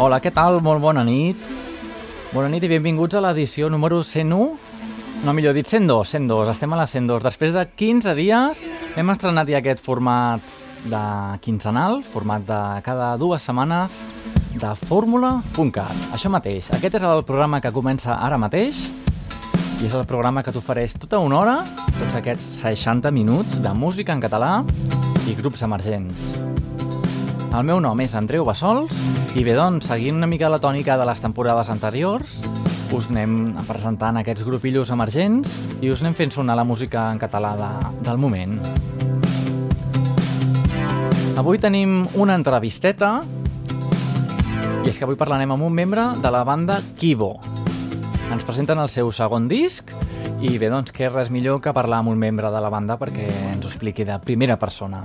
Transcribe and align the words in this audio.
Hola, 0.00 0.16
què 0.16 0.30
tal? 0.32 0.62
Molt 0.64 0.80
bona 0.80 1.02
nit. 1.04 1.36
Bona 2.32 2.48
nit 2.48 2.64
i 2.64 2.70
benvinguts 2.70 3.18
a 3.18 3.20
l'edició 3.20 3.68
número 3.68 3.98
101. 4.00 4.46
No, 5.26 5.34
millor 5.36 5.52
dit, 5.52 5.68
102, 5.68 6.14
102. 6.14 6.48
Estem 6.54 6.72
a 6.72 6.78
la 6.80 6.86
102. 6.88 7.20
Després 7.26 7.52
de 7.52 7.66
15 7.68 8.14
dies 8.16 8.62
hem 8.96 9.12
estrenat 9.12 9.52
ja 9.52 9.60
aquest 9.60 9.84
format 9.84 10.40
de 10.88 11.02
quinzenal, 11.44 12.00
format 12.00 12.48
de 12.48 12.62
cada 12.86 13.10
dues 13.20 13.44
setmanes 13.44 14.00
de 14.56 14.72
fórmula.cat. 14.88 16.08
Això 16.16 16.32
mateix, 16.32 16.72
aquest 16.72 16.96
és 16.96 17.04
el 17.04 17.20
programa 17.28 17.60
que 17.60 17.76
comença 17.76 18.16
ara 18.16 18.40
mateix 18.40 18.80
i 18.80 19.84
és 19.84 19.92
el 19.92 20.08
programa 20.08 20.40
que 20.40 20.56
t'ofereix 20.56 20.96
tota 20.96 21.20
una 21.20 21.42
hora, 21.42 21.58
tots 21.98 22.16
aquests 22.16 22.62
60 22.64 23.12
minuts 23.12 23.60
de 23.60 23.76
música 23.76 24.16
en 24.16 24.24
català 24.24 24.62
i 25.28 25.36
grups 25.36 25.68
emergents. 25.68 26.30
El 27.52 27.66
meu 27.68 27.84
nom 27.84 28.00
és 28.00 28.16
Andreu 28.16 28.48
Bassols 28.48 29.19
i 29.30 29.44
bé, 29.46 29.52
doncs, 29.54 29.86
seguint 29.86 30.16
una 30.18 30.26
mica 30.26 30.48
la 30.50 30.58
tònica 30.58 30.96
de 30.98 31.04
les 31.06 31.20
temporades 31.22 31.68
anteriors, 31.70 32.32
us 32.90 33.06
anem 33.12 33.54
presentant 33.68 34.18
aquests 34.18 34.42
grupillos 34.42 34.90
emergents 34.90 35.52
i 35.78 35.92
us 35.92 36.02
anem 36.02 36.16
fent 36.18 36.34
sonar 36.34 36.56
la 36.58 36.64
música 36.66 37.04
en 37.12 37.20
català 37.22 37.52
de, 37.58 37.70
del 38.08 38.18
moment. 38.18 38.56
Avui 41.38 41.62
tenim 41.62 42.02
una 42.18 42.34
entrevisteta 42.34 43.20
i 44.82 44.90
és 44.90 44.98
que 44.98 45.06
avui 45.06 45.18
parlarem 45.20 45.54
amb 45.54 45.62
un 45.62 45.78
membre 45.78 46.10
de 46.18 46.34
la 46.34 46.42
banda 46.42 46.80
Kibo. 46.98 47.36
Ens 48.34 48.42
presenten 48.42 48.82
el 48.82 48.90
seu 48.90 49.14
segon 49.14 49.46
disc 49.46 49.94
i 50.42 50.56
bé, 50.58 50.72
doncs, 50.72 50.90
què 50.90 51.06
res 51.06 51.30
millor 51.30 51.62
que 51.62 51.76
parlar 51.76 52.02
amb 52.02 52.10
un 52.10 52.18
membre 52.18 52.50
de 52.50 52.66
la 52.66 52.72
banda 52.72 52.98
perquè 52.98 53.30
ens 53.54 53.62
ho 53.62 53.70
expliqui 53.70 54.08
de 54.08 54.18
primera 54.26 54.58
persona. 54.58 55.04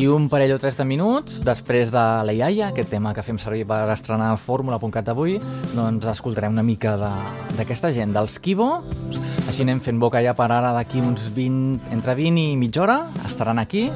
Aquí 0.00 0.08
un 0.08 0.30
parell 0.32 0.54
o 0.54 0.56
tres 0.56 0.78
de 0.80 0.84
minuts, 0.88 1.42
després 1.44 1.90
de 1.92 2.02
la 2.24 2.32
iaia, 2.32 2.70
aquest 2.70 2.88
tema 2.88 3.10
que 3.12 3.20
fem 3.20 3.36
servir 3.36 3.66
per 3.68 3.82
estrenar 3.92 4.30
fórmula.cat 4.40 5.10
avui, 5.12 5.34
doncs 5.74 6.06
escoltarem 6.08 6.54
una 6.56 6.64
mica 6.64 6.94
d'aquesta 6.96 7.90
gent, 7.92 8.14
dels 8.16 8.38
Kibo. 8.40 8.70
Així 9.44 9.60
anem 9.66 9.76
fent 9.84 10.00
boca 10.00 10.22
ja 10.24 10.32
per 10.32 10.46
ara 10.56 10.70
d'aquí 10.72 11.04
uns 11.04 11.26
20, 11.36 11.92
entre 11.92 12.16
20 12.16 12.40
i 12.40 12.56
mitja 12.56 12.86
hora, 12.86 12.96
estaran 13.28 13.60
aquí 13.60 13.90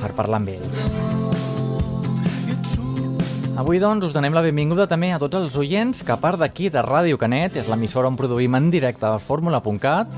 per 0.00 0.14
parlar 0.16 0.40
amb 0.40 0.54
ells. 0.54 0.80
Avui, 3.60 3.76
doncs, 3.76 4.08
us 4.08 4.16
donem 4.16 4.32
la 4.32 4.40
benvinguda 4.40 4.88
també 4.88 5.12
a 5.12 5.20
tots 5.20 5.36
els 5.36 5.60
oients 5.60 6.00
que, 6.00 6.16
a 6.16 6.20
part 6.24 6.40
d'aquí 6.40 6.72
de 6.72 6.80
Ràdio 6.80 7.20
Canet, 7.20 7.60
és 7.60 7.68
l'emissora 7.68 8.08
on 8.08 8.16
produïm 8.16 8.56
en 8.56 8.72
directe 8.72 9.04
el 9.04 9.20
fórmula.cat, 9.20 10.16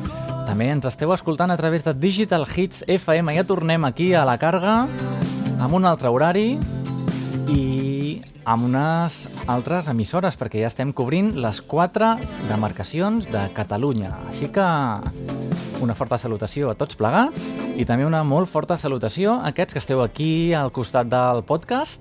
també 0.49 0.71
ens 0.73 0.87
esteu 0.89 1.11
escoltant 1.13 1.51
a 1.53 1.59
través 1.61 1.83
de 1.85 1.93
Digital 1.93 2.47
Hits 2.49 2.81
FM. 2.89 3.35
Ja 3.37 3.45
tornem 3.45 3.85
aquí 3.85 4.17
a 4.17 4.25
la 4.25 4.41
càrrega 4.41 4.89
amb 5.61 5.77
un 5.77 5.85
altre 5.85 6.09
horari 6.09 6.57
i 7.53 8.25
amb 8.49 8.65
unes 8.71 9.29
altres 9.45 9.93
emissores, 9.93 10.41
perquè 10.41 10.63
ja 10.63 10.71
estem 10.73 10.95
cobrint 10.97 11.37
les 11.37 11.61
quatre 11.61 12.17
demarcacions 12.49 13.29
de 13.29 13.45
Catalunya. 13.53 14.09
Així 14.31 14.49
que 14.49 14.65
una 15.85 15.95
forta 15.95 16.17
salutació 16.17 16.73
a 16.73 16.75
tots 16.81 16.97
plegats 16.97 17.45
i 17.77 17.85
també 17.85 18.09
una 18.09 18.25
molt 18.25 18.49
forta 18.49 18.81
salutació 18.81 19.37
a 19.37 19.53
aquests 19.53 19.77
que 19.77 19.85
esteu 19.85 20.01
aquí 20.01 20.57
al 20.57 20.73
costat 20.73 21.13
del 21.13 21.45
podcast 21.45 22.01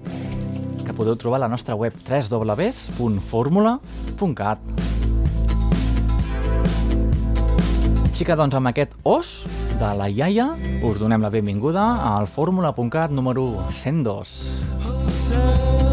que 0.88 0.96
podeu 0.96 1.20
trobar 1.20 1.44
a 1.44 1.50
la 1.50 1.52
nostra 1.52 1.76
web 1.76 1.92
www.formula.cat. 2.08 4.87
Així 8.18 8.26
que, 8.26 8.34
doncs, 8.34 8.56
amb 8.58 8.66
aquest 8.66 8.96
os 9.06 9.28
de 9.78 9.90
la 10.00 10.08
iaia, 10.10 10.48
us 10.90 10.98
donem 10.98 11.22
la 11.22 11.30
benvinguda 11.30 11.84
al 12.16 12.26
fórmula.cat 12.26 13.14
número 13.14 13.46
102. 13.84 14.34
El 15.38 15.87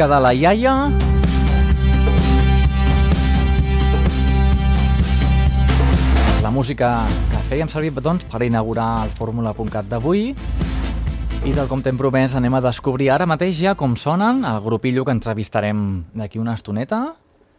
música 0.00 0.14
de 0.14 0.20
la 0.22 0.32
iaia. 0.32 0.74
La 6.40 6.50
música 6.50 7.04
que 7.28 7.40
fèiem 7.50 7.68
servir 7.68 7.92
doncs, 8.00 8.24
per 8.24 8.40
inaugurar 8.46 9.04
el 9.04 9.12
fórmula.cat 9.12 9.90
d'avui 9.90 10.30
i 11.44 11.52
del 11.52 11.68
com 11.68 11.84
t'hem 11.84 12.00
promès 12.00 12.32
anem 12.34 12.56
a 12.56 12.62
descobrir 12.64 13.10
ara 13.12 13.28
mateix 13.28 13.60
ja 13.60 13.74
com 13.76 13.92
sonen 13.96 14.40
el 14.48 14.62
grupillo 14.64 15.04
que 15.04 15.12
entrevistarem 15.12 16.06
d'aquí 16.16 16.40
una 16.40 16.56
estoneta, 16.56 17.16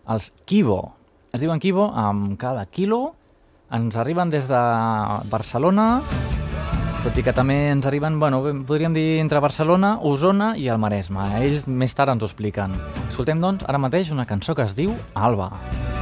els 0.10 0.32
Kibo. 0.46 0.96
Es 1.34 1.46
diuen 1.46 1.62
Kibo 1.62 1.92
amb 1.94 2.40
cada 2.42 2.66
quilo. 2.66 3.14
Ens 3.70 3.96
arriben 3.96 4.34
des 4.34 4.50
de 4.50 4.66
Barcelona, 5.30 6.02
tot 7.02 7.18
i 7.18 7.24
que 7.26 7.34
també 7.34 7.56
ens 7.72 7.88
arriben, 7.90 8.20
bueno, 8.22 8.44
podríem 8.68 8.94
dir 8.94 9.06
entre 9.24 9.42
Barcelona, 9.42 9.96
Osona 10.06 10.52
i 10.58 10.68
el 10.70 10.78
Maresme. 10.82 11.32
Ells 11.42 11.66
més 11.66 11.98
tard 11.98 12.14
ens 12.14 12.22
ho 12.22 12.30
expliquen. 12.30 12.78
Escoltem, 13.10 13.42
doncs, 13.42 13.66
ara 13.66 13.82
mateix 13.82 14.14
una 14.14 14.30
cançó 14.30 14.54
que 14.54 14.68
es 14.70 14.78
diu 14.78 14.94
Alba. 15.16 15.50
Alba. 15.56 16.01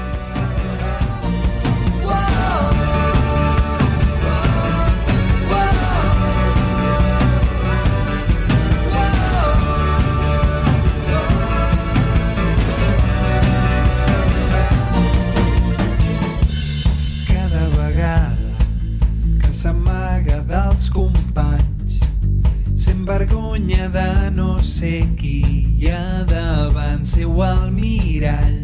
Vergonya 23.09 23.89
de 23.89 24.31
no 24.31 24.59
ser 24.61 25.03
qui 25.17 25.41
hi 25.81 25.87
ha 25.89 26.23
davant 26.29 27.01
seu 27.03 27.41
al 27.41 27.71
mirall. 27.73 28.59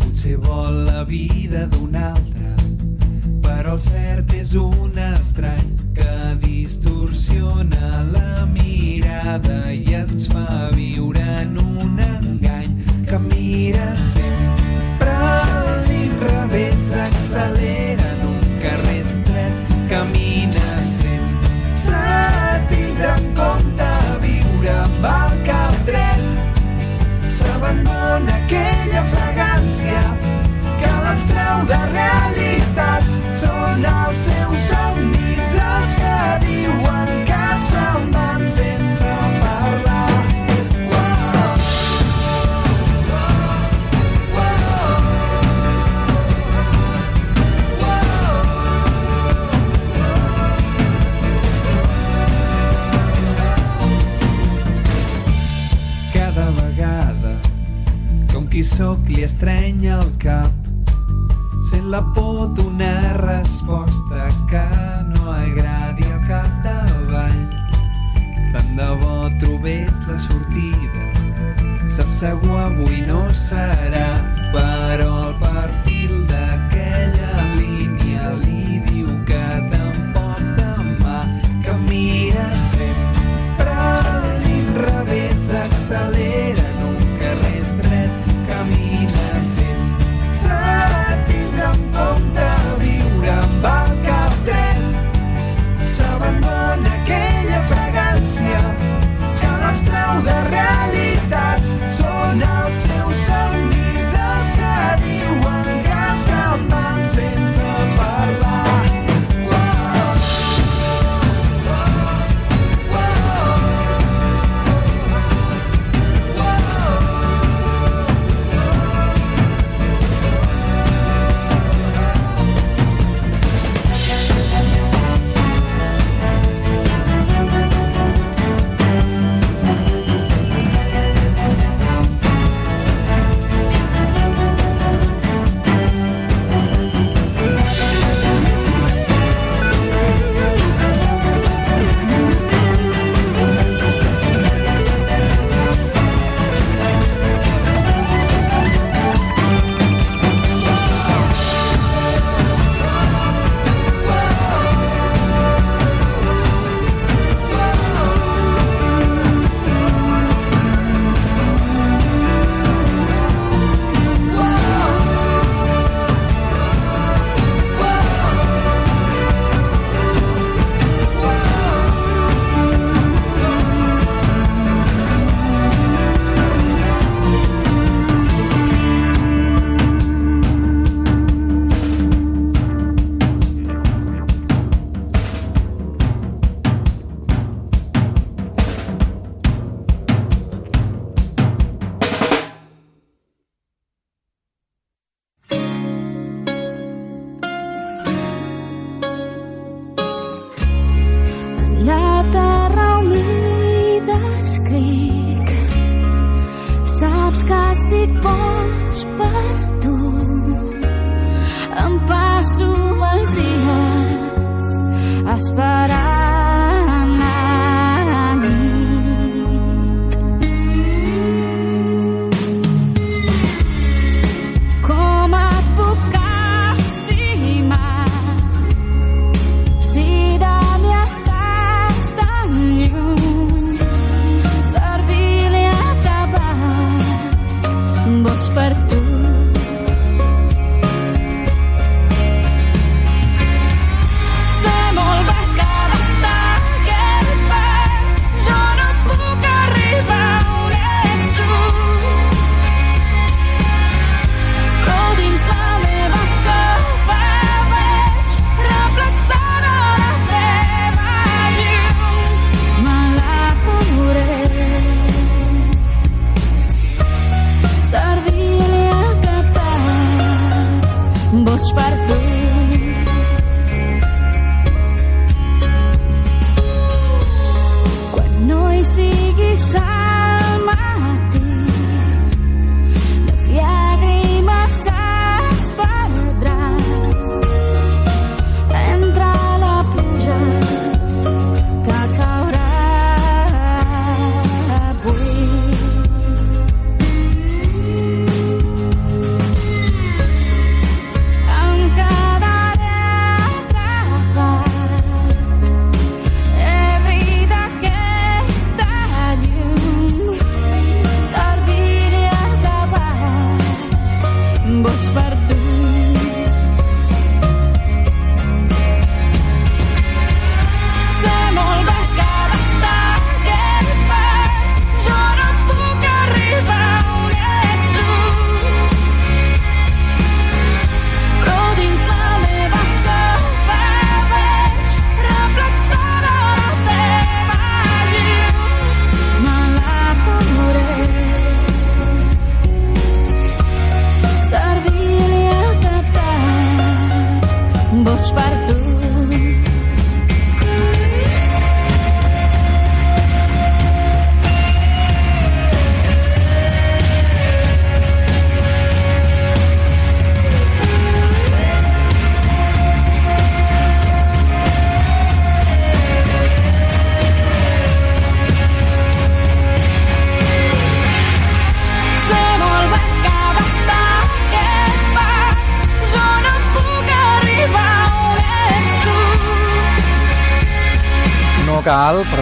Potser 0.00 0.34
vol 0.42 0.80
la 0.88 1.04
vida 1.06 1.66
d'un 1.70 1.94
altre, 1.94 2.50
però 3.44 3.76
el 3.76 3.80
cert 3.84 4.34
és 4.34 4.56
un 4.58 4.98
estrany 5.04 5.70
que 5.94 6.16
distorsiona 6.42 8.02
la 8.10 8.44
mirada 8.50 9.60
i 9.70 9.96
ens 10.00 10.26
fa 10.32 10.68
viure 10.74 11.22
en 11.44 11.54
un 11.62 12.02
engany 12.08 12.74
que 13.06 13.22
mira 13.30 13.86
sempre 13.96 15.14
a 15.14 15.78
l'inrevés, 15.86 16.87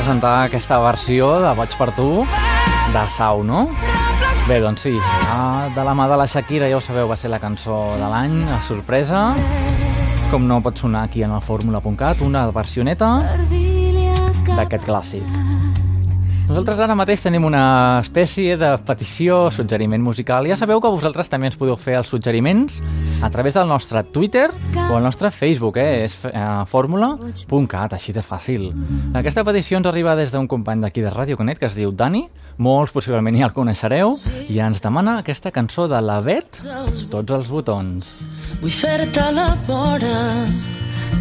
presentar 0.07 0.45
aquesta 0.47 0.77
versió 0.79 1.33
de 1.43 1.49
Boig 1.59 1.73
per 1.75 1.89
tu 1.97 2.21
de 2.95 3.01
Sau, 3.11 3.41
no? 3.43 3.65
Bé, 4.47 4.61
doncs 4.63 4.85
sí, 4.87 4.93
ah, 5.35 5.67
de 5.75 5.83
la 5.83 5.97
mà 5.99 6.07
de 6.07 6.19
la 6.21 6.29
Shakira, 6.31 6.69
ja 6.71 6.79
ho 6.79 6.85
sabeu, 6.85 7.09
va 7.11 7.17
ser 7.19 7.33
la 7.33 7.41
cançó 7.43 7.81
de 7.99 8.13
l'any, 8.13 8.37
a 8.55 8.61
sorpresa. 8.69 9.25
Com 10.31 10.47
no 10.47 10.61
pot 10.63 10.79
sonar 10.79 11.09
aquí 11.09 11.27
en 11.27 11.35
el 11.35 11.43
fórmula.cat, 11.43 12.23
una 12.23 12.47
versioneta 12.55 13.11
d'aquest 14.55 14.87
clàssic. 14.87 15.46
Nosaltres 16.47 16.79
ara 16.79 16.95
mateix 16.95 17.25
tenim 17.25 17.43
una 17.49 17.99
espècie 17.99 18.55
de 18.61 18.69
petició, 18.87 19.49
suggeriment 19.51 20.03
musical. 20.03 20.47
Ja 20.47 20.55
sabeu 20.57 20.79
que 20.81 20.93
vosaltres 20.95 21.27
també 21.27 21.49
ens 21.51 21.59
podeu 21.59 21.75
fer 21.75 21.97
els 21.99 22.13
suggeriments 22.13 22.79
a 23.19 23.31
través 23.35 23.57
del 23.57 23.67
nostre 23.67 24.05
Twitter 24.15 24.47
o 24.77 24.95
el 24.95 25.03
nostre 25.03 25.33
Facebook, 25.35 25.81
eh? 25.83 26.05
és 26.07 26.15
eh, 26.31 26.45
fórmula.cat, 26.71 27.97
així 27.99 28.15
de 28.15 28.23
fàcil. 28.23 28.69
Aquesta 29.19 29.43
petició 29.45 29.81
ens 29.81 29.91
arriba 29.91 30.15
des 30.15 30.31
d'un 30.31 30.47
company 30.47 30.87
d'aquí 30.87 31.03
de 31.03 31.11
Ràdio 31.11 31.41
Canet 31.41 31.59
que 31.59 31.67
es 31.67 31.75
diu 31.75 31.91
Dani, 31.91 32.29
molts 32.63 32.95
possiblement 32.95 33.37
ja 33.37 33.51
el 33.51 33.57
coneixereu, 33.57 34.15
i 34.47 34.63
ens 34.63 34.81
demana 34.85 35.19
aquesta 35.25 35.51
cançó 35.51 35.91
de 35.91 35.99
la 36.01 36.21
Bet, 36.23 36.63
Tots 37.11 37.41
els 37.41 37.51
botons. 37.51 38.17
Vull 38.63 38.73
fer-te 38.73 39.29
la 39.35 39.51
vora 39.67 40.47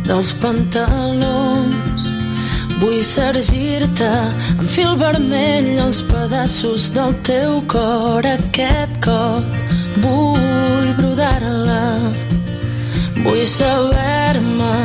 dels 0.06 0.36
pantalons. 0.38 1.95
Vull 2.82 3.00
sergir-te 3.08 4.10
amb 4.58 4.68
fil 4.68 4.98
vermell 5.00 5.70
els 5.86 6.02
pedaços 6.10 6.90
del 6.96 7.14
teu 7.28 7.62
cor 7.72 8.28
aquest 8.28 8.98
cop. 9.06 9.48
Vull 10.04 10.90
brodar-la. 10.98 11.86
Vull 13.22 13.46
saber-me 13.48 14.76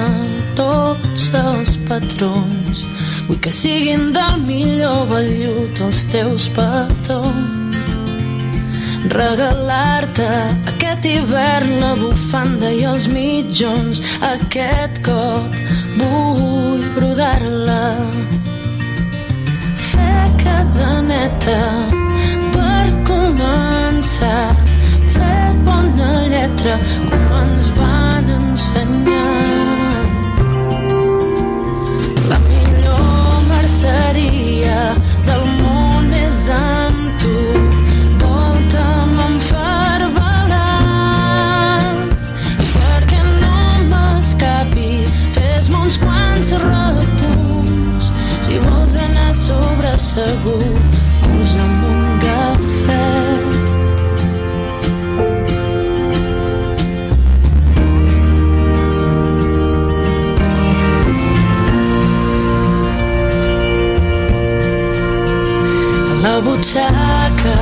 tots 0.61 1.27
els 1.43 1.75
patrons. 1.91 2.85
Vull 3.27 3.43
que 3.43 3.55
siguin 3.55 4.13
del 4.15 4.39
millor 4.47 5.09
vellut 5.11 5.83
els 5.89 6.07
teus 6.15 6.51
petons 6.55 7.61
regalar-te 9.11 10.27
aquest 10.71 11.07
hivern 11.09 11.73
la 11.81 11.95
bufanda 11.99 12.71
i 12.71 12.85
els 12.87 13.09
mitjons 13.11 14.03
aquest 14.29 15.01
cop 15.07 15.57
brodar-la 17.01 17.83
fer 19.91 20.25
cadeneta 20.43 21.61
per 22.53 22.89
començar. 23.09 24.43
Fer 25.15 25.47
bona 25.69 26.11
lletra 26.33 26.77
com 27.15 27.33
ens 27.41 27.71
van 27.79 28.29
ensenyar. 28.37 29.25
La 32.29 32.43
millor 32.51 33.43
merceria 33.49 34.79
del 35.31 35.45
món 35.65 36.13
és 36.27 36.45
amb 36.61 36.90
segur 50.11 50.65
posa'm 51.23 51.83
un 51.91 52.01
a 52.31 53.03
la 66.23 66.35
butxaca 66.45 67.57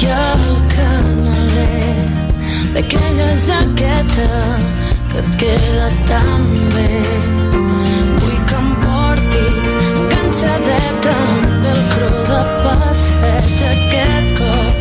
i 0.00 0.08
el 0.16 0.44
canaler 0.74 2.04
d'aquella 2.74 3.30
jaqueta 3.46 4.30
que 5.10 5.18
et 5.24 5.28
queda 5.40 5.88
tan 6.08 6.42
bé. 6.74 7.59
Enganxadeta 10.30 11.10
amb 11.10 11.64
velcro 11.64 12.08
de 12.28 12.40
passeig 12.62 13.62
aquest 13.70 14.28
cop. 14.38 14.74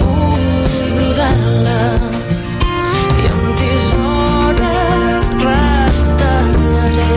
Vull 0.00 0.46
brodar-la 0.96 1.82
i 3.20 3.28
amb 3.32 3.50
tisores 3.60 5.28
retallaré 5.42 7.10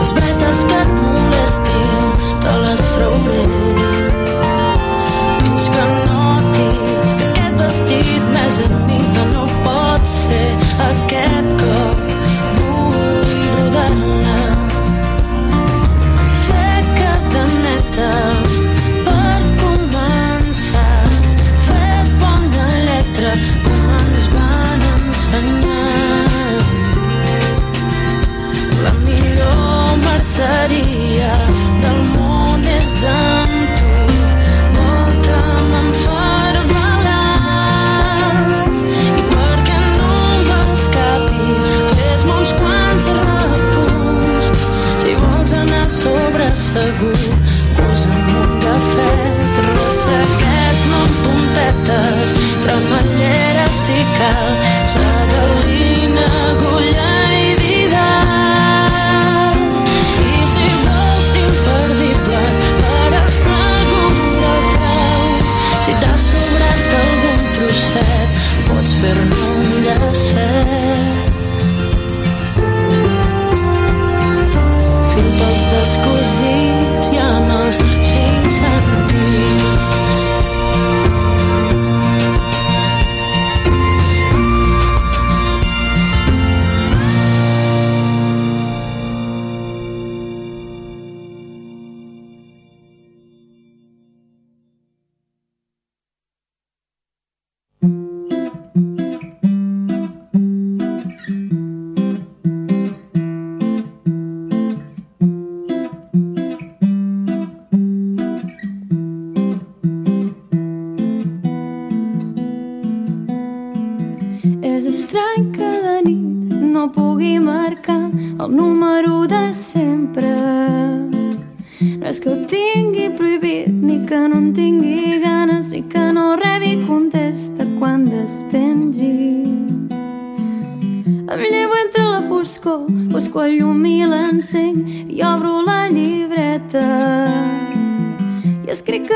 les 0.00 0.12
bretes 0.18 0.64
que 0.72 0.82
et 0.82 0.92
molestin 0.98 2.26
te 2.42 2.58
les 2.64 2.84
trauré 2.96 3.46
fins 5.38 5.70
que 5.76 5.88
notis 6.10 7.14
que 7.14 7.30
aquest 7.30 7.62
vestit 7.62 8.30
més 8.34 8.60
amiga 8.66 9.30
no 9.36 9.48
pot 9.62 10.14
ser 10.16 10.46
aquest 10.90 11.35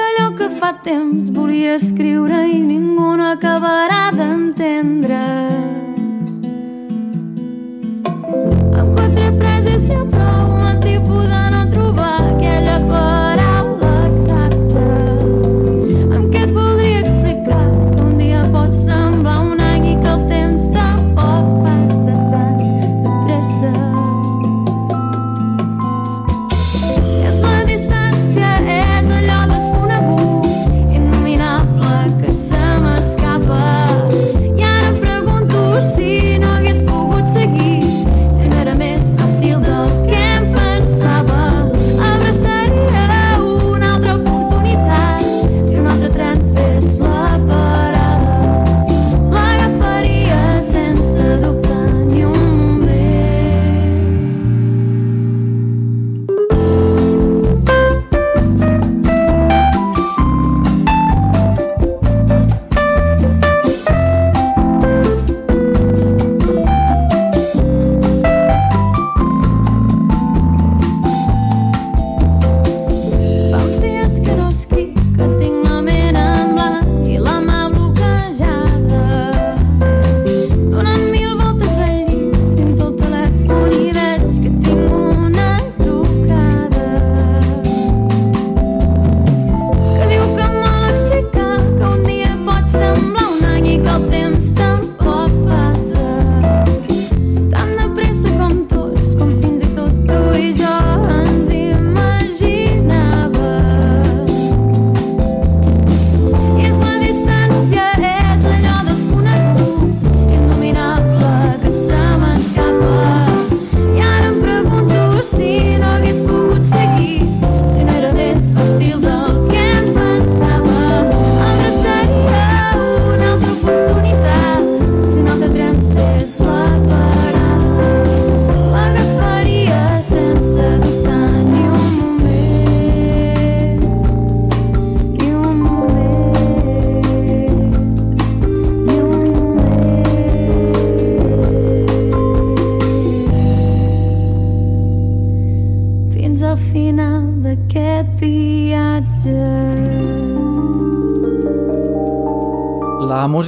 Escric 0.00 0.18
allò 0.18 0.34
que 0.34 0.48
fa 0.48 0.72
temps 0.82 1.28
volia 1.30 1.74
escriure 1.74 2.38
i 2.48 2.58
ningú 2.58 3.16
no 3.16 3.26
acabarà 3.32 4.10
d'entendre. 4.16 5.18
Amb 8.80 8.94
quatre 8.96 9.26
frases 9.40 9.84
n'hi 9.84 9.98
ha 9.98 10.04
prou, 10.14 10.39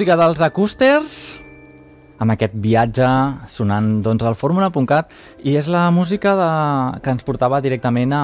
música 0.02 0.16
dels 0.18 0.40
acústers 0.42 1.12
amb 2.18 2.32
aquest 2.34 2.56
viatge 2.58 3.06
sonant 3.46 4.00
doncs, 4.02 4.24
al 4.26 4.34
fórmula.cat 4.34 5.12
i 5.46 5.54
és 5.54 5.68
la 5.70 5.84
música 5.94 6.32
de... 6.34 6.48
que 7.04 7.12
ens 7.14 7.22
portava 7.22 7.60
directament 7.62 8.10
a... 8.10 8.22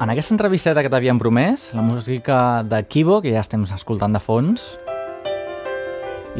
En 0.00 0.08
aquesta 0.08 0.32
entrevisteta 0.32 0.80
que 0.80 0.88
t'havíem 0.88 1.20
promès, 1.20 1.74
la 1.76 1.84
música 1.84 2.62
de 2.64 2.80
Kibo, 2.88 3.18
que 3.20 3.34
ja 3.34 3.42
estem 3.44 3.68
escoltant 3.68 4.16
de 4.16 4.22
fons, 4.24 4.64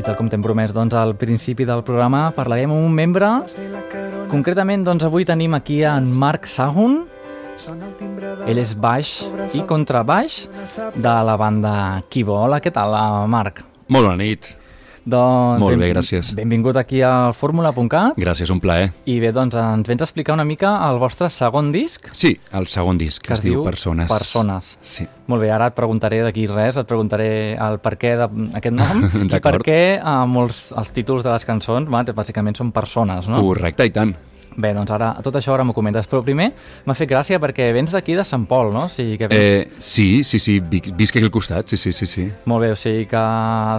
i 0.00 0.06
tal 0.06 0.16
com 0.16 0.32
t'hem 0.32 0.40
promès 0.40 0.72
doncs, 0.72 0.96
al 0.96 1.12
principi 1.20 1.68
del 1.68 1.84
programa, 1.84 2.30
parlarem 2.32 2.72
amb 2.72 2.88
un 2.88 2.96
membre. 2.96 3.34
Concretament, 4.32 4.88
doncs, 4.88 5.04
avui 5.04 5.28
tenim 5.28 5.60
aquí 5.60 5.82
en 5.84 6.08
Marc 6.08 6.48
Sahun. 6.48 7.02
Ell 8.48 8.60
és 8.62 8.76
baix 8.78 9.08
i 9.58 9.64
contrabaix 9.66 10.44
de 10.94 11.16
la 11.26 11.34
banda 11.40 11.74
Kibo. 12.08 12.36
Hola, 12.44 12.60
què 12.62 12.70
tal, 12.74 12.94
Marc? 13.30 13.64
Molt 13.90 14.06
bona 14.06 14.18
nit. 14.20 14.52
Doncs, 15.08 15.60
Molt 15.62 15.78
bé, 15.80 15.88
gràcies. 15.88 16.34
Benvingut 16.36 16.76
aquí 16.76 17.00
al 17.06 17.32
fórmula.cat 17.32 18.18
Gràcies, 18.20 18.50
un 18.52 18.60
plaer. 18.60 18.90
i 19.08 19.16
bé, 19.22 19.30
doncs 19.32 19.56
ens 19.56 19.88
vens 19.88 20.04
a 20.04 20.04
explicar 20.04 20.36
una 20.36 20.44
mica 20.44 20.74
el 20.90 20.98
vostre 21.00 21.30
segon 21.32 21.70
disc 21.72 22.10
Sí, 22.12 22.34
el 22.52 22.68
segon 22.68 22.98
disc, 23.00 23.22
que 23.24 23.32
es, 23.32 23.42
diu 23.42 23.64
Persones. 23.64 24.10
Persones. 24.12 24.76
Sí. 24.82 25.06
Molt 25.26 25.42
bé, 25.42 25.50
ara 25.50 25.70
et 25.72 25.74
preguntaré 25.74 26.20
d'aquí 26.22 26.46
res, 26.46 26.76
et 26.76 26.86
preguntaré 26.86 27.56
el 27.56 27.80
per 27.80 27.96
què 27.96 28.14
d'aquest 28.20 28.76
nom 28.76 29.04
i 29.24 29.40
per 29.40 29.56
què 29.64 29.80
eh, 29.96 30.16
molts 30.28 30.68
els 30.76 30.92
títols 30.92 31.24
de 31.24 31.32
les 31.32 31.48
cançons 31.48 31.88
bàsicament 31.88 32.56
són 32.56 32.72
persones, 32.72 33.28
no? 33.32 33.40
Correcte, 33.40 33.88
i 33.88 33.94
tant. 33.94 34.12
Bé, 34.58 34.72
doncs 34.74 34.90
ara, 34.90 35.12
tot 35.22 35.36
això 35.38 35.52
ara 35.54 35.62
m'ho 35.62 35.74
comentes, 35.76 36.08
però 36.10 36.18
primer 36.26 36.48
m'ha 36.86 36.94
fet 36.98 37.06
gràcia 37.10 37.38
perquè 37.38 37.68
vens 37.76 37.92
d'aquí 37.94 38.16
de 38.18 38.24
Sant 38.26 38.42
Pol, 38.50 38.72
no? 38.74 38.88
O 38.88 38.90
sigui 38.90 39.14
que 39.20 39.28
vens... 39.30 39.38
Eh, 39.38 39.78
sí, 39.78 40.24
sí, 40.26 40.40
sí, 40.42 40.58
visc 40.58 41.14
aquí 41.14 41.22
al 41.22 41.30
costat, 41.30 41.70
sí, 41.70 41.78
sí, 41.78 41.92
sí, 41.94 42.08
sí. 42.10 42.26
Molt 42.50 42.66
bé, 42.66 42.72
o 42.74 42.78
sigui 42.78 43.06
que 43.06 43.22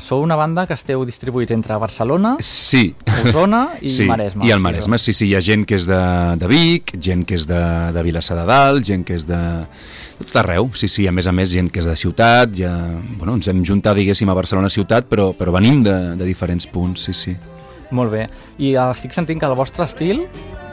sou 0.06 0.24
una 0.24 0.38
banda 0.40 0.64
que 0.70 0.78
esteu 0.80 1.04
distribuïts 1.08 1.52
entre 1.56 1.76
Barcelona, 1.82 2.38
Sí. 2.40 2.94
Osona 3.26 3.66
i 3.82 3.92
sí, 3.92 4.08
Maresme. 4.08 4.48
I 4.48 4.54
el 4.56 4.64
Maresme, 4.64 5.02
sí, 5.04 5.12
sí, 5.14 5.28
hi 5.28 5.36
ha 5.36 5.44
gent 5.44 5.66
que 5.68 5.76
és 5.76 5.88
de, 5.90 6.00
de 6.40 6.48
Vic, 6.48 6.96
gent 6.96 7.26
que 7.28 7.36
és 7.36 7.44
de, 7.50 7.60
de 7.96 8.04
Vilassar 8.06 8.40
de 8.40 8.46
Dalt, 8.48 8.86
gent 8.88 9.04
que 9.04 9.18
és 9.20 9.28
de, 9.28 9.40
tot 10.24 10.40
arreu, 10.42 10.72
sí, 10.80 10.88
sí, 10.88 11.08
a 11.08 11.14
més 11.16 11.28
a 11.28 11.36
més 11.36 11.52
gent 11.52 11.68
que 11.72 11.84
és 11.84 11.88
de 11.88 11.96
ciutat, 12.00 12.56
ja, 12.56 12.72
bueno, 13.18 13.36
ens 13.36 13.52
hem 13.52 13.66
juntat, 13.68 14.00
diguéssim, 14.00 14.32
a 14.32 14.38
Barcelona 14.38 14.72
ciutat, 14.72 15.12
però, 15.12 15.32
però 15.36 15.52
venim 15.56 15.84
de, 15.84 15.98
de 16.20 16.28
diferents 16.28 16.68
punts, 16.72 17.10
sí, 17.10 17.16
sí. 17.16 17.36
Molt 17.96 18.14
bé. 18.14 18.28
I 18.62 18.76
estic 18.92 19.16
sentint 19.16 19.42
que 19.42 19.50
el 19.50 19.58
vostre 19.60 19.88
estil... 19.88 20.26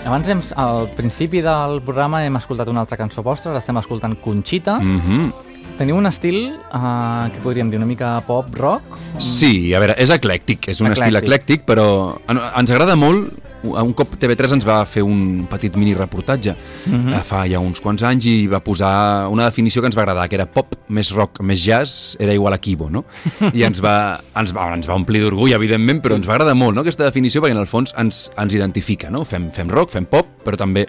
Abans, 0.07 0.29
hem, 0.29 0.41
al 0.55 0.87
principi 0.95 1.41
del 1.43 1.81
programa, 1.83 2.21
hem 2.25 2.37
escoltat 2.39 2.69
una 2.71 2.85
altra 2.85 2.99
cançó 3.01 3.25
vostra, 3.27 3.51
ara 3.51 3.59
estem 3.59 3.77
escoltant 3.81 4.15
Conxita. 4.23 4.79
Mm. 4.79 4.93
Mm 4.95 5.01
-hmm. 5.07 5.33
Teniu 5.77 5.97
un 5.97 6.07
estil, 6.07 6.55
uh, 6.73 7.29
que 7.33 7.41
podríem 7.43 7.69
dir, 7.69 7.77
una 7.77 7.87
mica 7.87 8.21
pop-rock? 8.27 8.83
Sí, 9.19 9.75
a 9.75 9.79
veure, 9.79 9.95
és 9.99 10.09
eclèctic, 10.11 10.69
és 10.69 10.81
un 10.81 10.87
Eclèctic. 10.87 11.03
estil 11.03 11.17
eclèctic, 11.17 11.65
però 11.67 12.17
en- 12.29 12.41
ens 12.57 12.71
agrada 12.71 12.97
molt, 12.97 13.29
un 13.75 13.93
cop 13.95 14.15
TV3 14.21 14.53
ens 14.59 14.67
va 14.67 14.85
fer 14.87 15.03
un 15.03 15.47
petit 15.51 15.75
mini 15.77 15.95
reportatge 15.95 16.55
Mhm. 16.87 17.13
eh, 17.15 17.23
fa 17.25 17.47
ja 17.49 17.59
uns 17.61 17.81
quants 17.81 18.03
anys 18.03 18.27
i 18.27 18.47
va 18.47 18.61
posar 18.61 19.29
una 19.31 19.45
definició 19.45 19.83
que 19.83 19.87
ens 19.91 19.97
va 19.97 20.03
agradar, 20.03 20.29
que 20.29 20.37
era 20.37 20.47
pop 20.47 20.75
més 20.89 21.11
rock 21.13 21.41
més 21.43 21.65
jazz 21.65 22.17
era 22.21 22.33
igual 22.33 22.53
a 22.55 22.59
Kibo, 22.59 22.89
no? 22.91 23.05
I 23.53 23.63
ens 23.67 23.81
va, 23.83 24.21
ens 24.37 24.55
va, 24.55 24.69
ens 24.75 24.87
va 24.89 24.95
omplir 24.95 25.21
d'orgull, 25.23 25.53
evidentment, 25.53 26.01
però 26.03 26.15
ens 26.15 26.27
va 26.29 26.35
agradar 26.35 26.55
molt 26.55 26.75
no? 26.77 26.83
aquesta 26.83 27.05
definició 27.05 27.41
perquè 27.43 27.57
en 27.57 27.63
el 27.65 27.67
fons 27.67 27.93
ens, 27.99 28.31
ens 28.39 28.55
identifica, 28.55 29.11
no? 29.11 29.25
Fem, 29.25 29.51
fem 29.51 29.69
rock, 29.69 29.91
fem 29.91 30.07
pop, 30.07 30.27
però 30.45 30.57
també 30.57 30.87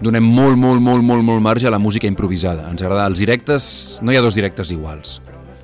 donem 0.00 0.24
molt, 0.24 0.56
molt, 0.56 0.80
molt, 0.80 1.02
molt, 1.04 1.22
molt 1.24 1.42
marge 1.42 1.66
a 1.66 1.70
la 1.70 1.78
música 1.78 2.06
improvisada. 2.06 2.68
Ens 2.70 2.80
agrada 2.82 3.06
els 3.06 3.18
directes, 3.18 3.98
no 4.02 4.12
hi 4.12 4.16
ha 4.16 4.22
dos 4.22 4.34
directes 4.34 4.70
iguals. 4.70 5.20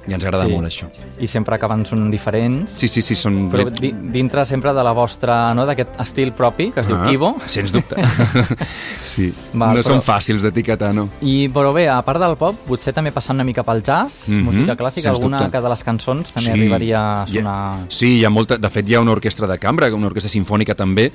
I 0.06 0.14
ens 0.14 0.22
agrada 0.24 0.44
Sí. 0.46 0.52
molt 0.52 0.66
això. 0.68 0.86
I 1.18 1.26
sempre 1.26 1.56
acaben 1.56 1.84
són 1.84 2.10
diferents. 2.10 2.70
Sí, 2.70 2.86
sí, 2.88 3.02
sí, 3.02 3.14
són... 3.18 3.50
Però 3.50 3.68
di 3.70 3.90
dintre 4.12 4.44
sempre 4.46 4.72
de 4.72 4.82
la 4.86 4.92
vostra, 4.94 5.52
no, 5.54 5.64
d'aquest 5.66 5.98
estil 6.00 6.30
propi, 6.32 6.70
que 6.70 6.80
es 6.80 6.86
diu 6.86 6.96
Ah, 6.96 7.06
Kibo. 7.08 7.32
Sens 7.46 7.72
dubte. 7.72 7.96
sí, 9.02 9.32
Val, 9.52 9.74
no 9.74 9.80
però- 9.80 9.88
són 9.96 10.02
fàcils 10.02 10.42
d'etiquetar, 10.42 10.92
no? 10.94 11.08
I, 11.22 11.48
però 11.52 11.72
bé, 11.74 11.88
a 11.90 12.00
part 12.06 12.20
del 12.22 12.36
pop, 12.38 12.54
potser 12.68 12.94
també 12.94 13.10
passant 13.12 13.36
una 13.36 13.44
mica 13.44 13.64
pel 13.66 13.82
jazz, 13.82 14.28
Mhm, 14.28 14.44
música 14.44 14.76
clàssica, 14.76 15.08
sens 15.10 15.16
alguna 15.18 15.40
dubte. 15.42 15.52
que 15.56 15.62
de 15.62 15.68
les 15.68 15.84
cançons 15.84 16.32
també 16.32 16.50
arribaria 16.52 17.00
a 17.00 17.26
hi 17.26 17.38
ha- 17.38 17.42
sonar... 17.42 17.78
Sí, 17.88 18.18
hi 18.20 18.24
ha 18.24 18.30
molta... 18.30 18.58
De 18.58 18.70
fet, 18.70 18.88
hi 18.88 18.94
ha 18.94 19.00
una 19.00 19.12
orquestra 19.12 19.46
de 19.46 19.58
cambra, 19.58 19.92
una 19.94 20.06
orquestra 20.06 20.30
sinfònica 20.30 20.74
també, 20.74 21.10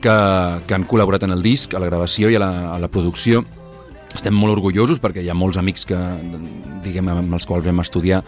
que, 0.00 0.14
que 0.66 0.74
han 0.74 0.86
col·laborat 0.86 1.22
en 1.24 1.30
el 1.30 1.40
disc, 1.42 1.72
a 1.74 1.78
la 1.80 1.86
gravació 1.86 2.28
i 2.28 2.34
a 2.36 2.38
la, 2.42 2.74
a 2.74 2.78
la 2.78 2.88
producció. 2.88 3.44
Estem 4.14 4.36
molt 4.36 4.54
orgullosos 4.56 5.00
perquè 5.02 5.24
hi 5.24 5.30
ha 5.32 5.36
molts 5.38 5.58
amics 5.60 5.86
que, 5.88 5.98
diguem, 6.84 7.10
amb 7.10 7.34
els 7.34 7.46
quals 7.48 7.66
vam 7.66 7.82
estudiar 7.82 8.22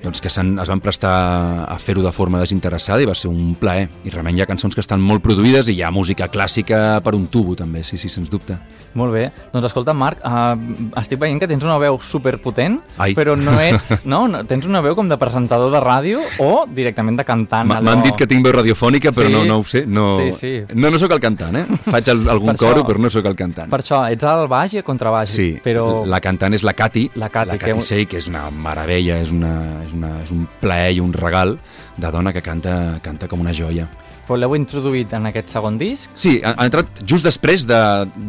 doncs 0.00 0.20
que 0.20 0.28
es 0.28 0.68
van 0.68 0.80
prestar 0.80 1.66
a 1.68 1.76
fer-ho 1.78 2.02
de 2.02 2.12
forma 2.12 2.40
desinteressada 2.40 3.02
i 3.02 3.08
va 3.08 3.14
ser 3.14 3.28
un 3.28 3.54
plaer. 3.60 3.88
I 4.04 4.12
realment 4.12 4.38
hi 4.38 4.42
ha 4.44 4.48
cançons 4.48 4.74
que 4.74 4.80
estan 4.80 5.02
molt 5.04 5.22
produïdes 5.24 5.68
i 5.68 5.76
hi 5.76 5.82
ha 5.84 5.90
música 5.92 6.30
clàssica 6.32 7.00
per 7.04 7.14
un 7.18 7.26
tubo 7.28 7.54
també, 7.56 7.84
sí, 7.84 7.98
sí, 8.00 8.08
sens 8.08 8.32
dubte. 8.32 8.56
Molt 8.94 9.12
bé. 9.14 9.30
Doncs 9.52 9.66
escolta, 9.68 9.92
Marc, 9.94 10.18
uh, 10.26 10.56
estic 10.98 11.18
veient 11.20 11.38
que 11.38 11.46
tens 11.46 11.62
una 11.62 11.76
veu 11.78 11.98
superpotent, 12.02 12.80
Ai. 12.98 13.14
però 13.14 13.36
no 13.38 13.52
ets... 13.62 14.04
No? 14.04 14.24
no? 14.28 14.40
Tens 14.50 14.66
una 14.66 14.80
veu 14.82 14.96
com 14.98 15.08
de 15.08 15.16
presentador 15.16 15.70
de 15.70 15.78
ràdio 15.78 16.18
o 16.42 16.64
directament 16.66 17.16
de 17.20 17.24
cantant. 17.24 17.68
M'ha- 17.68 17.76
allò- 17.78 17.84
M'han 17.92 18.02
dit 18.02 18.16
que 18.18 18.26
tinc 18.26 18.42
veu 18.44 18.52
radiofònica, 18.56 19.12
però 19.14 19.28
Sí. 19.28 19.32
no, 19.32 19.44
no 19.44 19.58
ho 19.60 19.64
sé. 19.64 19.84
No, 19.86 20.18
Sí, 20.18 20.32
sí. 20.32 20.52
no, 20.74 20.90
no 20.90 20.98
sóc 20.98 21.12
el 21.12 21.20
cantant, 21.20 21.54
eh? 21.56 21.64
Faig 21.92 22.08
el, 22.08 22.28
algun 22.28 22.48
Per 22.50 22.56
això- 22.56 22.66
coro, 22.66 22.84
però 22.86 22.98
no 22.98 23.10
sóc 23.10 23.26
el 23.30 23.36
cantant. 23.36 23.70
Per 23.70 23.80
això, 23.80 24.02
ets 24.10 24.24
al 24.24 24.48
baix 24.48 24.74
i 24.74 24.78
al 24.82 24.84
contrabaix. 24.84 25.30
Sí, 25.30 25.48
però... 25.62 26.04
la 26.04 26.20
cantant 26.20 26.52
és 26.54 26.62
la 26.66 26.72
Cati, 26.74 27.10
La 27.14 27.28
Cati, 27.28 27.52
la 27.52 27.58
que- 27.58 27.70
Cati 27.72 27.80
Sey, 27.80 28.06
que 28.06 28.16
és 28.18 28.26
una 28.28 28.50
meravella, 28.50 29.20
és, 29.20 29.30
una, 29.30 29.82
és, 29.86 29.92
una, 29.94 30.16
és 30.24 30.30
un 30.34 30.48
plaer 30.60 30.94
i 30.96 31.00
un 31.00 31.12
regal 31.12 31.58
de 31.96 32.10
dona 32.10 32.32
que 32.32 32.42
canta, 32.42 32.98
canta 33.02 33.28
com 33.28 33.40
una 33.40 33.52
joia. 33.54 33.86
Però 34.30 34.38
l'heu 34.38 34.52
introduït 34.54 35.10
en 35.18 35.24
aquest 35.26 35.48
segon 35.50 35.74
disc? 35.80 36.06
Sí, 36.14 36.36
ha, 36.46 36.52
ha 36.54 36.66
entrat 36.68 37.00
just 37.02 37.26
després 37.26 37.64
de... 37.66 37.78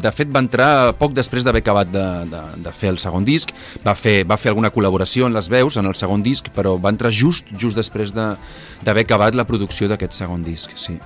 De 0.01 0.09
fet, 0.11 0.31
va 0.33 0.41
entrar 0.41 0.69
poc 0.97 1.13
després 1.13 1.45
d'haver 1.45 1.61
acabat 1.61 1.91
de, 1.93 2.05
de, 2.31 2.39
de 2.65 2.71
fer 2.73 2.89
el 2.89 2.97
segon 2.97 3.21
disc. 3.27 3.51
Va 3.85 3.93
fer, 3.93 4.23
va 4.25 4.33
fer 4.41 4.49
alguna 4.49 4.71
col·laboració 4.73 5.29
en 5.29 5.37
les 5.37 5.45
veus 5.53 5.77
en 5.77 5.85
el 5.85 5.93
segon 5.99 6.23
disc, 6.25 6.49
però 6.55 6.73
va 6.81 6.89
entrar 6.89 7.11
just 7.13 7.53
just 7.53 7.77
després 7.77 8.15
de- 8.17 8.31
d'haver 8.81 9.05
acabat 9.05 9.37
la 9.37 9.45
producció 9.45 9.85
d'aquest 9.91 10.17
segon 10.23 10.41
disc, 10.43 10.73
sí. 10.75 10.97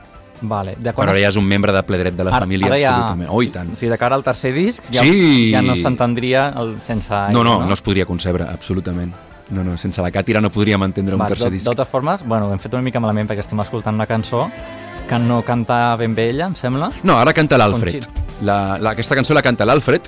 Vale. 0.48 0.78
De 0.80 0.92
Quan 0.96 1.12
ara 1.12 1.20
ja 1.20 1.28
és 1.32 1.36
un 1.40 1.46
membre 1.48 1.72
de 1.76 1.84
ple 1.84 2.00
dret 2.00 2.16
de 2.16 2.24
la 2.28 2.40
família, 2.40 2.72
absolutament. 2.72 3.30
Oh, 3.36 3.44
i 3.44 3.52
tant. 3.52 3.70
O 3.72 3.76
sigui, 3.76 3.92
de 3.92 3.98
cara 4.00 4.16
al 4.16 4.24
tercer 4.24 4.54
disc 4.56 4.84
ja, 4.92 5.04
Sí. 5.04 5.52
ja 5.52 5.62
no 5.62 5.76
s'entendria 5.76 6.50
el- 6.56 6.78
sense... 6.88 7.12
No, 7.36 7.44
no, 7.44 7.58
ella, 7.60 7.68
no 7.68 7.74
es 7.74 7.82
podria 7.84 8.06
concebre, 8.08 8.48
absolutament. 8.48 9.12
No, 9.52 9.62
no, 9.64 9.76
sense 9.78 10.02
la 10.02 10.10
Càtira 10.10 10.42
no 10.42 10.50
podríem 10.50 10.82
entendre 10.84 11.14
un 11.16 11.22
Va, 11.22 11.28
tercer 11.30 11.52
de, 11.52 11.58
disc. 11.60 11.68
de 11.68 11.76
totes 11.76 11.88
formes, 11.92 12.24
bueno, 12.26 12.48
hem 12.52 12.58
fet 12.58 12.74
una 12.74 12.82
mica 12.82 13.00
malament 13.00 13.28
perquè 13.30 13.44
estem 13.46 13.60
escoltant 13.62 13.94
una 13.94 14.08
cançó 14.10 14.48
que 15.08 15.20
no 15.20 15.42
canta 15.46 15.96
ben 15.98 16.16
bé 16.16 16.30
ella, 16.32 16.48
em 16.48 16.56
sembla. 16.56 16.92
No, 17.04 17.18
ara 17.18 17.34
canta 17.34 17.58
l'Alfred. 17.58 18.06
La, 18.42 18.78
la, 18.82 18.92
aquesta 18.96 19.16
cançó 19.16 19.34
la 19.34 19.42
canta 19.46 19.66
l'Alfred, 19.66 20.02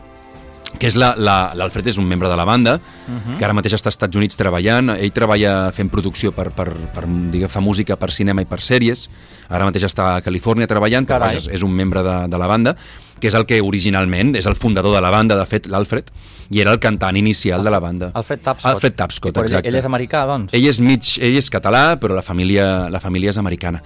que 0.77 0.87
és 0.87 0.95
la- 0.99 1.13
la- 1.17 1.53
l'Alfred 1.55 1.87
és 1.87 1.97
un 1.97 2.05
membre 2.05 2.27
de 2.29 2.35
la 2.35 2.43
banda, 2.45 2.79
Mhm. 3.07 3.37
que 3.37 3.45
ara 3.45 3.53
mateix 3.53 3.73
està 3.73 3.87
als 3.87 3.95
Estats 3.95 4.15
Units 4.15 4.35
treballant. 4.37 4.89
Ell 4.99 5.11
treballa 5.13 5.71
fent 5.71 5.89
producció 5.89 6.31
per, 6.33 6.51
per, 6.51 6.73
per 6.93 7.05
diguem, 7.07 7.49
fa 7.49 7.61
música 7.61 7.95
per 7.95 8.11
cinema 8.11 8.41
i 8.41 8.45
per 8.45 8.59
sèries. 8.59 9.07
Ara 9.49 9.65
mateix 9.65 9.83
està 9.85 10.15
a 10.17 10.21
Califòrnia 10.21 10.67
treballant, 10.67 11.05
però 11.07 11.19
Carai. 11.19 11.35
vaja, 11.35 11.49
és, 11.49 11.55
és 11.55 11.63
un 11.63 11.71
membre 11.71 12.03
de, 12.03 12.27
de 12.27 12.37
la 12.37 12.47
banda, 12.47 12.75
que 13.19 13.29
és 13.31 13.37
el 13.37 13.45
que 13.49 13.59
originalment, 13.63 14.35
és 14.37 14.47
el 14.49 14.55
fundador 14.55 14.95
de 14.95 15.01
la 15.03 15.11
banda, 15.13 15.37
de 15.39 15.45
fet, 15.49 15.69
l'Alfred, 15.71 16.11
i 16.49 16.61
era 16.63 16.71
el 16.71 16.79
cantant 16.79 17.17
inicial 17.19 17.63
de 17.63 17.73
la 17.73 17.79
banda. 17.83 18.11
Alfred 18.15 18.43
Tapscott. 18.43 18.71
Alfred 18.71 18.95
Tapscott, 18.95 19.41
exacte. 19.43 19.69
ell 19.69 19.79
és 19.79 19.87
americà, 19.89 20.23
doncs? 20.29 20.53
Ell 20.55 20.67
és 20.69 20.79
mig, 20.83 21.17
ell 21.19 21.39
és 21.39 21.49
català, 21.51 21.97
però 21.99 22.15
la 22.15 22.23
família, 22.23 22.87
la 22.93 23.01
família 23.03 23.33
és 23.33 23.41
americana. 23.41 23.81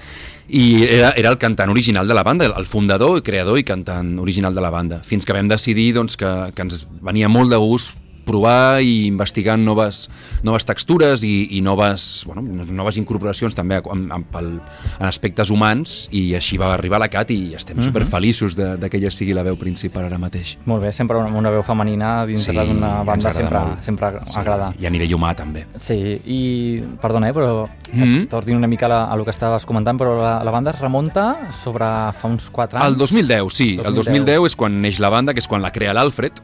I 0.50 0.84
era, 0.84 1.14
era 1.18 1.32
el 1.32 1.40
cantant 1.42 1.72
original 1.72 2.08
de 2.08 2.18
la 2.18 2.26
banda, 2.28 2.52
el 2.52 2.68
fundador, 2.70 3.22
creador 3.24 3.60
i 3.60 3.66
cantant 3.66 4.18
original 4.20 4.54
de 4.54 4.62
la 4.62 4.70
banda. 4.74 5.02
Fins 5.08 5.26
que 5.26 5.34
vam 5.34 5.50
decidir 5.50 5.92
doncs, 5.98 6.20
que, 6.20 6.30
que 6.56 6.68
ens 6.68 6.86
venia 7.02 7.32
molt 7.32 7.54
de 7.54 7.62
gust 7.62 8.01
provar 8.26 8.82
i 8.82 9.08
investigar 9.08 9.58
noves, 9.60 10.06
noves 10.44 10.66
textures 10.66 11.24
i, 11.28 11.48
i 11.58 11.62
noves, 11.62 12.24
bueno, 12.28 12.42
noves 12.72 12.98
incorporacions 13.02 13.56
també 13.58 13.82
en, 13.82 14.08
en, 14.12 14.24
pel, 14.32 14.54
en 15.00 15.06
aspectes 15.10 15.52
humans 15.52 16.08
i 16.12 16.32
així 16.38 16.60
va 16.62 16.74
arribar 16.74 17.02
la 17.02 17.10
Cat 17.12 17.32
i 17.36 17.54
estem 17.58 17.78
Mhm. 17.82 17.88
superfeliços 17.88 18.56
de, 18.56 18.78
de 18.78 18.90
que 18.90 18.98
ella 18.98 19.12
sigui 19.12 19.34
la 19.34 19.44
veu 19.44 19.56
principal 19.58 20.06
ara 20.06 20.18
mateix. 20.18 20.58
Molt 20.66 20.84
bé, 20.84 20.92
sempre 20.94 21.18
una, 21.18 21.28
una 21.38 21.50
veu 21.50 21.64
femenina 21.64 22.26
dintre 22.26 22.54
d'una 22.54 23.00
ens 23.00 23.08
banda 23.08 23.34
sempre, 23.34 23.60
molt. 23.60 23.84
sempre 23.84 24.12
agrada. 24.36 24.74
I 24.80 24.86
a 24.86 24.90
nivell 24.94 25.16
humà 25.16 25.34
també. 25.36 25.66
Sí, 25.80 25.98
i 26.26 26.84
perdona, 27.02 27.30
eh, 27.30 27.34
però 27.34 27.68
mm. 27.94 28.28
torni 28.30 28.54
una 28.56 28.68
mica 28.68 28.86
a, 28.86 28.90
la, 28.90 29.04
a 29.12 29.16
lo 29.16 29.26
que 29.26 29.32
estaves 29.32 29.66
comentant, 29.66 29.98
però 30.00 30.16
la, 30.20 30.44
la 30.44 30.52
banda 30.52 30.72
es 30.72 30.80
remunta 30.80 31.36
sobre 31.64 31.86
fa 31.86 32.28
uns 32.28 32.50
4 32.50 32.80
anys. 32.80 32.88
El 32.88 32.98
2010, 32.98 33.54
sí. 33.54 33.70
El 33.78 33.96
2010. 33.96 34.06
2010 34.12 34.48
és 34.52 34.56
quan 34.56 34.82
neix 34.82 35.00
la 35.00 35.10
banda, 35.10 35.34
que 35.34 35.40
és 35.40 35.48
quan 35.48 35.62
la 35.62 35.72
crea 35.72 35.94
l'Alfred. 35.94 36.42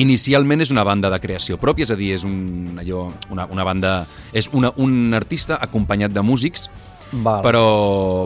Inicialment 0.00 0.64
és 0.64 0.70
una 0.72 0.84
banda 0.88 1.10
de 1.12 1.18
creació 1.20 1.58
pròpia, 1.60 1.84
és 1.84 1.92
a 1.92 1.98
dir, 1.98 2.14
és 2.16 2.24
un, 2.24 2.78
allò, 2.80 3.10
una, 3.34 3.46
una 3.52 3.66
banda... 3.68 3.92
És 4.32 4.48
una, 4.56 4.72
un 4.80 5.12
artista 5.14 5.58
acompanyat 5.60 6.14
de 6.14 6.22
músics, 6.24 6.68
Val. 7.12 7.42
però, 7.44 7.66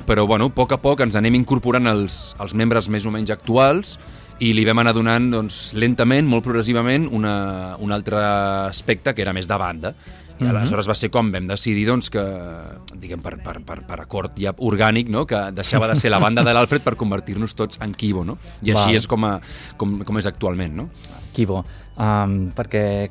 però 0.07 0.27
bueno, 0.27 0.47
a 0.47 0.55
poc 0.55 0.77
a 0.77 0.79
poc 0.79 1.03
ens 1.03 1.17
anem 1.19 1.41
incorporant 1.41 1.91
els, 1.91 2.37
els 2.39 2.55
membres 2.55 2.87
més 2.93 3.07
o 3.07 3.11
menys 3.11 3.35
actuals 3.35 3.97
i 4.39 4.53
li 4.53 4.67
vam 4.69 4.79
anar 4.83 4.93
donant 4.95 5.31
doncs, 5.33 5.73
lentament, 5.75 6.29
molt 6.29 6.45
progressivament, 6.45 7.09
una, 7.11 7.75
un 7.83 7.93
altre 7.93 8.21
aspecte 8.69 9.15
que 9.17 9.25
era 9.25 9.35
més 9.35 9.49
de 9.49 9.59
banda. 9.59 9.95
I 10.39 10.45
Mhm. 10.45 10.51
aleshores 10.57 10.87
va 10.89 10.95
ser 10.95 11.09
com 11.11 11.31
vam 11.33 11.47
decidir 11.47 11.87
doncs, 11.87 12.11
que, 12.11 12.23
diguem, 12.95 13.21
per, 13.23 13.39
per, 13.43 13.63
per, 13.65 13.87
per 13.87 14.01
acord 14.03 14.37
ja 14.39 14.53
orgànic, 14.59 15.09
no? 15.09 15.25
que 15.27 15.51
deixava 15.53 15.89
de 15.89 15.97
ser 15.97 16.11
la 16.11 16.19
banda 16.19 16.45
de 16.45 16.53
l'Alfred 16.53 16.83
per 16.83 16.95
convertir-nos 16.97 17.55
tots 17.55 17.79
en 17.81 17.95
Kibo. 17.95 18.25
No? 18.25 18.37
I 18.63 18.73
així 18.73 18.91
Val. 18.93 18.95
és 18.97 19.07
com, 19.07 19.25
a, 19.25 19.41
com, 19.77 19.99
com 20.05 20.19
és 20.19 20.27
actualment. 20.27 20.75
No? 20.77 20.89
Kibo, 21.33 21.65
um, 21.97 22.37
perquè 22.53 23.11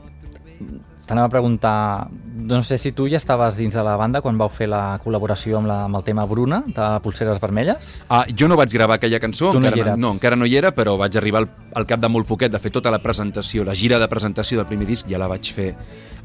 t'anava 1.07 1.27
a 1.27 1.31
preguntar, 1.33 2.07
no 2.35 2.61
sé 2.63 2.77
si 2.81 2.91
tu 2.91 3.07
ja 3.09 3.17
estaves 3.17 3.55
dins 3.57 3.73
de 3.73 3.83
la 3.85 3.95
banda 3.97 4.21
quan 4.21 4.37
vau 4.37 4.49
fer 4.49 4.67
la 4.71 4.97
col·laboració 5.03 5.59
amb, 5.59 5.69
la, 5.69 5.77
amb 5.85 5.99
el 5.99 6.03
tema 6.07 6.25
Bruna, 6.29 6.63
de 6.67 6.87
Pulseres 7.03 7.39
Vermelles? 7.41 8.01
Ah, 8.09 8.25
jo 8.29 8.49
no 8.49 8.57
vaig 8.59 8.73
gravar 8.73 8.97
aquella 8.99 9.19
cançó, 9.19 9.51
Tu 9.51 9.59
no 9.59 9.67
encara, 9.67 9.81
eres. 9.91 9.99
no, 10.01 10.11
encara 10.17 10.35
no 10.35 10.45
hi 10.49 10.57
era, 10.57 10.73
però 10.75 10.97
vaig 10.97 11.17
arribar 11.17 11.43
al, 11.43 11.49
al 11.75 11.87
cap 11.89 12.01
de 12.01 12.09
molt 12.09 12.27
poquet 12.27 12.51
de 12.51 12.59
fer 12.59 12.71
tota 12.73 12.91
la 12.93 12.99
presentació, 13.03 13.63
la 13.63 13.75
gira 13.75 13.99
de 14.01 14.07
presentació 14.11 14.59
del 14.59 14.67
primer 14.69 14.87
disc, 14.89 15.09
ja 15.09 15.21
la 15.21 15.27
vaig 15.31 15.53
fer 15.53 15.71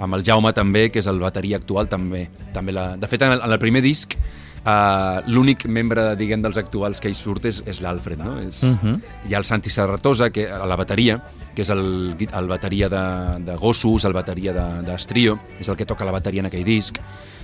amb 0.01 0.17
el 0.17 0.25
Jaume 0.25 0.53
també, 0.57 0.89
que 0.91 1.01
és 1.03 1.07
el 1.11 1.21
bateria 1.21 1.59
actual 1.61 1.89
també. 1.89 2.29
també 2.55 2.73
la... 2.73 2.95
De 2.97 3.07
fet, 3.07 3.23
en 3.23 3.37
el, 3.37 3.43
en 3.45 3.53
el 3.53 3.59
primer 3.61 3.83
disc, 3.85 4.17
uh, 4.65 5.21
l'únic 5.27 5.67
membre, 5.67 6.15
diguem, 6.17 6.43
dels 6.43 6.57
actuals 6.61 7.01
que 7.01 7.09
hi 7.11 7.15
surt 7.15 7.45
és, 7.51 7.63
és 7.67 7.81
l'Alfred, 7.81 8.19
no? 8.19 8.39
És, 8.41 8.63
Mhm. 8.65 9.01
Hi 9.29 9.35
ha 9.35 9.39
el 9.39 9.45
Santi 9.45 9.71
Serratosa, 9.71 10.31
que, 10.31 10.49
a 10.51 10.67
la 10.67 10.77
bateria, 10.77 11.21
que 11.55 11.63
és 11.63 11.71
el, 11.71 12.17
el 12.33 12.47
bateria 12.49 12.89
de, 12.89 13.05
de 13.45 13.57
Gossos, 13.57 14.05
el 14.05 14.13
bateria 14.13 14.53
de- 14.53 14.83
d'Estrio, 14.83 15.39
és 15.59 15.69
el 15.69 15.77
que 15.77 15.87
toca 15.87 16.05
la 16.05 16.13
bateria 16.13 16.41
en 16.41 16.47
aquell 16.47 16.65
disc, 16.65 16.99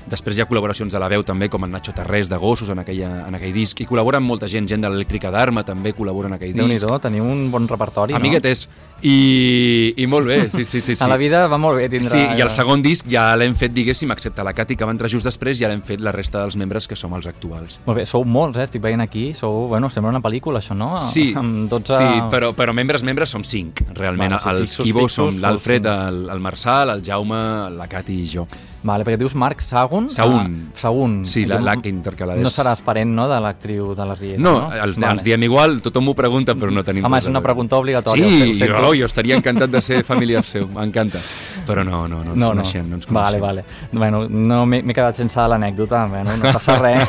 Després 0.06 0.38
hi 0.38 0.42
ha 0.44 0.46
col·laboracions 0.46 0.92
de 0.94 1.00
la 1.02 1.08
veu 1.10 1.24
també, 1.26 1.48
com 1.50 1.64
en 1.66 1.72
Nacho 1.74 1.94
Tarrés, 1.96 2.28
de 2.30 2.38
Gossos, 2.38 2.70
en, 2.70 2.78
aquella, 2.78 3.26
en 3.26 3.34
aquell 3.34 3.54
disc. 3.54 3.80
I 3.82 3.88
col·laboren 3.90 4.22
molta 4.22 4.46
gent, 4.48 4.68
gent 4.70 4.84
de 4.84 4.90
l'Elèctrica 4.92 5.32
d'Arma 5.34 5.64
també 5.66 5.94
col·labora 5.96 6.30
en 6.30 6.36
aquell 6.38 6.54
déu 6.54 6.68
nhi 6.68 6.78
disc. 6.78 6.86
teniu 7.02 7.26
un 7.26 7.48
bon 7.50 7.66
repertori, 7.66 8.14
Amiguetes. 8.14 8.68
I, 9.02 9.92
I 10.00 10.06
molt 10.08 10.26
bé, 10.26 10.38
sí, 10.48 10.64
sí, 10.64 10.80
sí. 10.80 10.94
sí. 10.96 11.00
no? 11.00 11.06
A 11.06 11.08
la 11.10 11.16
vida 11.20 11.42
va 11.52 11.58
molt 11.60 11.76
bé 11.76 11.88
tindre... 11.92 12.08
Sí, 12.08 12.20
i 12.22 12.40
el 12.40 12.50
segon 12.54 12.80
disc 12.84 13.08
ja 13.10 13.28
l'hem 13.36 13.56
fet, 13.58 13.74
diguéssim, 13.74 14.12
excepte 14.14 14.44
la 14.46 14.54
Cati, 14.56 14.76
que 14.78 14.88
va 14.88 14.94
entrar 14.94 15.10
just 15.12 15.28
després, 15.28 15.58
ja 15.60 15.68
l'hem 15.68 15.82
fet 15.84 16.00
la 16.00 16.14
resta 16.16 16.40
dels 16.44 16.56
membres 16.56 16.88
que 16.88 16.96
som 16.96 17.12
els 17.18 17.28
actuals. 17.28 17.80
Molt 17.84 18.00
bé, 18.00 18.06
sou 18.08 18.24
molts, 18.24 18.56
eh? 18.56 18.68
Estic 18.70 18.84
veient 18.84 19.04
aquí, 19.04 19.28
sou, 19.36 19.66
bueno, 19.72 19.90
sembla 19.92 20.14
una 20.14 20.22
pel·lícula, 20.24 20.62
això, 20.64 20.78
no? 20.78 21.02
Sí, 21.04 21.28
Amb 21.40 21.66
12... 21.72 21.98
sí 21.98 22.22
però, 22.32 22.54
però 22.56 22.72
membres, 22.76 23.04
membres 23.06 23.34
som 23.34 23.44
cinc, 23.44 23.84
realment. 23.98 24.38
Sí, 24.38 24.54
els 24.54 24.78
Quibo 24.86 25.06
som 25.12 25.42
l'Alfred, 25.42 25.90
el, 25.92 26.24
el 26.32 26.40
Marçal, 26.40 26.94
el 26.94 27.04
Jaume, 27.04 27.42
la 27.76 27.90
Cati 27.90 28.22
i 28.22 28.30
jo. 28.32 28.48
Vale, 28.86 29.02
perquè 29.02 29.18
dius 29.18 29.34
Marc 29.34 29.60
Sagun. 29.66 30.08
Saún. 30.14 30.68
Ah, 30.70 30.78
Saún. 30.78 31.16
Sí, 31.26 31.44
la- 31.44 31.56
Jo- 31.58 31.64
la 31.66 31.74
que 31.82 31.88
intercalades. 31.90 32.42
No 32.44 32.50
seràs 32.54 32.82
parent, 32.86 33.10
no?, 33.16 33.26
de 33.28 33.40
l'actriu 33.42 33.94
de 33.98 34.04
la 34.06 34.14
Riera, 34.14 34.38
No, 34.40 34.52
no? 34.68 34.72
els, 34.72 34.96
ens 34.98 35.24
diem 35.26 35.42
igual, 35.42 35.80
tothom 35.82 36.04
m'ho 36.06 36.14
pregunta, 36.14 36.54
però 36.54 36.70
no 36.70 36.84
tenim 36.86 37.04
Home, 37.04 37.18
és 37.18 37.26
una 37.26 37.40
pregunta 37.42 37.76
obligatòria. 37.80 38.28
Sí, 38.28 38.58
sento. 38.60 38.76
jo, 38.84 38.92
jo 38.94 39.06
estaria 39.10 39.34
encantat 39.34 39.70
de 39.70 39.80
ser 39.82 40.04
familiar 40.12 40.44
seu, 40.44 40.68
m'encanta. 40.68 41.18
Però 41.66 41.82
no, 41.84 42.06
no, 42.06 42.22
no 42.22 42.30
ens 42.32 42.38
no, 42.38 42.48
coneixem, 42.54 42.82
no, 42.84 42.88
no. 42.90 42.94
ens 43.00 43.06
coneixem. 43.06 43.40
Vale, 43.40 43.40
vale. 43.40 43.64
Bueno, 43.90 44.28
no 44.28 44.64
m'he 44.66 44.94
quedat 44.94 45.16
sense 45.18 45.40
l'anècdota, 45.48 46.04
bueno, 46.06 46.36
no 46.36 46.52
passa 46.52 46.78
res. 46.84 47.08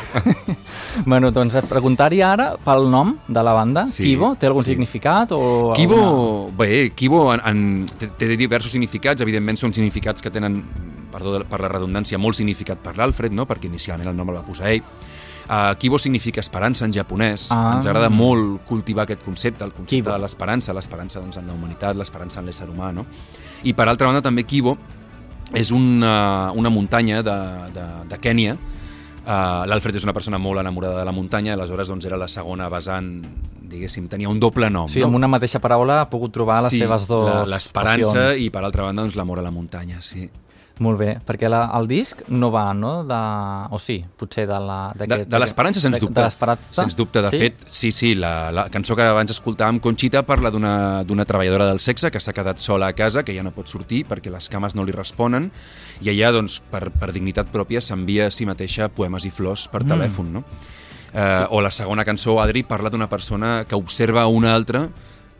bueno, 1.05 1.29
doncs 1.31 1.55
et 1.61 1.67
preguntar-hi 1.69 2.21
ara 2.25 2.55
pel 2.63 2.87
nom 2.89 3.15
de 3.27 3.43
la 3.43 3.53
banda. 3.53 3.85
Sí, 3.87 4.03
Kibo, 4.03 4.33
té 4.39 4.47
algun 4.49 4.63
sí. 4.65 4.71
significat? 4.73 5.31
O 5.37 5.73
Kibo, 5.75 5.99
alguna- 6.01 6.57
bé, 6.57 6.89
Kibo 6.95 7.33
en, 7.35 7.41
en, 7.45 8.09
té 8.17 8.27
diversos 8.35 8.71
significats, 8.71 9.21
evidentment 9.21 9.57
són 9.61 9.73
significats 9.73 10.21
que 10.25 10.31
tenen, 10.33 10.63
perdó 11.11 11.39
per 11.47 11.61
la 11.63 11.71
redundància, 11.71 12.19
molt 12.21 12.37
significat 12.37 12.81
per 12.83 12.97
l'Alfred, 12.97 13.35
no? 13.35 13.47
perquè 13.49 13.69
inicialment 13.69 14.11
el 14.11 14.17
nom 14.17 14.29
el 14.33 14.39
va 14.39 14.45
posar 14.47 14.73
ell. 14.73 14.83
Uh, 15.47 15.77
Kibo 15.79 15.95
significa 15.97 16.41
esperança 16.41 16.83
en 16.83 16.91
japonès. 16.91 17.47
Ah. 17.55 17.77
Ens 17.77 17.87
agrada 17.87 18.09
molt 18.11 18.65
cultivar 18.67 19.05
aquest 19.05 19.23
concepte, 19.23 19.63
el 19.63 19.71
concepte 19.71 19.95
Kibo. 19.95 20.11
de 20.11 20.19
l'esperança, 20.19 20.73
l'esperança 20.75 21.21
doncs, 21.23 21.37
en 21.39 21.47
la 21.47 21.55
humanitat, 21.55 21.95
l'esperança 21.95 22.41
en 22.41 22.49
l'ésser 22.49 22.67
humà. 22.67 22.91
No? 22.91 23.05
I 23.63 23.71
per 23.73 23.87
altra 23.87 24.09
banda 24.09 24.21
també 24.25 24.43
Kibo 24.43 24.75
és 25.55 25.71
una, 25.71 26.51
una 26.51 26.69
muntanya 26.69 27.21
de, 27.23 27.37
de, 27.71 27.85
de 28.09 28.19
Kènia. 28.19 28.57
Uh, 29.27 29.63
L'Alfred 29.67 29.95
és 29.95 30.03
una 30.07 30.15
persona 30.15 30.39
molt 30.39 30.59
enamorada 30.59 30.99
de 30.99 31.05
la 31.07 31.13
muntanya, 31.15 31.53
aleshores 31.55 31.87
doncs, 31.91 32.07
era 32.07 32.19
la 32.19 32.27
segona 32.31 32.67
vessant, 32.71 33.07
diguéssim, 33.71 34.09
tenia 34.11 34.27
un 34.27 34.39
doble 34.43 34.69
nom. 34.71 34.91
Sí, 34.91 34.99
no? 34.99 35.07
amb 35.07 35.19
una 35.19 35.31
mateixa 35.31 35.63
paraula 35.63 36.01
ha 36.03 36.09
pogut 36.11 36.35
trobar 36.35 36.59
les 36.65 36.75
sí, 36.75 36.83
seves 36.83 37.07
dues 37.07 37.47
L'esperança 37.51 38.33
i, 38.35 38.49
per 38.51 38.65
altra 38.67 38.87
banda, 38.87 39.03
doncs, 39.03 39.15
l'amor 39.19 39.39
a 39.39 39.47
la 39.47 39.51
muntanya, 39.55 40.03
sí. 40.03 40.27
Molt 40.79 40.99
bé, 40.99 41.15
perquè 41.25 41.49
la, 41.49 41.63
el 41.79 41.87
disc 41.89 42.19
no 42.29 42.51
va, 42.53 42.71
no? 42.77 43.03
De... 43.03 43.17
O 43.73 43.79
sí, 43.81 43.95
potser 44.17 44.43
de 44.45 44.59
la... 44.61 44.91
De, 44.93 45.07
d'aquest- 45.07 45.29
de 45.31 45.39
l'esperança, 45.41 45.81
sens 45.81 45.95
de- 45.97 46.01
dubte. 46.03 46.19
De 46.19 46.25
l'esperança? 46.27 46.73
Sens 46.83 46.95
dubte. 46.95 47.21
De 47.25 47.31
sí? 47.33 47.37
fet, 47.41 47.63
sí, 47.67 47.91
sí, 47.91 48.11
la, 48.15 48.51
la 48.53 48.67
cançó 48.69 48.95
que 48.95 49.01
abans 49.01 49.31
escoltàvem, 49.33 49.79
Conxita, 49.81 50.21
parla 50.27 50.51
d'una 50.53 51.03
d'una 51.03 51.25
treballadora 51.25 51.65
del 51.65 51.79
sexe 51.81 52.11
que 52.13 52.19
s'ha 52.21 52.33
quedat 52.33 52.59
sola 52.61 52.87
a 52.91 52.93
casa, 52.93 53.23
que 53.25 53.33
ja 53.35 53.41
no 53.43 53.51
pot 53.55 53.67
sortir 53.73 54.03
perquè 54.05 54.29
les 54.29 54.49
cames 54.53 54.75
no 54.77 54.85
li 54.85 54.93
responen, 54.93 55.49
i 56.01 56.09
ella, 56.13 56.29
doncs, 56.31 56.59
per, 56.69 56.91
per 56.93 57.11
dignitat 57.11 57.49
pròpia, 57.49 57.81
s'envia 57.81 58.27
a 58.27 58.31
si 58.31 58.45
mateixa 58.45 58.87
poemes 58.89 59.25
i 59.25 59.31
flors 59.33 59.67
per 59.67 59.81
Mm. 59.83 59.89
telèfon, 59.95 60.31
no? 60.33 60.43
Eh, 61.13 61.45
O 61.49 61.61
la 61.61 61.71
segona 61.71 62.05
cançó, 62.05 62.37
Adri, 62.39 62.61
parla 62.63 62.89
d'una 62.93 63.07
persona 63.09 63.63
que 63.67 63.73
observa 63.75 64.27
una 64.27 64.53
altra 64.53 64.89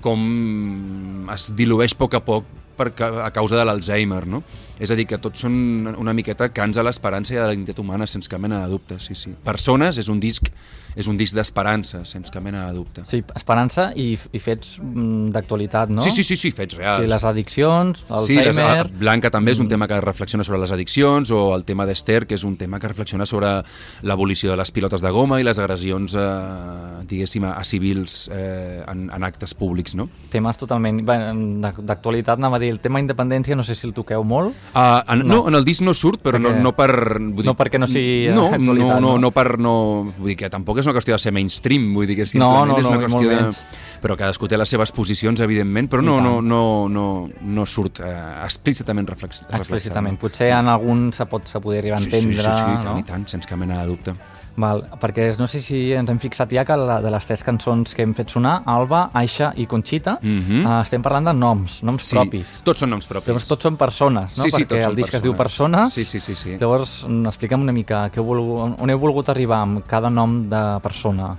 com 0.01 1.29
es 1.33 1.51
dilueix 1.57 1.93
a 1.93 1.97
poc 1.99 2.13
a 2.17 2.21
poc 2.25 2.45
per, 2.77 2.91
a 3.23 3.29
causa 3.35 3.57
de 3.59 3.65
l'Alzheimer, 3.67 4.23
no? 4.29 4.43
És 4.79 4.93
a 4.93 4.97
dir, 4.97 5.07
que 5.09 5.19
tots 5.21 5.43
són 5.45 5.89
una 5.97 6.13
miqueta 6.17 6.49
cants 6.53 6.77
a 6.77 6.85
l'esperança 6.85 7.35
i 7.35 7.39
a 7.41 7.47
la 7.47 7.55
dignitat 7.55 7.81
humana, 7.81 8.07
sense 8.07 8.29
cap 8.29 8.41
mena 8.43 8.63
de 8.63 8.71
dubte, 8.71 8.99
sí, 9.03 9.17
sí. 9.17 9.33
Persones 9.45 9.97
és 9.97 10.11
un 10.13 10.21
disc 10.23 10.51
és 10.97 11.07
un 11.07 11.17
disc 11.19 11.35
d'esperança, 11.37 12.01
sense 12.09 12.31
cap 12.33 12.41
mena 12.43 12.65
de 12.67 12.73
dubte. 12.73 13.03
Sí, 13.07 13.21
esperança 13.37 13.91
i, 13.95 14.15
i 14.33 14.39
fets 14.41 14.79
mm, 14.81 15.29
d'actualitat, 15.35 15.91
no? 15.93 16.01
Sí, 16.01 16.09
sí, 16.11 16.23
sí, 16.25 16.35
sí, 16.41 16.49
fets 16.51 16.75
reals. 16.79 17.03
Sí, 17.05 17.11
les 17.11 17.23
addiccions, 17.29 18.01
Sí, 18.25 18.35
les, 18.39 18.47
Alzheimer... 18.57 18.89
Blanca 18.97 19.29
també 19.31 19.53
és 19.53 19.61
un 19.61 19.69
tema 19.69 19.85
que 19.87 19.99
reflexiona 20.01 20.43
sobre 20.43 20.59
les 20.63 20.71
addiccions 20.73 21.29
o 21.31 21.53
el 21.55 21.63
tema 21.69 21.85
d'Ester, 21.85 22.25
que 22.25 22.35
és 22.35 22.43
un 22.47 22.57
tema 22.57 22.79
que 22.81 22.89
reflexiona 22.89 23.25
sobre 23.29 23.51
l'abolició 24.01 24.51
de 24.51 24.57
les 24.57 24.71
pilotes 24.73 25.01
de 25.05 25.11
goma 25.13 25.39
i 25.39 25.45
les 25.45 25.59
agressions, 25.61 26.15
eh, 26.17 27.05
diguéssim, 27.07 27.45
a, 27.45 27.63
civils 27.67 28.29
eh, 28.33 28.81
en, 28.87 29.09
en 29.13 29.23
actes 29.27 29.53
públics, 29.53 29.95
no? 29.95 30.07
temes 30.31 30.57
totalment 30.57 31.01
d'ac- 31.05 31.81
d'actualitat, 31.85 32.37
anava 32.39 32.57
a 32.57 32.63
dir, 32.63 32.71
el 32.73 32.79
tema 32.81 32.99
independència, 33.03 33.55
no 33.55 33.63
sé 33.67 33.75
si 33.75 33.85
el 33.87 33.93
toqueu 33.93 34.23
molt. 34.27 34.55
Uh, 34.73 35.01
en, 35.13 35.23
no. 35.27 35.37
No. 35.37 35.47
en 35.51 35.55
el 35.59 35.65
disc 35.67 35.83
no 35.85 35.93
surt, 35.93 36.21
però 36.23 36.39
Perquè- 36.39 36.55
no, 36.57 36.63
no 36.69 36.73
per... 36.77 36.89
Vull 37.37 37.45
no 37.45 37.53
perquè 37.59 37.79
no 37.79 37.87
sigui 37.89 38.31
no, 38.33 38.49
no, 38.57 38.73
no, 38.73 38.99
no? 39.03 39.15
no 39.21 39.31
per... 39.35 39.57
No, 39.61 39.73
vull 40.17 40.31
dir 40.33 40.37
que 40.39 40.49
tampoc 40.53 40.79
és 40.81 40.86
una 40.87 40.95
qüestió 40.95 41.15
de 41.17 41.21
ser 41.21 41.33
mainstream, 41.35 41.91
vull 41.95 42.07
dir 42.09 42.15
que 42.17 42.25
No, 42.25 42.31
simplement 42.31 42.71
no, 42.71 42.79
és 42.79 42.87
no, 42.87 42.93
una 42.93 42.97
ni 42.97 43.05
qüestió 43.05 43.29
de... 43.29 43.41
menys. 43.43 43.59
Però 43.97 44.13
cadascú 44.13 44.45
té 44.45 44.57
les 44.61 44.69
seves 44.69 44.91
posicions, 44.93 45.39
evidentment, 45.41 45.87
però 45.89 46.03
no, 46.05 46.19
no, 46.21 46.35
no, 46.45 46.59
no, 46.87 47.05
no 47.41 47.63
surt 47.65 47.97
eh, 48.05 48.11
explícitament 48.45 49.07
reflex, 49.09 49.41
Explícitament. 49.57 50.19
Potser 50.21 50.51
en 50.53 50.69
algun 50.69 51.07
se 51.17 51.25
pot 51.25 51.49
se 51.49 51.59
podria 51.63 51.81
arribar 51.81 51.97
a 51.97 52.03
Sí, 52.03 52.11
sí, 52.11 52.17
entendre, 52.19 52.43
sí, 52.43 52.51
sí, 52.51 52.59
sí, 52.61 52.75
no? 52.77 52.83
tant 52.91 52.99
i 53.01 53.07
tant, 53.09 53.25
sense 53.33 53.49
cap 53.49 53.57
mena 53.57 53.81
de 53.81 53.87
dubte. 53.89 54.13
Val, 54.57 54.81
perquè 54.99 55.27
no 55.37 55.45
sé 55.45 55.59
si 55.61 55.91
ens 55.93 56.09
hem 56.09 56.17
fixat 56.17 56.49
ja 56.51 56.63
que 56.65 56.73
la, 56.75 56.95
de 57.03 57.11
les 57.13 57.25
tres 57.29 57.43
cançons 57.45 57.93
que 57.93 58.01
hem 58.01 58.15
fet 58.17 58.31
sonar, 58.33 58.63
Alba, 58.65 59.11
Aixa 59.13 59.51
i 59.55 59.67
Conxita, 59.69 60.17
Mhm. 60.21 60.65
eh, 60.65 60.81
estem 60.81 61.01
parlant 61.05 61.27
de 61.27 61.33
noms, 61.33 61.83
noms 61.83 62.03
Sí, 62.03 62.15
propis. 62.15 62.61
tots 62.63 62.79
són 62.81 62.89
noms 62.89 63.05
propis. 63.05 63.27
Llavors 63.27 63.47
tots 63.47 63.61
són 63.63 63.77
persones, 63.77 64.35
no? 64.35 64.43
Sí, 64.43 64.49
sí, 64.49 64.65
perquè 64.65 64.87
el 64.89 64.95
disc 64.95 65.13
es 65.13 65.21
diu 65.21 65.35
persones. 65.35 65.47
Persones. 65.91 65.93
Sí, 65.93 66.03
sí, 66.05 66.19
sí, 66.19 66.35
sí. 66.35 66.57
Llavors, 66.59 67.05
mm, 67.07 67.25
explica'm 67.27 67.61
una 67.61 67.71
mica 67.71 68.09
què 68.11 68.19
volgut, 68.23 68.79
on 68.81 68.89
heu 68.89 68.97
volgut 68.99 69.29
arribar 69.29 69.61
amb 69.61 69.85
cada 69.85 70.09
nom 70.09 70.49
de 70.49 70.79
persona. 70.81 71.35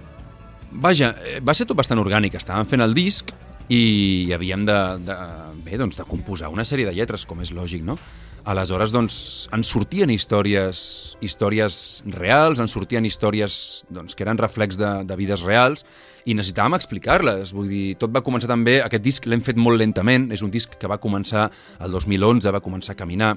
Vaja, 0.71 1.15
eh, 1.25 1.41
va 1.41 1.55
ser 1.55 1.67
tot 1.67 1.77
bastant 1.77 1.99
orgànic. 1.99 2.35
Estàvem 2.35 2.67
fent 2.67 2.81
el 2.83 2.95
disc 2.95 3.31
i 3.69 4.31
havíem 4.33 4.65
de, 4.65 4.99
de, 5.05 5.17
bé, 5.65 5.77
doncs, 5.77 5.97
de 5.97 6.05
composar 6.05 6.49
una 6.51 6.63
sèrie 6.65 6.87
de 6.87 6.93
lletres, 6.95 7.27
com 7.27 7.41
és 7.41 7.51
lògic, 7.53 7.83
no? 7.83 7.99
Aleshores, 8.45 8.93
doncs, 8.95 9.49
ens 9.53 9.69
sortien 9.69 10.09
històries, 10.11 11.17
històries 11.21 12.03
reals, 12.15 12.61
ens 12.63 12.73
sortien 12.73 13.05
històries 13.05 13.85
doncs, 13.93 14.15
que 14.17 14.25
eren 14.25 14.39
reflex 14.41 14.79
de, 14.81 15.05
de 15.05 15.17
vides 15.19 15.43
reals 15.45 15.85
i 16.29 16.35
necessitàvem 16.37 16.77
explicar-les. 16.79 17.53
Vull 17.57 17.69
dir, 17.69 17.97
tot 18.01 18.13
va 18.15 18.23
començar 18.25 18.49
també... 18.49 18.79
Aquest 18.85 19.05
disc 19.05 19.27
l'hem 19.29 19.43
fet 19.45 19.57
molt 19.61 19.79
lentament, 19.81 20.31
és 20.33 20.43
un 20.45 20.51
disc 20.53 20.77
que 20.81 20.89
va 20.89 20.97
començar 21.01 21.49
el 21.81 21.93
2011, 21.93 22.51
va 22.55 22.61
començar 22.65 22.93
a 22.97 22.99
caminar. 23.01 23.35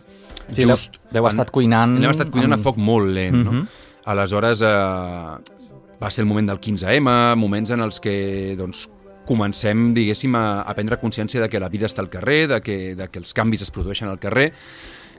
Sí, 0.52 0.64
l'heu- 0.64 1.12
l'heu 1.12 1.28
estat 1.32 1.52
cuinant 1.52 1.98
L'hem 2.00 2.12
estat 2.12 2.32
cuinant 2.32 2.54
amb- 2.56 2.62
a 2.62 2.64
foc 2.70 2.78
molt 2.80 3.12
lent, 3.12 3.36
no? 3.44 3.52
Mhm. 3.52 3.68
Aleshores, 4.12 4.62
eh, 4.62 5.60
va 6.02 6.10
ser 6.10 6.24
el 6.24 6.28
moment 6.28 6.48
del 6.50 6.60
15M, 6.60 7.36
moments 7.38 7.70
en 7.72 7.80
els 7.82 8.00
que 8.00 8.56
doncs, 8.58 8.88
comencem, 9.26 9.94
diguéssim, 9.94 10.34
a, 10.36 10.62
a 10.62 10.74
prendre 10.76 10.98
consciència 11.00 11.42
de 11.42 11.50
que 11.50 11.60
la 11.60 11.70
vida 11.70 11.86
està 11.88 12.02
al 12.02 12.10
carrer, 12.10 12.48
de 12.48 12.62
que, 12.62 12.96
de 12.96 13.08
que 13.08 13.20
els 13.22 13.34
canvis 13.38 13.62
es 13.62 13.72
produeixen 13.72 14.10
al 14.10 14.20
carrer, 14.20 14.52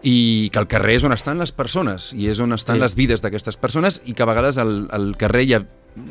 i 0.03 0.51
que 0.53 0.59
el 0.59 0.67
carrer 0.67 0.97
és 0.99 1.05
on 1.07 1.13
estan 1.15 1.39
les 1.39 1.53
persones, 1.55 2.11
i 2.19 2.27
és 2.29 2.41
on 2.43 2.53
estan 2.53 2.77
Sí. 2.77 2.83
les 2.83 2.95
vides 2.99 3.23
d'aquestes 3.23 3.57
persones, 3.57 4.01
i 4.05 4.13
que 4.15 4.23
a 4.25 4.27
vegades 4.27 4.59
al, 4.59 4.89
al 4.91 5.13
carrer 5.17 5.45
hi 5.47 5.55
ha 5.55 5.63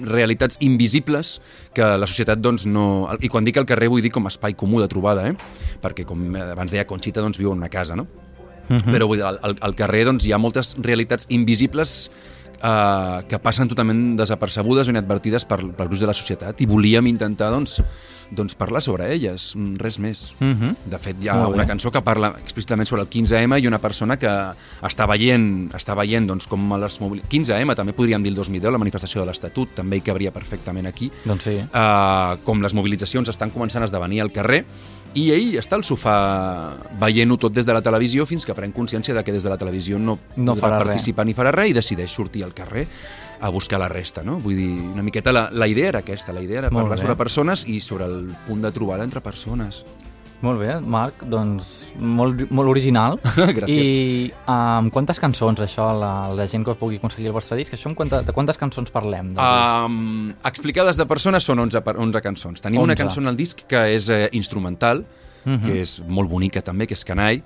realitats 0.05 0.57
invisibles 0.61 1.41
que 1.73 1.81
la 1.97 2.07
societat 2.07 2.39
doncs 2.39 2.67
no... 2.69 3.09
I 3.19 3.27
quan 3.33 3.43
dic 3.43 3.57
al 3.57 3.65
carrer 3.65 3.89
vull 3.89 4.01
dir 4.05 4.11
com 4.13 4.27
espai 4.29 4.53
comú 4.55 4.79
de 4.79 4.87
trobada, 4.87 5.27
eh? 5.27 5.35
perquè 5.81 6.05
com 6.05 6.21
abans 6.37 6.71
deia 6.71 6.85
Conxita, 6.87 7.19
doncs 7.19 7.39
viu 7.41 7.51
en 7.51 7.57
una 7.63 7.69
casa, 7.73 7.95
no? 7.97 8.07
Mhm. 8.69 8.93
Però 8.93 9.07
vull 9.09 9.17
dir, 9.19 9.25
al- 9.25 9.57
al 9.59 9.75
carrer 9.75 10.05
doncs, 10.05 10.23
hi 10.25 10.31
ha 10.31 10.37
moltes 10.39 10.75
realitats 10.79 11.25
invisibles 11.29 12.11
eh, 12.63 13.23
que 13.27 13.39
passen 13.39 13.67
totalment 13.67 14.15
desapercebudes 14.17 14.87
o 14.87 14.91
inadvertides 14.93 15.45
per, 15.45 15.59
pel 15.75 15.87
gruix 15.87 15.99
de 16.01 16.07
la 16.07 16.13
societat 16.17 16.61
i 16.61 16.65
volíem 16.69 17.07
intentar 17.07 17.49
doncs, 17.51 17.81
doncs 18.31 18.55
parlar 18.55 18.79
sobre 18.81 19.09
elles, 19.13 19.49
mm, 19.57 19.75
res 19.81 19.97
més. 19.99 20.35
Mhm. 20.39 20.75
De 20.85 20.97
fet, 20.99 21.17
hi 21.21 21.27
ha 21.27 21.33
Molt 21.35 21.49
bé. 21.49 21.55
una 21.55 21.67
cançó 21.67 21.91
que 21.91 22.01
parla 22.01 22.29
explícitament 22.41 22.87
sobre 22.87 23.01
el 23.03 23.09
15M 23.09 23.59
i 23.59 23.67
una 23.67 23.79
persona 23.79 24.15
que 24.17 24.29
està 24.81 25.05
veient, 25.07 25.69
està 25.75 25.95
veient 25.97 26.27
doncs, 26.27 26.47
com 26.47 26.71
les 26.79 27.01
mobili- 27.01 27.23
15M, 27.27 27.75
també 27.75 27.91
podríem 27.93 28.23
dir 28.23 28.29
el 28.29 28.35
2010, 28.35 28.71
la 28.71 28.77
manifestació 28.77 29.19
de 29.21 29.27
l'Estatut, 29.27 29.75
també 29.75 29.97
hi 29.97 30.01
cabria 30.01 30.31
perfectament 30.31 30.87
aquí, 30.87 31.11
Doncs 31.25 31.43
sí. 31.43 31.57
uh, 31.59 32.37
com 32.45 32.61
les 32.61 32.73
mobilitzacions 32.73 33.27
estan 33.27 33.51
començant 33.51 33.81
a 33.81 33.85
esdevenir 33.85 34.21
al 34.21 34.31
carrer 34.31 34.65
i 35.13 35.25
ell 35.35 35.57
està 35.59 35.75
al 35.75 35.83
sofà 35.83 36.13
veient-ho 37.01 37.35
tot 37.37 37.53
des 37.53 37.65
de 37.67 37.73
la 37.75 37.81
televisió 37.83 38.25
fins 38.25 38.45
que 38.47 38.55
pren 38.55 38.71
consciència 38.71 39.13
de 39.13 39.23
que 39.23 39.33
des 39.35 39.43
de 39.43 39.49
la 39.51 39.57
televisió 39.59 39.99
no, 39.99 40.17
No 40.37 40.53
podrà 40.55 40.61
farà 40.61 40.77
res. 40.79 40.87
participar 40.87 41.25
ni 41.27 41.33
farà 41.35 41.51
res 41.51 41.71
i 41.71 41.73
decideix 41.75 42.11
sortir 42.11 42.43
al 42.45 42.53
carrer 42.53 42.87
a 43.41 43.49
buscar 43.49 43.79
la 43.81 43.89
resta, 43.89 44.21
no? 44.23 44.37
Vull 44.39 44.55
dir, 44.55 44.69
una 44.93 45.01
miqueta 45.03 45.31
la, 45.33 45.49
la 45.51 45.67
idea 45.67 45.89
era 45.89 45.99
aquesta, 46.05 46.31
la 46.31 46.41
idea 46.45 46.59
era 46.59 46.69
Molt 46.69 46.83
parlar 46.85 46.97
bé. 46.99 47.01
sobre 47.01 47.15
persones 47.17 47.65
i 47.67 47.79
sobre 47.81 48.05
el 48.05 48.29
punt 48.47 48.61
de 48.61 48.71
trobada 48.71 49.03
entre 49.03 49.19
persones. 49.21 49.83
Molt 50.41 50.57
bé, 50.59 50.79
Marc, 50.81 51.21
doncs 51.29 51.93
molt, 52.01 52.47
molt 52.49 52.69
original. 52.71 53.19
Gràcies. 53.59 53.69
I 53.69 54.31
amb 54.49 54.89
quantes 54.93 55.19
cançons, 55.21 55.59
això, 55.61 55.91
la, 55.93 56.33
la 56.33 56.47
gent 56.49 56.63
que 56.65 56.71
us 56.73 56.79
pugui 56.79 56.97
aconseguir 56.97 57.27
el 57.29 57.35
vostre 57.35 57.57
disc, 57.59 57.73
això 57.77 57.91
quanta, 57.95 58.23
de 58.25 58.33
quantes 58.33 58.57
cançons 58.57 58.89
parlem? 58.89 59.35
De... 59.37 59.41
Um, 59.85 60.31
explicades 60.49 60.97
de 60.97 61.05
persones 61.05 61.45
són 61.45 61.61
11, 61.67 61.81
per- 61.85 61.97
11 62.01 62.21
cançons. 62.25 62.61
Tenim 62.65 62.81
una 62.81 62.93
11. 62.97 63.03
cançó 63.03 63.21
en 63.21 63.29
el 63.29 63.37
disc 63.37 63.61
que 63.69 63.83
és 63.95 64.09
eh, 64.09 64.27
instrumental, 64.33 65.05
Mhm. 65.41 65.61
que 65.65 65.79
és 65.81 65.95
molt 66.05 66.29
bonica 66.29 66.61
també, 66.61 66.85
que 66.85 66.93
és 66.93 67.01
Canai. 67.03 67.39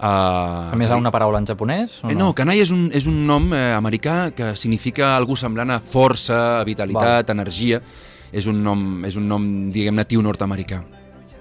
Uh, 0.00 0.72
A 0.72 0.74
més, 0.76 0.90
ha 0.90 0.96
una 0.98 1.12
paraula 1.14 1.38
en 1.38 1.46
japonès? 1.46 2.00
O 2.02 2.10
Eh, 2.10 2.14
no, 2.18 2.32
kanai 2.34 2.58
és 2.60 2.72
un, 2.74 2.88
és 2.92 3.06
un 3.06 3.20
nom 3.26 3.46
eh, 3.54 3.70
americà 3.72 4.32
que 4.34 4.48
significa 4.58 5.12
algú 5.16 5.36
semblant 5.38 5.70
a 5.70 5.78
força, 5.78 6.62
vitalitat, 6.66 7.30
energia. 7.30 7.78
És 8.32 8.46
un 8.50 8.58
nom, 8.64 9.04
és 9.06 9.14
un 9.16 9.28
nom 9.30 9.46
diguem, 9.70 9.94
natiu 9.94 10.20
nord-americà. 10.26 10.82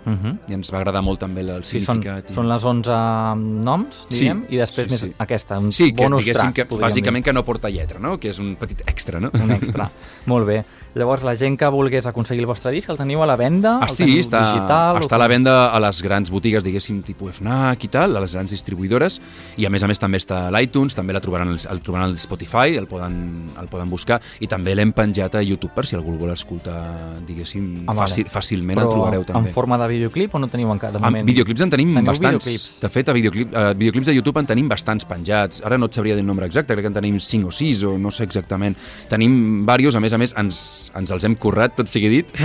Uh 0.05 0.11
-huh. 0.11 0.37
I 0.49 0.53
ens 0.53 0.71
va 0.71 0.77
agradar 0.77 1.01
molt 1.01 1.19
també 1.19 1.41
el 1.41 1.63
Sí, 1.63 1.79
són, 1.79 1.95
significat. 2.01 2.29
i- 2.29 2.33
són 2.33 2.47
les 2.47 2.63
11 2.63 2.91
noms, 3.35 4.05
Sí, 4.09 4.19
diguem, 4.19 4.45
i 4.49 4.57
després 4.57 4.85
sí, 4.87 4.91
més 4.91 5.01
sí. 5.01 5.13
aquesta, 5.17 5.57
un 5.59 5.71
Sí, 5.71 5.93
que 5.93 6.03
bonus 6.03 6.21
diguéssim 6.23 6.41
track, 6.53 6.55
que 6.55 6.65
podríem 6.65 6.89
bàsicament 6.89 7.23
que 7.25 7.33
no 7.33 7.43
porta 7.43 7.69
lletra, 7.69 7.99
no? 7.99 8.19
Que 8.19 8.29
és 8.29 8.39
un 8.39 8.55
petit 8.55 8.81
extra, 8.87 9.19
no? 9.19 9.29
dir. 9.31 9.41
Un 9.41 9.51
extra. 9.51 9.89
Molt 10.25 10.45
bé. 10.47 10.63
Llavors, 10.95 11.23
la 11.27 11.35
gent 11.35 11.57
que 11.59 11.67
volgués 11.67 12.05
aconseguir 12.07 12.39
el 12.43 12.47
vostre 12.47 12.71
disc, 12.71 12.87
el 12.89 12.95
teniu 12.95 13.19
a 13.21 13.25
la 13.27 13.35
venda? 13.35 13.79
Ah, 13.83 13.87
el 13.89 13.91
sí, 13.91 14.05
està, 14.21 14.39
digital, 14.47 15.01
està 15.03 15.17
a 15.17 15.19
la 15.19 15.27
venda 15.27 15.55
a 15.75 15.79
les 15.83 15.99
grans 16.01 16.31
botigues, 16.31 16.63
diguéssim, 16.63 17.01
tipus 17.03 17.33
FNAC 17.41 17.83
i 17.83 17.89
tal, 17.91 18.15
a 18.15 18.21
les 18.23 18.31
grans 18.33 18.49
distribuïdores, 18.49 19.17
i 19.59 19.65
a 19.67 19.69
més 19.69 19.83
a 19.83 19.89
més 19.91 19.99
també 19.99 20.21
està 20.21 20.45
a 20.47 20.51
l'iTunes, 20.55 20.95
també 20.95 21.11
la 21.11 21.19
trobaran, 21.19 21.49
al- 21.51 21.59
el 21.69 21.81
trobaran 21.83 22.07
al 22.07 22.15
Spotify, 22.17 22.77
el 22.79 22.87
poden, 22.87 23.49
el 23.59 23.67
poden 23.67 23.89
buscar, 23.91 24.21
i 24.39 24.47
també 24.47 24.73
l'hem 24.73 24.93
penjat 24.95 25.35
a 25.35 25.43
YouTube 25.43 25.73
per 25.75 25.85
si 25.85 25.97
algú 25.97 26.13
el 26.13 26.17
vol 26.17 26.31
escoltar, 26.31 27.19
diguéssim, 27.27 27.83
Ah, 27.87 27.93
vale. 27.93 27.99
fàcil, 28.07 28.29
fàcilment 28.31 28.77
Però 28.79 28.87
el 28.87 28.93
trobareu 28.95 29.25
també. 29.25 29.49
en 29.49 29.53
forma 29.53 29.77
de 29.77 29.87
videoclip 29.89 30.33
o 30.35 30.39
no 30.39 30.47
teniu 30.47 30.71
encara? 30.71 30.93
De 30.93 30.97
En 30.99 31.03
moment? 31.03 31.27
videoclips 31.27 31.59
en 31.61 31.69
tenim 31.71 31.93
Teniu 31.93 32.07
bastants. 32.07 32.45
videoclips? 32.45 32.79
De 32.79 32.89
fet, 32.89 33.09
a 33.09 33.13
videoclip, 33.13 33.53
a 33.53 33.73
videoclips 33.73 34.07
de 34.07 34.15
YouTube 34.15 34.37
en 34.39 34.45
tenim 34.45 34.69
bastants 34.69 35.03
penjats. 35.03 35.61
Ara 35.65 35.77
no 35.77 35.87
et 35.87 35.93
sabria 35.93 36.15
dir 36.15 36.21
el 36.21 36.25
nombre 36.27 36.45
exacte, 36.45 36.73
crec 36.73 36.83
que 36.83 36.87
en 36.87 36.93
tenim 36.93 37.19
5 37.19 37.49
o 37.49 37.51
6 37.51 37.83
o 37.83 37.97
no 37.97 38.11
sé 38.11 38.23
exactament. 38.23 38.77
Tenim 39.09 39.59
diversos, 39.65 39.95
a 39.95 39.99
més 39.99 40.13
a 40.13 40.17
més, 40.17 40.33
ens, 40.37 40.84
ens 40.95 41.13
els 41.15 41.25
hem 41.27 41.37
currat, 41.39 41.75
tot 41.77 41.91
sigui 41.91 42.11
dit. 42.11 42.35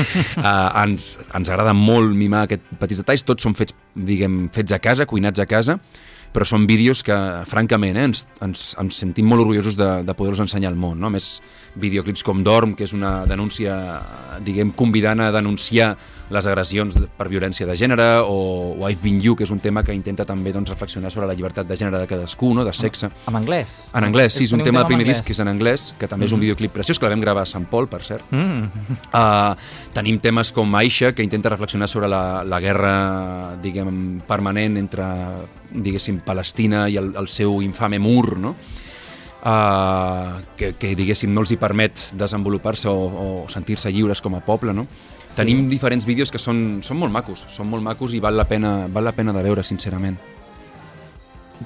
uh, 0.41 0.71
ens, 0.85 1.17
ens 1.37 1.51
agrada 1.51 1.75
molt 1.77 2.15
mimar 2.17 2.47
aquests 2.47 2.79
petits 2.81 3.03
detalls. 3.03 3.27
Tots 3.29 3.47
són 3.47 3.57
fets, 3.59 3.77
diguem, 3.95 4.47
fets 4.55 4.77
a 4.77 4.81
casa, 4.83 5.09
cuinats 5.11 5.43
a 5.43 5.49
casa, 5.51 5.79
però 6.35 6.47
són 6.47 6.67
vídeos 6.71 7.03
que, 7.07 7.17
francament, 7.51 7.99
eh, 7.99 8.07
ens, 8.11 8.25
ens, 8.45 8.71
ens 8.81 9.01
sentim 9.03 9.27
molt 9.27 9.43
orgullosos 9.45 9.77
de, 9.79 9.89
de 10.07 10.15
poder-los 10.17 10.45
ensenyar 10.47 10.71
al 10.71 10.79
món. 10.79 11.01
No? 11.01 11.11
A 11.11 11.15
més, 11.15 11.41
videoclips 11.75 12.25
com 12.27 12.43
Dorm, 12.43 12.75
que 12.75 12.87
és 12.87 12.95
una 12.97 13.25
denúncia, 13.31 13.75
diguem, 14.45 14.73
convidant 14.77 15.21
a 15.23 15.31
denunciar 15.35 15.95
les 16.31 16.47
agressions 16.47 16.95
per 17.19 17.27
violència 17.29 17.67
de 17.67 17.75
gènere, 17.79 18.07
o, 18.23 18.77
I've 18.87 19.03
Been 19.03 19.19
You, 19.23 19.35
que 19.37 19.45
és 19.45 19.51
un 19.51 19.59
tema 19.63 19.83
que 19.87 19.95
intenta 19.95 20.25
també 20.27 20.53
doncs, 20.55 20.71
reflexionar 20.71 21.11
sobre 21.11 21.27
la 21.27 21.35
llibertat 21.35 21.67
de 21.67 21.77
gènere 21.77 21.99
de 22.03 22.09
cadascú, 22.11 22.53
no? 22.55 22.65
de 22.65 22.73
sexe. 22.77 23.11
En 23.29 23.39
anglès? 23.39 23.75
En 23.95 24.07
anglès, 24.07 24.37
sí, 24.39 24.47
és 24.47 24.55
un 24.55 24.63
tema 24.63 24.81
del 24.81 24.93
primer 24.93 25.07
disc 25.09 25.27
que 25.27 25.35
és 25.35 25.43
en 25.43 25.51
anglès, 25.51 25.91
que 25.99 26.09
també 26.11 26.29
és 26.31 26.35
un 26.35 26.43
videoclip 26.43 26.73
preciós, 26.75 26.99
que 26.99 27.09
la 27.09 27.15
vam 27.15 27.25
gravar 27.25 27.45
a 27.47 27.51
Sant 27.51 27.67
Pol, 27.71 27.91
per 27.91 28.03
cert. 28.07 28.27
Mm. 28.31 28.87
Uh, 29.11 29.55
tenim 29.99 30.21
temes 30.23 30.55
com 30.55 30.79
Aisha, 30.79 31.13
que 31.15 31.27
intenta 31.27 31.51
reflexionar 31.53 31.91
sobre 31.91 32.11
la, 32.11 32.45
la 32.47 32.61
guerra, 32.63 32.93
diguem, 33.63 34.21
permanent 34.27 34.79
entre, 34.79 35.09
diguéssim, 35.75 36.23
Palestina 36.27 36.87
i 36.89 36.99
el, 37.01 37.13
el 37.19 37.31
seu 37.31 37.59
infame 37.67 37.99
mur, 37.99 38.37
no? 38.39 38.55
Uh, 39.41 40.37
que, 40.57 40.75
que, 40.77 40.93
diguéssim, 40.93 41.31
no 41.33 41.41
els 41.41 41.55
hi 41.55 41.57
permet 41.57 42.11
desenvolupar-se 42.13 42.91
o, 42.93 43.07
o 43.09 43.29
sentir-se 43.49 43.89
lliures 43.89 44.21
com 44.21 44.37
a 44.37 44.43
poble, 44.45 44.75
no? 44.77 44.85
Tenim 45.37 45.63
diferents 45.71 46.05
vídeos 46.05 46.29
que 46.29 46.41
són, 46.43 46.83
són 46.85 46.99
molt 47.01 47.15
macos, 47.15 47.47
són 47.49 47.71
molt 47.71 47.85
macos 47.87 48.13
i 48.13 48.21
val 48.21 48.37
la 48.37 48.45
pena, 48.45 48.85
val 48.93 49.07
la 49.07 49.15
pena 49.17 49.33
de 49.33 49.45
veure, 49.47 49.65
sincerament. 49.65 50.19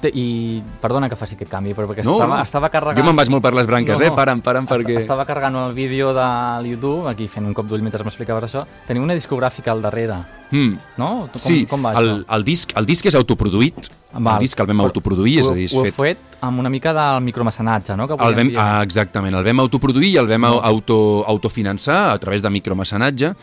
I 0.05 0.61
perdona 0.81 1.07
que 1.09 1.15
faci 1.15 1.37
aquest 1.37 1.49
canvi, 1.51 1.73
però 1.73 1.87
perquè 1.87 2.03
No, 2.03 2.17
estava, 2.19 2.37
no. 2.37 2.43
estava 2.43 2.69
carregant... 2.69 2.99
Jo 2.99 3.05
me'n 3.07 3.19
vaig 3.19 3.31
molt 3.31 3.43
per 3.43 3.53
les 3.55 3.67
branques, 3.67 4.01
eh? 4.03 4.11
Para'm, 4.15 4.41
para'm, 4.43 4.67
perquè... 4.69 4.99
Estava 5.01 5.25
carregant 5.27 5.55
el 5.63 5.73
vídeo 5.73 6.13
del 6.15 6.67
YouTube, 6.73 7.09
aquí 7.09 7.29
fent 7.31 7.47
un 7.47 7.55
cop 7.55 7.67
d'ull 7.67 7.83
mentre 7.83 8.03
m'explicaves 8.03 8.49
això. 8.49 8.65
Teniu 8.87 9.03
una 9.03 9.15
discogràfica 9.17 9.71
al 9.71 9.81
darrere, 9.83 10.19
Mm. 10.51 10.77
no? 10.97 11.29
Com, 11.33 11.41
sí, 11.41 11.65
com 11.65 11.83
va 11.85 11.93
el, 11.99 12.09
això? 12.09 12.25
el, 12.37 12.43
disc, 12.47 12.73
el 12.77 12.85
disc 12.85 13.05
és 13.09 13.15
autoproduït, 13.17 13.89
Val. 14.13 14.35
el 14.37 14.45
disc 14.45 14.59
el 14.59 14.67
vam 14.69 14.81
autoproduir, 14.85 15.39
és 15.41 15.47
ho- 15.49 15.51
a 15.51 15.55
dir, 15.57 15.65
és 15.65 15.73
Ho 15.75 15.83
fet... 15.83 15.93
heu 15.97 16.05
fet 16.05 16.37
amb 16.45 16.59
una 16.61 16.69
mica 16.69 16.93
del 16.95 17.21
micromecenatge, 17.25 17.95
no? 17.97 18.07
Que 18.07 18.13
El 18.13 18.35
vam, 18.37 18.51
ah, 18.61 18.81
exactament, 18.83 19.35
el 19.35 19.43
vam 19.43 19.59
autoproduir 19.65 20.13
i 20.13 20.17
el 20.21 20.27
vam 20.29 20.45
auto, 20.45 21.23
autofinançar 21.27 22.11
a 22.13 22.19
través 22.19 22.41
de 22.45 22.49
micromecenatge. 22.49 23.33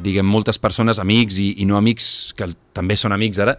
Diguem, 0.00 0.24
moltes 0.24 0.56
persones, 0.58 0.96
amics 0.98 1.36
i, 1.42 1.50
i 1.60 1.64
no 1.68 1.76
amics, 1.76 2.32
que 2.36 2.46
també 2.72 2.96
són 2.96 3.12
amics 3.12 3.38
ara, 3.44 3.58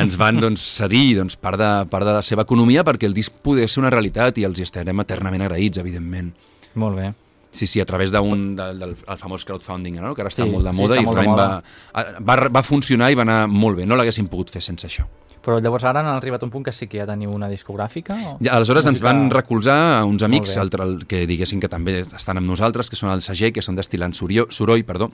ens 0.00 0.16
van 0.16 0.38
doncs, 0.44 0.62
cedir 0.78 1.18
doncs, 1.18 1.36
part, 1.36 1.58
de, 1.60 1.72
part 1.90 2.06
de 2.08 2.14
la 2.16 2.22
seva 2.24 2.46
economia 2.46 2.84
perquè 2.84 3.04
el 3.04 3.12
disc 3.12 3.32
pogués 3.44 3.72
ser 3.74 3.82
una 3.82 3.90
realitat 3.92 4.38
i 4.40 4.46
els 4.48 4.58
hi 4.58 4.64
estarem 4.64 5.00
eternament 5.04 5.44
agraïts, 5.44 5.76
evidentment. 5.82 6.30
Molt 6.74 6.96
bé. 6.96 7.10
Sí, 7.50 7.66
sí, 7.66 7.80
a 7.80 7.86
través 7.88 8.12
d'un 8.12 8.54
del, 8.56 8.78
del 8.78 8.90
el 8.92 9.18
famós 9.18 9.44
crowdfunding, 9.48 9.96
no? 10.02 10.14
que 10.14 10.20
ara 10.22 10.30
està 10.30 10.44
Sí, 10.44 10.50
molt 10.50 10.66
de 10.66 10.74
sí, 10.74 10.76
moda 10.82 10.98
està 10.98 11.02
i 11.02 11.14
realment 11.14 11.38
va, 11.38 12.18
va, 12.20 12.36
va 12.58 12.62
funcionar 12.62 13.10
i 13.10 13.16
va 13.16 13.24
anar 13.24 13.38
molt 13.48 13.78
bé. 13.80 13.86
No 13.88 13.96
l'haguéssim 13.96 14.28
pogut 14.28 14.52
fer 14.52 14.60
sense 14.64 14.86
això. 14.86 15.06
Però 15.44 15.56
llavors 15.62 15.84
ara 15.88 16.02
han 16.02 16.10
arribat 16.10 16.42
a 16.42 16.46
un 16.46 16.50
punt 16.52 16.66
que 16.66 16.74
sí 16.76 16.88
que 16.90 16.98
ja 17.00 17.06
teniu 17.08 17.30
una 17.32 17.48
discogràfica? 17.48 18.18
O... 18.26 18.36
Ja, 18.44 18.58
aleshores 18.58 18.86
ens 18.90 19.00
van 19.00 19.30
recolzar 19.32 20.04
uns 20.04 20.22
amics 20.26 20.58
altre, 20.60 20.84
que 21.08 21.24
diguessin 21.30 21.62
que 21.62 21.70
també 21.72 22.02
estan 22.02 22.36
amb 22.36 22.50
nosaltres, 22.50 22.90
que 22.90 22.98
són 23.00 23.14
el 23.14 23.22
Sager, 23.24 23.52
que 23.56 23.64
són 23.64 23.78
d'Estilant 23.78 24.12
Soroll, 24.12 24.84
perdó, 24.84 25.08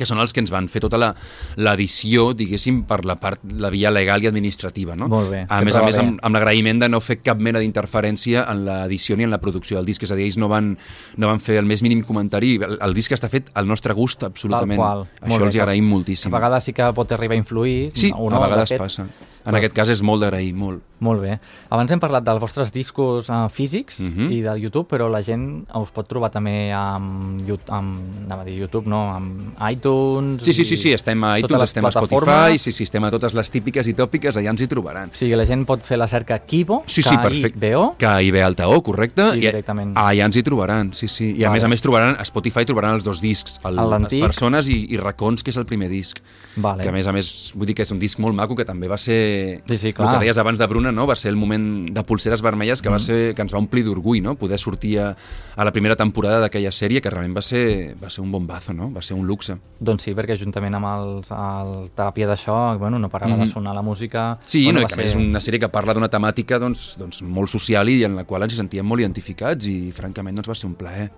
que 0.00 0.06
són 0.06 0.18
els 0.22 0.32
que 0.32 0.40
ens 0.40 0.50
van 0.50 0.68
fer 0.68 0.80
tota 0.80 0.96
la- 0.96 1.14
l'edició, 1.60 2.32
diguéssim, 2.32 2.84
per 2.88 3.04
la 3.04 3.16
part 3.20 3.40
la 3.52 3.68
via 3.70 3.90
legal 3.90 4.22
i 4.24 4.28
administrativa. 4.30 4.94
No? 4.96 5.08
Molt 5.08 5.30
bé, 5.30 5.42
A 5.48 5.60
més 5.62 5.76
a 5.76 5.82
més, 5.82 5.96
bé. 5.96 6.00
amb, 6.04 6.20
amb 6.22 6.36
l'agraïment 6.36 6.80
de 6.80 6.88
no 6.88 7.00
fer 7.00 7.18
cap 7.20 7.38
mena 7.38 7.58
d'interferència 7.60 8.46
en 8.50 8.64
l'edició 8.64 9.16
ni 9.16 9.24
en 9.24 9.30
la 9.30 9.40
producció 9.42 9.76
del 9.76 9.86
disc, 9.86 10.02
és 10.02 10.10
a 10.12 10.16
dir, 10.16 10.24
ells 10.30 10.38
no 10.38 10.48
van, 10.48 10.76
no 11.16 11.28
van 11.28 11.40
fer 11.40 11.58
el 11.58 11.66
més 11.66 11.82
mínim 11.82 12.02
comentari, 12.02 12.54
el, 12.62 12.78
el 12.80 12.94
disc 12.94 13.12
està 13.12 13.28
fet 13.28 13.50
al 13.54 13.66
nostre 13.68 13.92
gust, 13.94 14.22
absolutament. 14.24 14.80
Molt 14.80 15.08
Això 15.20 15.38
bé, 15.38 15.44
els 15.46 15.54
hi 15.54 15.58
que- 15.58 15.62
agraïm 15.66 15.84
A 15.90 15.94
moltíssim. 15.96 16.32
vegades 16.32 16.64
sí 16.64 16.72
que 16.72 16.92
pot 16.94 17.12
arribar 17.12 17.34
a 17.34 17.38
influir. 17.42 17.90
Sí, 17.92 18.10
no, 18.10 18.30
a 18.30 18.46
vegades 18.46 18.72
passa. 18.78 19.06
En 19.46 19.54
aquest 19.56 19.72
cas 19.74 19.88
és 19.88 20.02
molt 20.02 20.20
d'agrair, 20.22 20.52
molt. 20.54 20.82
Molt 21.00 21.22
bé. 21.22 21.38
Abans 21.72 21.90
hem 21.94 22.00
parlat 22.02 22.24
dels 22.26 22.40
vostres 22.42 22.68
discos 22.72 23.30
uh, 23.32 23.46
físics 23.48 23.98
Mhm. 24.00 24.26
i 24.36 24.40
del 24.44 24.58
YouTube, 24.60 24.86
però 24.90 25.08
la 25.10 25.22
gent 25.22 25.64
us 25.74 25.90
pot 25.96 26.06
trobar 26.06 26.30
també 26.30 26.70
amb, 26.76 27.40
amb 27.68 28.26
anava 28.26 28.42
a 28.42 28.44
dir 28.44 28.58
YouTube, 28.58 28.86
no, 28.86 29.00
amb 29.14 29.56
iTunes... 29.70 30.42
Sí, 30.44 30.52
sí, 30.52 30.64
sí, 30.64 30.74
i 30.74 30.76
sí, 30.76 30.92
estem 30.92 31.22
a 31.24 31.38
iTunes, 31.38 31.62
estem 31.70 31.84
a. 31.86 31.90
Spotify, 31.90 32.58
sí, 32.58 32.72
sí, 32.72 32.84
estem 32.84 33.04
a 33.04 33.10
totes 33.10 33.32
les 33.34 33.50
típiques 33.50 33.86
i 33.86 33.94
tòpiques, 33.96 34.36
allà 34.36 34.52
ens 34.52 34.60
hi 34.60 34.68
trobaran. 34.68 35.08
O 35.08 35.16
sigui, 35.16 35.34
la 35.36 35.46
gent 35.48 35.64
pot 35.64 35.82
fer 35.88 35.96
la 35.98 36.06
cerca 36.06 36.38
Kibo, 36.44 36.82
Sí, 36.86 37.02
sí. 37.02 37.16
K-I-B-O, 37.16 37.94
ve 37.98 38.42
alta 38.42 38.68
O, 38.68 38.82
correcte? 38.82 39.22
I 39.36 39.40
directament. 39.40 39.94
Ah, 39.96 40.10
allà 40.10 40.26
ens 40.28 40.36
hi 40.36 40.42
trobaran, 40.42 40.92
sí, 40.92 41.08
sí. 41.08 41.30
I 41.36 41.44
a 41.44 41.48
Vale. 41.48 41.56
més 41.56 41.64
a 41.64 41.68
més 41.68 41.82
trobaran, 41.82 42.16
a 42.18 42.24
Spotify 42.24 42.64
trobaran 42.68 42.94
els 42.94 43.04
dos 43.04 43.20
discs, 43.20 43.58
el, 43.64 43.76
L'antic. 43.76 44.20
Persones 44.20 44.68
i, 44.68 44.86
i 44.92 45.00
Racons, 45.00 45.42
que 45.42 45.50
és 45.50 45.56
el 45.56 45.64
primer 45.66 45.88
disc. 45.88 46.20
Vale. 46.56 46.82
Que 46.82 46.90
a 46.90 46.92
més 46.92 47.06
a 47.06 47.12
més, 47.12 47.52
vull 47.54 47.66
dir 47.66 47.74
que 47.74 47.82
és 47.82 47.90
un 47.94 47.98
disc 47.98 48.18
molt 48.18 48.34
maco, 48.36 48.54
que 48.54 48.64
també 48.68 48.88
va 48.90 48.98
ser... 48.98 49.18
Sí, 49.66 49.76
sí, 49.76 49.88
El 49.88 49.94
clar. 49.94 50.12
que 50.14 50.20
deies 50.24 50.38
abans 50.38 50.58
de 50.58 50.66
Bruna, 50.66 50.92
no? 50.92 51.06
va 51.06 51.16
ser 51.16 51.30
el 51.30 51.36
moment 51.36 51.90
de 51.90 52.02
Pulseres 52.04 52.42
Vermelles 52.42 52.80
que, 52.82 52.88
Mm. 52.88 52.92
va 52.92 52.98
ser, 52.98 53.34
que 53.34 53.42
ens 53.42 53.52
va 53.54 53.58
omplir 53.58 53.84
d'orgull, 53.84 54.22
no? 54.22 54.34
Poder 54.36 54.58
sortir 54.58 54.98
a, 55.00 55.16
a 55.56 55.64
la 55.64 55.72
primera 55.72 55.96
temporada 55.96 56.40
d'aquella 56.40 56.70
sèrie, 56.72 57.00
que 57.00 57.10
realment 57.10 57.36
va 57.36 57.42
ser, 57.42 57.94
va 58.02 58.08
ser 58.10 58.22
un 58.24 58.30
bombazo, 58.32 58.72
no? 58.72 58.90
Va 58.92 59.02
ser 59.02 59.16
un 59.16 59.26
luxe. 59.26 59.56
Doncs 59.80 60.02
sí, 60.02 60.14
perquè 60.14 60.36
juntament 60.38 60.74
amb 60.74 60.86
els, 60.86 61.30
el 61.30 61.90
teràpia 61.96 62.26
d'això, 62.28 62.78
bueno, 62.78 62.98
no 62.98 63.08
parava 63.08 63.36
de 63.36 63.44
Mhm. 63.46 63.52
sonar 63.52 63.74
la 63.74 63.82
música... 63.82 64.38
Sí, 64.44 64.64
bueno, 64.64 64.80
no, 64.82 64.86
que 64.86 64.96
més 64.96 65.06
és 65.08 65.12
ser- 65.14 65.22
una 65.22 65.40
sèrie 65.40 65.58
que 65.60 65.68
parla 65.68 65.94
d'una 65.94 66.08
temàtica 66.10 66.58
doncs, 66.58 66.96
doncs, 66.98 67.22
molt 67.22 67.48
social 67.48 67.88
i 67.88 68.04
en 68.04 68.16
la 68.16 68.24
qual 68.24 68.42
ens 68.42 68.54
hi 68.54 68.56
sentíem 68.56 68.86
molt 68.86 69.00
identificats 69.00 69.66
i 69.66 69.90
francament 69.92 70.36
doncs, 70.36 70.48
va 70.48 70.54
ser 70.54 70.66
un 70.68 70.74
plaer. 70.74 71.10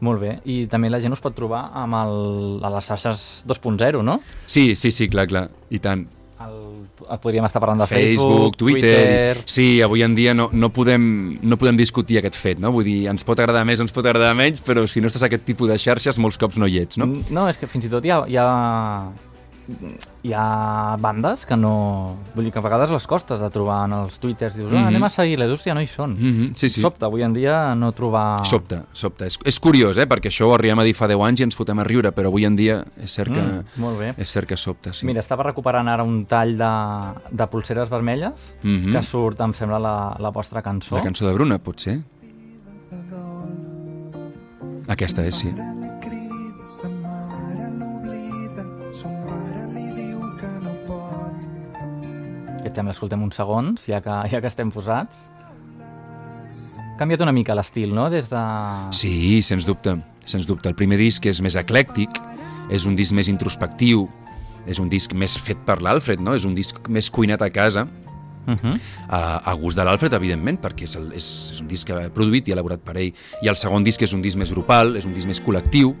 Molt 0.00 0.18
bé, 0.18 0.40
i 0.46 0.66
també 0.66 0.88
la 0.88 0.98
gent 0.98 1.12
us 1.12 1.20
pot 1.20 1.34
trobar 1.36 1.72
amb 1.76 1.92
el, 1.94 2.64
a 2.64 2.70
les 2.70 2.86
xarxes 2.86 3.42
2.0, 3.46 4.02
no? 4.02 4.18
Sí, 4.46 4.74
sí, 4.74 4.90
sí, 4.92 5.08
clar, 5.10 5.26
clar, 5.28 5.50
i 5.68 5.78
tant. 5.78 6.06
El, 7.10 7.18
podríem 7.22 7.46
estar 7.46 7.62
parlant 7.62 7.82
de 7.82 7.88
Facebook, 7.90 8.30
Facebook, 8.30 8.58
Twitter... 8.60 8.92
Twitter... 8.96 9.44
Sí, 9.50 9.66
avui 9.82 10.04
en 10.06 10.14
dia 10.14 10.34
no, 10.34 10.48
no, 10.52 10.70
podem, 10.74 11.02
no 11.42 11.58
podem 11.60 11.80
discutir 11.80 12.20
aquest 12.20 12.38
fet, 12.38 12.60
no? 12.62 12.70
Vull 12.74 12.86
dir, 12.86 12.98
ens 13.10 13.26
pot 13.26 13.40
agradar 13.42 13.64
més 13.68 13.82
ens 13.82 13.94
pot 13.94 14.06
agradar 14.06 14.30
menys, 14.38 14.62
però 14.64 14.86
si 14.90 15.02
no 15.02 15.10
estàs 15.10 15.26
a 15.26 15.30
aquest 15.30 15.48
tipus 15.48 15.72
de 15.72 15.78
xarxes, 15.80 16.20
molts 16.22 16.38
cops 16.40 16.60
no 16.60 16.70
hi 16.70 16.80
ets, 16.84 17.00
no? 17.00 17.10
No, 17.30 17.48
és 17.50 17.58
que 17.58 17.68
fins 17.70 17.88
i 17.88 17.92
tot 17.92 18.06
hi 18.06 18.14
ha, 18.14 18.22
hi 18.30 18.38
ha, 18.38 18.46
hi 20.22 20.32
ha 20.34 20.96
bandes 21.00 21.44
que 21.46 21.56
no... 21.56 22.16
Vull 22.34 22.44
dir 22.44 22.52
que 22.52 22.58
a 22.58 22.62
vegades 22.62 22.90
les 22.90 23.06
costes 23.06 23.40
de 23.40 23.48
trobar 23.50 23.84
en 23.86 23.92
els 23.92 24.18
twitters, 24.18 24.54
dius, 24.56 24.68
ah, 24.72 24.76
Mhm. 24.76 24.86
anem 24.88 25.04
a 25.04 25.10
seguir 25.10 25.38
l'Edus, 25.38 25.62
ja 25.64 25.74
no 25.74 25.80
hi 25.80 25.86
són. 25.86 26.10
Mm 26.12 26.32
-hmm, 26.32 26.54
sí, 26.54 26.68
sí. 26.70 26.80
Sobta, 26.80 27.06
avui 27.06 27.22
en 27.22 27.32
dia 27.32 27.74
no 27.74 27.92
trobar... 27.92 28.44
Sobte, 28.44 28.82
sobte. 28.92 29.26
És, 29.26 29.38
és 29.44 29.58
curiós, 29.60 29.96
eh? 29.98 30.06
Perquè 30.08 30.28
això 30.28 30.46
ho 30.48 30.54
arribem 30.54 30.78
a 30.78 30.84
dir 30.84 30.94
fa 30.94 31.06
10 31.08 31.20
anys 31.22 31.40
i 31.40 31.42
ens 31.44 31.56
fotem 31.56 31.78
a 31.78 31.84
riure, 31.84 32.12
però 32.12 32.26
avui 32.26 32.44
en 32.44 32.56
dia 32.56 32.84
és 33.02 33.10
cert 33.10 33.32
que, 33.32 33.40
Mm, 33.40 33.64
molt 33.80 33.98
bé. 33.98 34.14
és 34.16 34.28
cert 34.28 34.46
que 34.48 34.56
sobta, 34.56 34.92
sí. 34.92 35.06
Mira, 35.06 35.20
estava 35.20 35.42
recuperant 35.42 35.88
ara 35.88 36.02
un 36.02 36.26
tall 36.26 36.56
de, 36.56 37.20
de 37.30 37.46
pulseres 37.46 37.88
vermelles 37.88 38.56
Mhm. 38.62 38.92
que 38.92 39.02
surt, 39.02 39.40
em 39.40 39.52
sembla, 39.54 39.78
la, 39.78 40.16
la 40.18 40.30
vostra 40.30 40.62
cançó. 40.62 40.94
La 40.96 41.02
cançó 41.02 41.26
de 41.26 41.32
Bruna, 41.32 41.58
pot 41.58 41.78
ser? 41.80 42.02
Aquesta 44.88 45.24
és, 45.24 45.34
sí. 45.36 45.54
Aquest 52.60 52.74
tema 52.76 52.92
l'escoltem 52.92 53.22
uns 53.24 53.38
segons, 53.40 53.86
ja 53.88 54.00
que, 54.04 54.16
ja 54.28 54.40
que 54.42 54.48
estem 54.50 54.70
posats. 54.72 55.16
Ha 55.80 56.96
canviat 57.00 57.22
una 57.24 57.32
mica 57.32 57.54
l'estil, 57.56 57.94
no? 57.96 58.10
Des 58.12 58.28
de... 58.28 58.40
Sí, 58.96 59.40
sens 59.46 59.64
dubte, 59.68 59.96
sens 60.28 60.48
dubte. 60.48 60.68
El 60.68 60.76
primer 60.76 60.98
disc 61.00 61.24
és 61.30 61.40
més 61.40 61.56
eclèctic, 61.56 62.20
és 62.70 62.84
un 62.86 62.98
disc 62.98 63.16
més 63.16 63.30
introspectiu, 63.32 64.04
és 64.68 64.78
un 64.78 64.90
disc 64.92 65.14
més 65.16 65.38
fet 65.40 65.62
per 65.64 65.78
l'Alfred, 65.80 66.20
no? 66.20 66.36
És 66.36 66.44
un 66.44 66.52
disc 66.54 66.76
més 66.92 67.08
cuinat 67.10 67.42
a 67.42 67.50
casa, 67.50 67.86
Mhm. 68.50 68.72
a, 69.12 69.18
a 69.50 69.52
gust 69.54 69.76
de 69.76 69.84
l'Alfred, 69.84 70.14
evidentment, 70.16 70.56
perquè 70.58 70.86
és, 70.88 70.94
el, 70.96 71.10
és, 71.12 71.26
és 71.52 71.60
un 71.60 71.68
disc 71.68 71.86
que 71.86 71.92
ha 71.94 72.08
produït 72.10 72.48
i 72.48 72.54
elaborat 72.54 72.80
per 72.82 72.96
ell. 72.96 73.12
I 73.44 73.50
el 73.52 73.56
segon 73.60 73.84
disc 73.84 74.00
és 74.02 74.14
un 74.16 74.22
disc 74.24 74.36
més 74.40 74.50
grupal, 74.50 74.96
és 74.96 75.04
un 75.06 75.12
disc 75.14 75.28
més 75.28 75.42
col·lectiu, 75.44 75.92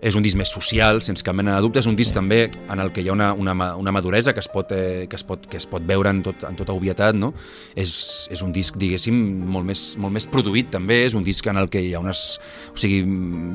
és 0.00 0.16
un 0.16 0.24
disc 0.24 0.36
més 0.38 0.50
social, 0.52 1.00
sense 1.04 1.24
cap 1.24 1.36
mena 1.36 1.54
de 1.56 1.64
dubte, 1.64 1.80
és 1.80 1.88
un 1.88 1.96
disc 1.96 2.14
també 2.14 2.46
en 2.72 2.82
el 2.82 2.92
que 2.92 3.04
hi 3.04 3.08
ha 3.08 3.14
una, 3.14 3.32
una, 3.34 3.54
una 3.76 3.94
maduresa 3.94 4.34
que 4.34 4.42
es 4.42 4.48
pot, 4.52 4.72
eh, 4.72 5.06
que 5.10 5.16
es 5.16 5.24
pot, 5.26 5.46
que 5.50 5.60
es 5.60 5.66
pot 5.70 5.84
veure 5.86 6.12
en, 6.12 6.22
tot, 6.26 6.44
en 6.48 6.58
tota 6.58 6.74
obvietat, 6.76 7.16
no? 7.18 7.32
És, 7.76 7.94
és 8.32 8.42
un 8.44 8.52
disc, 8.54 8.76
diguéssim, 8.80 9.16
molt 9.56 9.68
més, 9.68 9.86
molt 10.02 10.14
més 10.16 10.28
produït 10.30 10.72
també, 10.74 11.02
és 11.06 11.16
un 11.18 11.24
disc 11.26 11.46
en 11.46 11.60
el 11.60 11.70
que 11.72 11.82
hi 11.82 11.94
ha 11.94 12.02
unes... 12.02 12.26
O 12.74 12.80
sigui, 12.80 13.02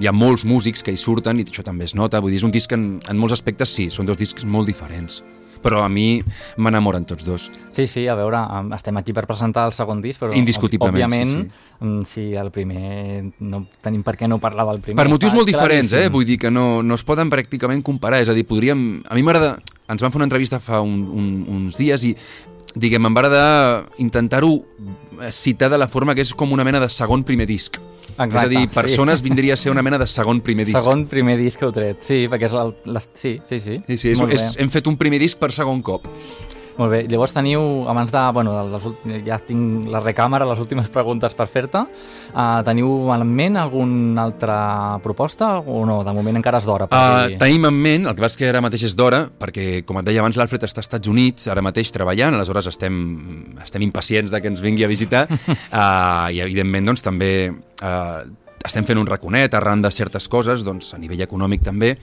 hi 0.01 0.09
ha 0.09 0.15
molts 0.15 0.45
músics 0.47 0.85
que 0.85 0.93
hi 0.93 0.99
surten 0.99 1.41
i 1.41 1.47
això 1.47 1.65
també 1.67 1.89
es 1.89 1.95
nota, 1.97 2.21
vull 2.23 2.33
dir, 2.33 2.41
és 2.41 2.47
un 2.47 2.55
disc 2.55 2.71
en, 2.73 2.95
en 3.09 3.21
molts 3.21 3.37
aspectes 3.37 3.75
sí, 3.77 3.91
són 3.93 4.09
dos 4.09 4.19
discs 4.19 4.47
molt 4.47 4.69
diferents 4.69 5.21
però 5.61 5.83
a 5.85 5.89
mi 5.89 6.21
m'enamoren 6.57 7.05
tots 7.05 7.25
dos. 7.25 7.49
Sí, 7.71 7.85
sí, 7.87 8.07
a 8.07 8.15
veure, 8.15 8.37
em- 8.59 8.71
estem 8.73 8.97
aquí 8.97 9.13
per 9.13 9.25
presentar 9.29 9.65
el 9.69 9.73
segon 9.73 10.01
disc, 10.01 10.19
però 10.19 10.35
Indiscutiblement, 10.35 10.95
òbviament, 10.95 11.31
sí, 11.31 11.85
mm, 11.85 12.01
sí, 12.09 12.25
el 12.35 12.51
primer 12.51 13.23
no 13.39 13.65
tenim 13.81 14.03
per 14.03 14.17
què 14.17 14.27
no 14.27 14.39
parlar 14.39 14.65
del 14.71 14.81
primer. 14.81 15.03
Per 15.03 15.11
motius 15.11 15.33
molt 15.33 15.47
diferents, 15.47 15.93
eh? 15.93 16.09
Vull 16.09 16.25
dir 16.25 16.37
que 16.39 16.51
no, 16.51 16.81
no 16.83 16.95
es 16.95 17.03
poden 17.03 17.29
pràcticament 17.29 17.83
comparar. 17.83 18.21
És 18.21 18.29
a 18.29 18.33
dir, 18.33 18.45
podríem... 18.47 19.03
A 19.07 19.15
mi 19.15 19.23
m'agrada... 19.23 19.57
Ens 19.91 19.99
van 20.01 20.11
fer 20.11 20.21
una 20.21 20.25
entrevista 20.29 20.61
fa 20.63 20.79
un, 20.79 21.01
un, 21.11 21.25
uns 21.51 21.75
dies 21.75 22.05
i, 22.07 22.13
diguem, 22.79 23.03
em 23.05 23.15
va 23.15 23.19
agradar 23.25 23.87
intentar-ho 23.99 24.53
citar 25.35 25.69
de 25.69 25.77
la 25.77 25.89
forma 25.91 26.15
que 26.15 26.23
és 26.23 26.31
com 26.33 26.53
una 26.55 26.63
mena 26.63 26.79
de 26.79 26.87
segon 26.89 27.25
primer 27.27 27.45
disc. 27.49 27.75
Exacte, 28.11 28.37
és 28.37 28.43
a 28.43 28.47
dir, 28.51 28.63
sí. 28.67 28.73
persones 28.75 29.23
vindria 29.25 29.55
a 29.55 29.59
ser 29.59 29.71
una 29.73 29.83
mena 29.85 29.99
de 30.01 30.07
segon 30.11 30.41
primer 30.45 30.67
disc. 30.69 30.77
Segon 30.77 31.05
primer 31.11 31.37
disc 31.39 31.59
que 31.59 31.67
heu 31.67 31.75
tret, 31.75 32.01
sí, 32.07 32.23
perquè 32.31 32.49
és 32.49 32.57
el... 32.63 32.73
Les... 32.95 33.09
Sí, 33.15 33.35
sí, 33.49 33.59
sí. 33.59 33.77
Sí, 33.87 33.97
sí, 33.97 34.15
és, 34.15 34.23
és, 34.37 34.47
hem 34.61 34.71
fet 34.73 34.89
un 34.91 34.97
primer 34.99 35.21
disc 35.21 35.39
per 35.41 35.51
segon 35.55 35.83
cop. 35.85 36.07
Molt 36.77 36.91
bé, 36.93 37.01
llavors 37.11 37.33
teniu, 37.35 37.61
abans 37.91 38.11
de, 38.13 38.21
bueno, 38.33 38.53
les, 38.71 38.85
ja 39.27 39.37
tinc 39.43 39.87
la 39.91 39.99
recàmera, 40.01 40.45
les 40.47 40.59
últimes 40.63 40.87
preguntes 40.95 41.35
per 41.37 41.47
fer-te, 41.51 41.81
uh, 41.83 42.61
teniu 42.67 43.11
en 43.13 43.25
ment 43.27 43.57
alguna 43.59 44.23
altra 44.23 44.57
proposta 45.03 45.57
o 45.59 45.83
no? 45.85 45.99
De 46.07 46.13
moment 46.15 46.39
encara 46.39 46.61
és 46.61 46.65
d'hora. 46.69 46.87
per 46.87 46.97
Uh, 47.01 47.27
dir- 47.33 47.37
tenim 47.41 47.67
en 47.69 47.75
ment, 47.83 48.07
el 48.07 48.15
que 48.15 48.25
passa 48.25 48.39
que 48.39 48.49
ara 48.49 48.63
mateix 48.63 48.87
és 48.89 48.95
d'hora, 48.97 49.25
perquè, 49.39 49.83
com 49.85 49.99
et 49.99 50.07
deia 50.07 50.23
abans, 50.23 50.39
l'Alfred 50.39 50.63
està 50.63 50.79
als 50.81 50.87
Estats 50.87 51.11
Units, 51.11 51.47
ara 51.51 51.61
mateix 51.61 51.91
treballant, 51.91 52.33
aleshores 52.39 52.71
estem, 52.71 52.95
estem 53.63 53.83
impacients 53.85 54.31
de 54.31 54.41
que 54.41 54.47
ens 54.51 54.61
vingui 54.63 54.87
a 54.87 54.91
visitar, 54.91 55.27
uh, 55.31 56.27
i 56.35 56.39
evidentment 56.41 56.91
doncs, 56.93 57.03
també 57.05 57.31
uh, 57.51 58.23
estem 58.65 58.85
fent 58.85 58.99
un 59.01 59.07
raconet 59.09 59.53
arran 59.57 59.81
de 59.81 59.89
certes 59.91 60.27
coses, 60.29 60.63
doncs, 60.63 60.93
a 60.95 60.99
nivell 61.01 61.21
econòmic 61.25 61.63
també, 61.65 61.95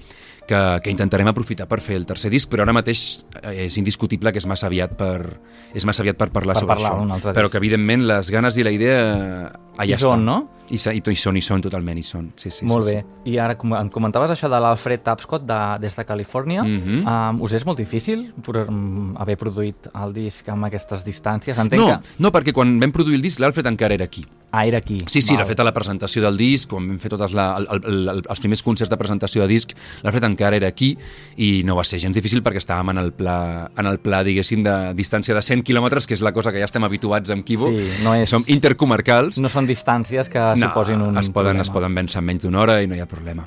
que, 0.48 0.60
que 0.82 0.90
intentarem 0.90 1.28
aprofitar 1.30 1.68
per 1.70 1.78
fer 1.84 1.98
el 2.00 2.06
tercer 2.08 2.30
disc, 2.32 2.48
però 2.50 2.64
ara 2.64 2.74
mateix 2.74 3.02
eh, 3.42 3.66
és 3.68 3.76
indiscutible 3.78 4.32
que 4.32 4.40
és 4.42 4.46
massa 4.48 4.66
aviat 4.70 4.96
per, 4.98 5.38
és 5.76 5.84
massa 5.86 6.02
aviat 6.02 6.18
per 6.18 6.30
parlar 6.34 6.56
Per 6.56 6.64
sobre 6.64 6.74
parlar 6.78 6.92
això. 6.96 7.32
Però 7.32 7.46
disc. 7.46 7.52
que, 7.52 7.60
evidentment, 7.60 8.06
les 8.08 8.30
ganes 8.34 8.56
i 8.58 8.64
la 8.66 8.72
idea 8.74 8.96
eh, 8.98 9.50
allà 9.78 9.94
Hi 9.94 10.00
són, 10.00 10.24
estan. 10.24 10.24
no? 10.24 10.38
I, 10.68 10.76
i, 10.76 11.00
i 11.00 11.16
són, 11.16 11.36
i 11.38 11.42
són, 11.44 11.62
totalment, 11.64 11.96
hi 11.96 12.04
són. 12.04 12.26
Sí, 12.36 12.50
sí, 12.52 12.66
Molt 12.68 12.88
sí, 12.88 12.96
bé. 12.98 13.04
I 13.30 13.38
ara 13.40 13.54
com, 13.60 13.72
em 13.78 13.88
comentaves 13.92 14.32
això 14.34 14.50
de 14.52 14.58
l'Alfred 14.60 15.00
Tapscott 15.06 15.46
de, 15.48 15.60
des 15.84 15.96
de 15.96 16.04
Califòrnia. 16.08 16.64
Mhm. 16.64 16.98
um, 17.06 17.40
us 17.46 17.54
és 17.56 17.64
molt 17.68 17.78
difícil 17.80 18.26
per, 18.44 18.66
um, 18.68 19.14
haver 19.20 19.38
produït 19.40 19.88
el 19.94 20.12
disc 20.16 20.48
amb 20.52 20.68
aquestes 20.68 21.04
distàncies? 21.06 21.54
Sí. 21.56 21.60
Entenc 21.60 21.80
No, 21.80 21.88
que... 21.94 22.16
no, 22.24 22.32
perquè 22.34 22.52
quan 22.52 22.76
vam 22.80 22.92
produir 22.92 23.16
el 23.16 23.24
disc 23.24 23.40
l'Alfred 23.40 23.66
encara 23.70 23.94
era 23.96 24.04
aquí. 24.04 24.26
Ah, 24.50 24.64
era 24.66 24.78
aquí. 24.78 25.02
Sí, 25.06 25.20
sí, 25.20 25.34
Val. 25.34 25.44
de 25.44 25.48
fet 25.50 25.60
a 25.60 25.64
la 25.64 25.74
presentació 25.76 26.22
del 26.22 26.38
disc, 26.40 26.70
quan 26.70 26.86
vam 26.88 26.98
fer 26.98 27.10
totes 27.12 27.34
la, 27.36 27.50
el, 27.58 27.66
el, 27.84 28.08
el, 28.08 28.22
els 28.24 28.40
primers 28.40 28.62
concerts 28.64 28.88
de 28.88 28.96
presentació 28.96 29.42
de 29.42 29.48
disc, 29.50 29.74
l'Alfred 30.02 30.24
encara 30.24 30.56
era 30.56 30.68
aquí 30.72 30.94
i 31.36 31.62
no 31.68 31.76
va 31.76 31.84
ser 31.84 32.00
gens 32.00 32.16
difícil 32.16 32.40
perquè 32.42 32.62
estàvem 32.62 32.88
en 32.94 32.98
el 33.02 33.12
pla, 33.12 33.68
en 33.76 33.86
el 33.86 33.98
pla 34.00 34.22
diguéssim, 34.24 34.62
de 34.64 34.94
distància 34.96 35.34
de 35.36 35.42
100 35.44 35.62
quilòmetres, 35.68 36.06
que 36.08 36.14
és 36.16 36.22
la 36.24 36.32
cosa 36.32 36.50
que 36.50 36.58
ja 36.58 36.64
estem 36.64 36.82
habituats 36.88 37.28
amb 37.30 37.44
Kibo. 37.44 37.68
Sí, 37.68 37.90
no 38.02 38.14
és- 38.14 38.30
Som 38.30 38.42
intercomarcals. 38.46 39.38
No 39.38 39.50
són 39.52 39.66
distàncies 39.68 40.30
que 40.32 40.40
suposin 40.56 41.02
un 41.02 41.18
es 41.18 41.28
poden, 41.28 41.58
problema. 41.58 41.62
es 41.62 41.70
poden 41.70 41.94
vèncer 41.94 42.18
en 42.18 42.24
menys 42.24 42.42
d'una 42.48 42.60
hora 42.60 42.80
i 42.82 42.86
no 42.88 42.94
hi 42.96 43.00
ha 43.00 43.06
problema. 43.06 43.46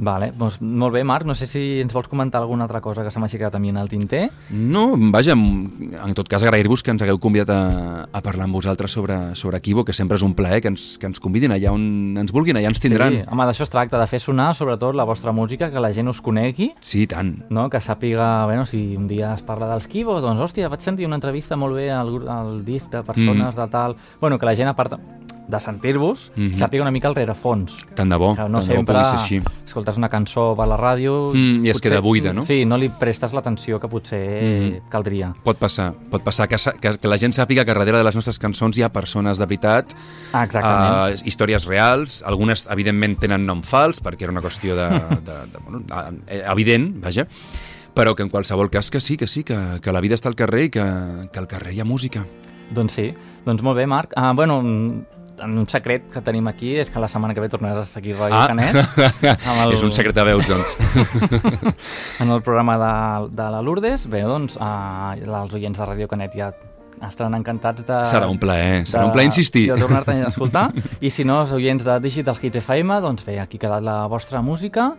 Vale, 0.00 0.30
doncs 0.32 0.56
molt 0.64 0.94
bé, 0.94 1.02
Marc. 1.04 1.26
No 1.28 1.34
sé 1.36 1.44
si 1.46 1.60
ens 1.82 1.92
vols 1.92 2.08
comentar 2.08 2.40
alguna 2.40 2.64
altra 2.64 2.80
cosa 2.80 3.02
que 3.04 3.10
se 3.12 3.20
m'ha 3.20 3.26
aixecat 3.28 3.54
a 3.54 3.58
mi 3.60 3.68
en 3.68 3.76
el 3.76 3.88
tinter. 3.92 4.30
No, 4.50 4.94
vaja, 5.12 5.34
en 5.36 6.14
tot 6.16 6.26
cas 6.28 6.42
agrair-vos 6.42 6.82
que 6.82 6.90
ens 6.94 7.02
hagueu 7.04 7.18
convidat 7.20 7.50
a, 7.52 8.06
a 8.10 8.22
parlar 8.24 8.46
amb 8.48 8.56
vosaltres 8.56 8.90
sobre, 8.96 9.18
sobre 9.36 9.60
Kibo, 9.60 9.84
que 9.84 9.92
sempre 9.92 10.16
és 10.16 10.24
un 10.24 10.32
plaer 10.34 10.62
que 10.64 10.72
ens, 10.72 10.96
que 10.98 11.04
ens 11.10 11.20
convidin 11.20 11.52
allà 11.52 11.74
on 11.76 12.16
ens 12.16 12.32
vulguin, 12.32 12.56
allà 12.56 12.72
ens 12.72 12.80
tindran. 12.80 13.20
Sí, 13.20 13.22
home, 13.28 13.44
d'això 13.50 13.66
es 13.68 13.72
tracta, 13.76 14.00
de 14.00 14.08
fer 14.08 14.22
sonar 14.24 14.54
sobretot 14.56 14.96
la 14.96 15.04
vostra 15.04 15.32
música, 15.36 15.70
que 15.70 15.80
la 15.84 15.92
gent 15.92 16.08
us 16.08 16.22
conegui, 16.24 16.70
Sí, 16.80 17.06
tant. 17.06 17.44
no? 17.50 17.68
que 17.68 17.78
sàpiga, 17.84 18.46
bueno, 18.46 18.64
si 18.66 18.96
un 18.96 19.06
dia 19.06 19.34
es 19.34 19.42
parla 19.44 19.68
dels 19.74 19.86
Kibo, 19.86 20.18
doncs, 20.24 20.40
hòstia, 20.40 20.68
vaig 20.72 20.80
sentir 20.80 21.04
una 21.06 21.20
entrevista 21.20 21.56
molt 21.60 21.76
bé 21.76 21.90
al, 21.92 22.16
al 22.28 22.64
disc 22.64 22.88
de 22.90 23.02
persones 23.04 23.54
Mm. 23.54 23.60
de 23.60 23.68
tal... 23.68 23.96
Bueno, 24.20 24.38
que 24.38 24.46
la 24.46 24.56
gent, 24.56 24.68
a 24.68 24.74
part 24.74 24.96
de 25.50 25.60
sentir-vos, 25.60 26.30
Mhm. 26.36 26.54
sàpiga 26.54 26.82
una 26.82 26.90
mica 26.90 27.08
el 27.08 27.14
rerefons. 27.14 27.74
Tant 27.94 28.08
de 28.10 28.16
bo, 28.16 28.34
que 28.36 28.42
no 28.48 28.58
tant 28.60 28.68
de 28.68 28.72
bo 28.74 28.76
sempre 28.78 28.94
pugui 28.94 29.06
ser 29.06 29.18
així. 29.18 29.42
escoltes 29.66 29.96
una 29.96 30.08
cançó 30.08 30.54
per 30.56 30.66
la 30.68 30.76
ràdio... 30.78 31.32
Mm, 31.34 31.66
i 31.66 31.70
es 31.70 31.80
queda 31.80 32.00
buida, 32.00 32.32
no? 32.32 32.42
Sí, 32.42 32.64
no 32.64 32.78
li 32.78 32.88
prestes 32.88 33.32
l'atenció 33.32 33.78
que 33.80 33.88
potser 33.88 34.42
Mm. 34.42 34.88
caldria. 34.88 35.34
Pot 35.44 35.58
passar, 35.58 35.92
pot 36.10 36.22
passar 36.22 36.46
que, 36.48 36.56
que, 36.80 36.98
que 36.98 37.08
la 37.08 37.18
gent 37.18 37.32
sàpiga 37.34 37.64
que 37.64 37.74
darrere 37.74 37.98
de 37.98 38.04
les 38.04 38.14
nostres 38.14 38.38
cançons 38.38 38.78
hi 38.78 38.82
ha 38.82 38.92
persones 38.92 39.38
de 39.38 39.46
veritat, 39.46 39.92
Ah, 40.32 40.44
exactament. 40.44 41.20
uh, 41.20 41.26
històries 41.26 41.66
reals, 41.66 42.22
algunes 42.24 42.66
evidentment 42.70 43.18
tenen 43.18 43.44
nom 43.46 43.62
fals 43.62 44.00
perquè 44.02 44.22
era 44.22 44.32
una 44.32 44.40
qüestió 44.42 44.74
de, 44.76 44.88
de, 45.26 45.32
de, 45.52 45.58
bueno, 45.66 45.82
eh, 46.28 46.42
evident, 46.46 47.00
vaja, 47.02 47.26
però 47.94 48.14
que 48.14 48.22
en 48.22 48.28
qualsevol 48.30 48.70
cas 48.70 48.90
que 48.90 49.00
sí, 49.00 49.16
que 49.16 49.26
sí, 49.26 49.42
que, 49.44 49.80
que 49.82 49.92
la 49.92 50.00
vida 50.00 50.14
està 50.14 50.28
al 50.28 50.36
carrer 50.36 50.64
i 50.64 50.70
que, 50.70 50.84
que 51.32 51.38
al 51.38 51.48
carrer 51.48 51.74
hi 51.74 51.80
ha 51.80 51.84
música. 51.84 52.24
Doncs 52.70 52.92
sí, 52.94 53.12
doncs 53.44 53.62
molt 53.66 53.76
bé, 53.76 53.86
Marc. 53.86 54.12
Uh, 54.16 54.32
bueno, 54.32 54.62
mm, 54.62 55.02
un 55.44 55.66
secret 55.68 56.08
que 56.12 56.20
tenim 56.24 56.46
aquí 56.48 56.74
és 56.80 56.90
que 56.90 57.00
la 57.00 57.08
setmana 57.08 57.34
que 57.34 57.40
ve 57.40 57.48
tornaràs 57.48 57.78
a 57.82 57.86
estar 57.88 58.00
aquí 58.02 58.12
a 58.12 58.16
Ràdio 58.16 58.38
Ah. 58.38 58.46
Canet. 58.48 58.76
el- 59.64 59.74
És 59.74 59.82
un 59.82 59.92
secret 59.92 60.14
de 60.14 60.24
veus, 60.24 60.48
doncs. 60.48 60.76
En 62.20 62.30
el 62.30 62.42
programa 62.42 62.76
de, 62.78 63.28
de 63.36 63.50
la 63.50 63.62
Lourdes. 63.62 64.06
Bé, 64.10 64.22
doncs, 64.22 64.56
uh, 64.56 65.14
els 65.16 65.54
oients 65.54 65.78
de 65.78 65.86
Ràdio 65.86 66.08
Canet 66.08 66.34
ja 66.36 66.50
estaran 67.08 67.32
encantats 67.38 67.84
de... 67.88 68.00
Serà 68.04 68.26
un 68.28 68.36
plaer, 68.38 68.82
serà 68.84 69.00
de- 69.02 69.06
un 69.08 69.12
plaer 69.14 69.30
insistir. 69.30 69.66
De 69.72 69.78
tornar-te 69.80 70.18
a 70.20 70.28
escoltar. 70.32 70.66
I 71.00 71.08
si 71.10 71.24
no, 71.24 71.40
els 71.46 71.52
oients 71.56 71.84
de 71.86 71.98
Digital 72.04 72.36
Hits 72.40 72.60
FM, 72.60 73.00
doncs 73.00 73.24
bé, 73.24 73.38
aquí 73.40 73.56
ha 73.56 73.64
quedat 73.66 73.82
la 73.86 74.02
vostra 74.06 74.42
música, 74.44 74.90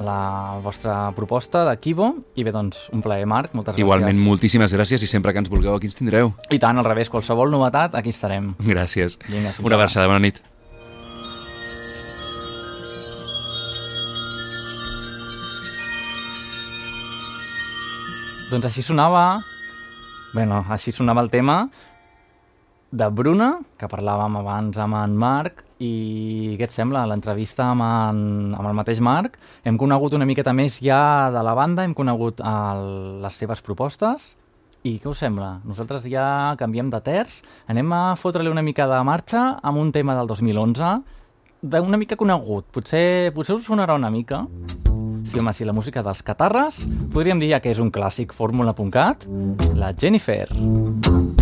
la 0.00 0.58
vostra 0.62 1.10
proposta 1.16 1.64
de 1.68 1.76
Kibo. 1.80 2.10
I 2.36 2.44
bé, 2.44 2.52
doncs, 2.52 2.88
un 2.92 3.02
plaer, 3.02 3.26
Marc. 3.26 3.54
Moltes 3.56 3.78
Igualment, 3.80 4.12
gràcies. 4.16 4.26
moltíssimes 4.28 4.74
gràcies 4.76 5.02
i 5.02 5.08
sempre 5.10 5.32
que 5.32 5.40
ens 5.40 5.48
vulgueu 5.52 5.74
aquí 5.76 5.86
ens 5.90 5.96
tindreu. 5.96 6.34
I 6.50 6.58
tant, 6.58 6.78
al 6.78 6.84
revés, 6.84 7.08
qualsevol 7.10 7.50
novetat, 7.50 7.94
aquí 7.94 8.10
estarem. 8.12 8.54
Gràcies. 8.60 9.18
Vinga, 9.28 9.54
Una 9.62 9.74
abraçada, 9.80 10.06
bona 10.06 10.20
nit. 10.20 10.42
Doncs 18.50 18.68
així 18.70 18.82
sonava... 18.86 19.24
Bueno, 20.36 20.60
així 20.70 20.92
sonava 20.92 21.22
el 21.24 21.30
tema 21.32 21.62
de 22.96 23.06
Bruna, 23.10 23.54
que 23.80 23.88
parlàvem 23.90 24.36
abans 24.42 24.76
amb 24.82 24.98
en 25.00 25.14
Marc, 25.18 25.62
i 25.82 26.56
què 26.56 26.66
et 26.66 26.72
sembla? 26.72 27.04
L'entrevista 27.08 27.70
amb, 27.72 27.84
en, 27.84 28.54
amb 28.56 28.68
el 28.68 28.76
mateix 28.78 29.00
Marc. 29.04 29.36
Hem 29.64 29.76
conegut 29.80 30.16
una 30.16 30.28
miqueta 30.28 30.54
més 30.56 30.80
ja 30.80 31.28
de 31.34 31.42
la 31.44 31.54
banda, 31.56 31.84
hem 31.84 31.94
conegut 31.94 32.40
el, 32.40 33.20
les 33.24 33.40
seves 33.42 33.62
propostes, 33.64 34.34
i 34.86 34.96
què 35.02 35.10
us 35.10 35.20
sembla? 35.20 35.56
Nosaltres 35.66 36.06
ja 36.08 36.54
canviem 36.60 36.90
de 36.92 37.00
terç, 37.02 37.40
anem 37.66 37.92
a 37.92 38.02
fotre-li 38.18 38.52
una 38.52 38.62
mica 38.62 38.86
de 38.88 39.02
marxa 39.04 39.56
amb 39.62 39.82
un 39.82 39.92
tema 39.92 40.14
del 40.18 40.30
2011, 40.30 40.92
d'una 41.66 41.98
mica 41.98 42.16
conegut. 42.16 42.68
Potser, 42.72 43.32
potser 43.34 43.56
us 43.58 43.66
sonarà 43.66 43.98
una 43.98 44.12
mica. 44.14 44.44
Sí, 45.26 45.40
home, 45.40 45.52
sí, 45.56 45.66
la 45.66 45.74
música 45.74 46.04
dels 46.06 46.22
Catarres, 46.22 46.84
podríem 47.12 47.42
dir 47.42 47.50
ja 47.50 47.60
que 47.60 47.72
és 47.74 47.82
un 47.82 47.90
clàssic 47.90 48.36
fórmula.cat, 48.36 49.26
la 49.74 49.90
Jennifer. 49.98 50.46
Jo 50.54 51.35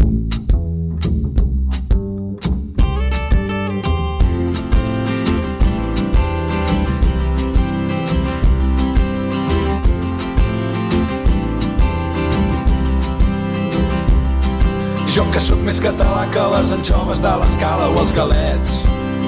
que 15.35 15.41
sóc 15.43 15.59
més 15.67 15.81
català 15.83 16.29
que 16.31 16.43
les 16.53 16.69
anxoves 16.77 17.19
de 17.23 17.31
l'escala 17.41 17.89
o 17.91 17.97
els 17.99 18.13
galets 18.15 18.75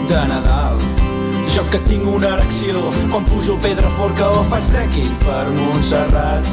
de 0.07 0.20
Nadal. 0.30 0.76
Jo 1.50 1.64
que 1.72 1.80
tinc 1.88 2.07
una 2.07 2.28
erecció 2.36 2.84
quan 3.11 3.26
pujo 3.26 3.57
al 3.57 3.62
Pedraforca 3.64 4.28
o 4.38 4.44
faig 4.52 4.68
trekking 4.70 5.16
per 5.24 5.42
Montserrat. 5.57 6.46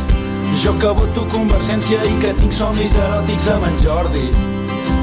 Jo 0.63 0.73
que 0.81 0.93
voto 0.97 1.27
Convergència 1.35 1.99
i 2.09 2.15
que 2.23 2.33
tinc 2.39 2.55
somnis 2.57 2.95
eròtics 2.97 3.51
amb 3.53 3.67
en 3.69 3.77
Jordi 3.83 4.25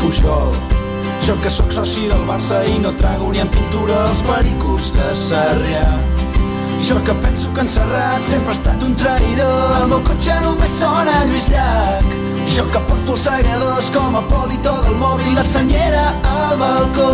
Pujol. 0.03 0.51
Jo 1.28 1.38
que 1.44 1.53
sóc 1.59 1.70
soci 1.76 2.09
del 2.11 2.26
Barça 2.26 2.64
i 2.66 2.80
no 2.82 2.90
trago 2.98 3.30
ni 3.30 3.44
en 3.44 3.55
pintura 3.55 4.03
els 4.09 4.24
pericos 4.26 4.90
de 4.98 5.14
Sarrià. 5.28 5.86
Jo 6.81 6.97
que 7.05 7.12
penso 7.12 7.53
que 7.53 7.61
en 7.61 7.68
Serrat 7.68 8.22
sempre 8.24 8.49
ha 8.49 8.53
estat 8.53 8.83
un 8.83 8.95
traïdor. 8.97 9.76
El 9.83 9.89
meu 9.93 10.01
cotxe 10.07 10.35
només 10.41 10.72
sona 10.81 11.24
Lluís 11.28 11.49
Llach. 11.53 12.14
Jo 12.51 12.64
que 12.72 12.81
porto 12.89 13.14
els 13.14 13.24
segadors 13.28 13.91
com 13.95 14.16
a 14.16 14.22
polito 14.31 14.72
del 14.87 14.97
mòbil, 14.99 15.35
la 15.37 15.45
senyera 15.45 16.07
al 16.31 16.57
balcó. 16.59 17.11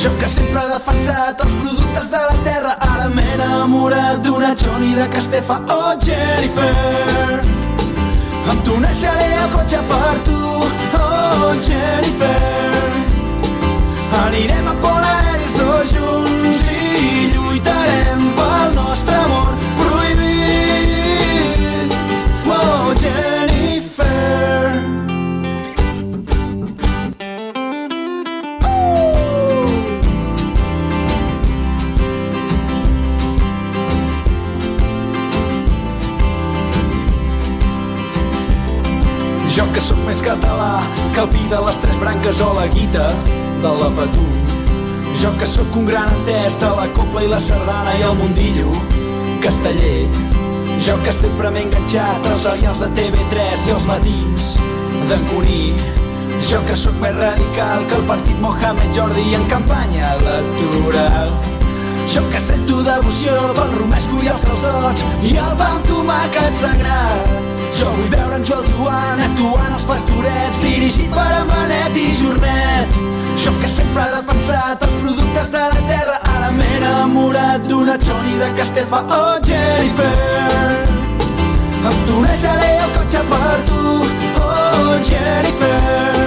Jo 0.00 0.10
que 0.18 0.26
sempre 0.26 0.64
he 0.64 0.70
defensat 0.72 1.44
els 1.44 1.52
productes 1.60 2.08
de 2.10 2.22
la 2.24 2.38
terra, 2.46 2.72
ara 2.88 3.08
m'he 3.12 3.26
enamorat 3.36 4.24
d'una 4.24 4.54
Johnny 4.58 4.94
de 4.96 5.06
Castefa. 5.12 5.60
Oh, 5.70 5.92
Jennifer, 6.02 7.40
em 8.50 8.64
tunejaré 8.64 9.28
el 9.42 9.52
cotxe 9.54 9.84
per 9.92 10.16
tu. 10.26 10.40
Oh, 10.98 11.52
Jennifer, 11.68 12.34
anirem 14.24 14.72
a 14.72 14.80
Pol 14.82 15.23
copla 47.14 47.22
i 47.22 47.28
la 47.28 47.38
sardana 47.38 47.92
i 47.94 48.02
el 48.02 48.14
mundillo 48.18 48.70
casteller. 49.40 50.08
Jo 50.82 50.96
que 51.04 51.12
sempre 51.12 51.50
m'he 51.50 51.62
enganxat 51.62 52.26
als 52.26 52.42
serials 52.42 52.80
de 52.82 52.88
TV3 52.96 53.66
i 53.68 53.74
els 53.74 53.86
matins 53.86 54.46
d'en 55.08 55.22
Cuní. 55.30 55.76
Jo 56.48 56.58
que 56.66 56.74
sóc 56.74 56.96
més 56.98 57.14
radical 57.14 57.86
que 57.86 58.00
el 58.00 58.04
partit 58.10 58.40
Mohamed 58.42 58.90
Jordi 58.96 59.34
en 59.38 59.46
campanya 59.46 60.16
electoral. 60.16 61.30
Jo 62.10 62.24
que 62.32 62.40
sento 62.40 62.82
devoció 62.82 63.38
pel 63.60 63.74
romesco 63.78 64.22
i 64.24 64.34
els 64.34 64.44
calçots 64.50 65.06
i 65.22 65.36
el 65.38 65.56
pa 65.60 65.70
amb 65.76 65.86
tomàquet 65.86 66.62
sagrat. 66.64 67.34
Jo 67.78 67.94
vull 67.94 68.10
veure 68.10 68.40
en 68.40 68.48
Joel 68.50 68.70
Joan 68.74 69.26
actuant 69.30 69.72
als 69.72 69.86
pastorets 69.86 70.66
dirigit 70.66 71.14
per 71.14 71.30
en 71.42 71.52
Benet 71.52 72.00
i 72.08 72.10
Jornet. 72.18 73.13
Jo 73.44 73.52
que 73.60 73.68
sempre 73.68 74.02
he 74.02 74.12
defensat 74.14 74.84
els 74.86 74.94
productes 75.02 75.50
de 75.52 75.64
la 75.72 75.80
terra 75.88 76.14
ara 76.34 76.50
m'he 76.50 76.68
enamorat 76.78 77.66
d'una 77.68 77.98
Johnny 78.00 78.38
de 78.40 78.48
Castefa. 78.56 79.02
Oh, 79.18 79.34
Jennifer, 79.44 80.08
em 81.90 81.98
tunejaré 82.08 82.70
el 82.86 82.94
cotxe 82.96 83.20
per 83.28 83.58
tu. 83.68 83.82
Oh, 84.40 84.96
Jennifer, 85.10 86.24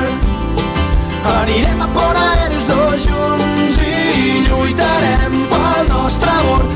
Anirem 1.34 1.82
a 1.82 1.88
Pont 1.98 2.22
Aeri 2.22 2.56
els 2.56 2.70
dos 2.70 3.08
junts 3.10 3.82
i 3.82 4.44
lluitarem 4.46 5.42
pel 5.52 5.90
nostre 5.90 6.30
amor 6.38 6.70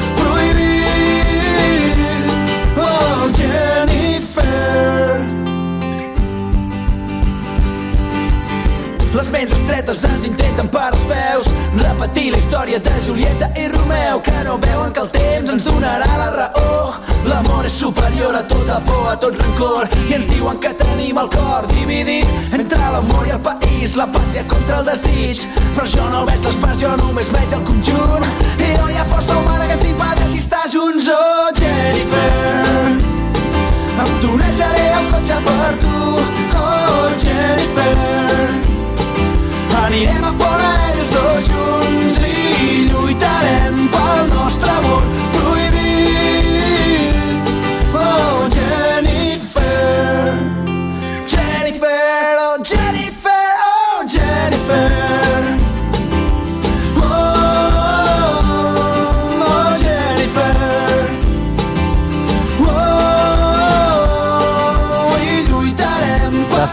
Les 9.11 9.29
ments 9.29 9.51
estretes 9.51 10.03
ens 10.07 10.23
intenten 10.23 10.69
per 10.71 10.87
als 10.87 11.01
peus. 11.09 11.47
Repetir 11.81 12.31
la 12.31 12.39
història 12.39 12.79
de 12.79 12.93
Julieta 13.05 13.49
i 13.59 13.67
Romeu 13.71 14.21
Que 14.23 14.43
no 14.45 14.57
veuen 14.59 14.93
que 14.95 15.03
el 15.03 15.09
temps 15.11 15.51
ens 15.51 15.65
donarà 15.67 16.07
la 16.19 16.29
raó. 16.35 16.93
L'amor 17.27 17.67
és 17.67 17.75
superior 17.75 18.35
a 18.35 18.41
tota 18.47 18.79
por, 18.87 19.03
a 19.11 19.15
tot 19.21 19.35
rancor 19.37 19.85
I 20.09 20.15
ens 20.17 20.25
diuen 20.31 20.57
que 20.63 20.71
tenim 20.79 21.19
el 21.21 21.29
cor 21.29 21.67
dividit 21.69 22.55
Entre 22.57 22.79
l'amor 22.79 23.27
i 23.27 23.35
el 23.35 23.43
país, 23.45 23.93
la 23.99 24.07
pàtria 24.09 24.45
contra 24.47 24.79
el 24.79 24.89
desig. 24.89 25.45
Però 25.75 25.87
jo 25.95 26.09
no 26.13 26.25
veig 26.29 26.47
les 26.47 26.59
parts, 26.63 26.81
jo 26.81 26.95
només 27.03 27.31
veig 27.35 27.55
el 27.57 27.65
conjunt. 27.67 28.27
I 28.57 28.73
no 28.79 28.89
hi 28.89 28.99
ha 28.99 29.07
força 29.11 29.37
humana 29.37 29.67
que 29.67 29.79
ens 29.79 29.89
impedeixi 29.91 30.43
estar 30.45 30.67
junts. 30.71 31.11
Oh, 31.11 31.49
Jennifer 31.59 33.11
em 34.01 34.13
tunejaré 34.21 34.85
el 34.97 35.09
cotxe 35.11 35.35
per 35.45 35.73
tu, 35.81 35.97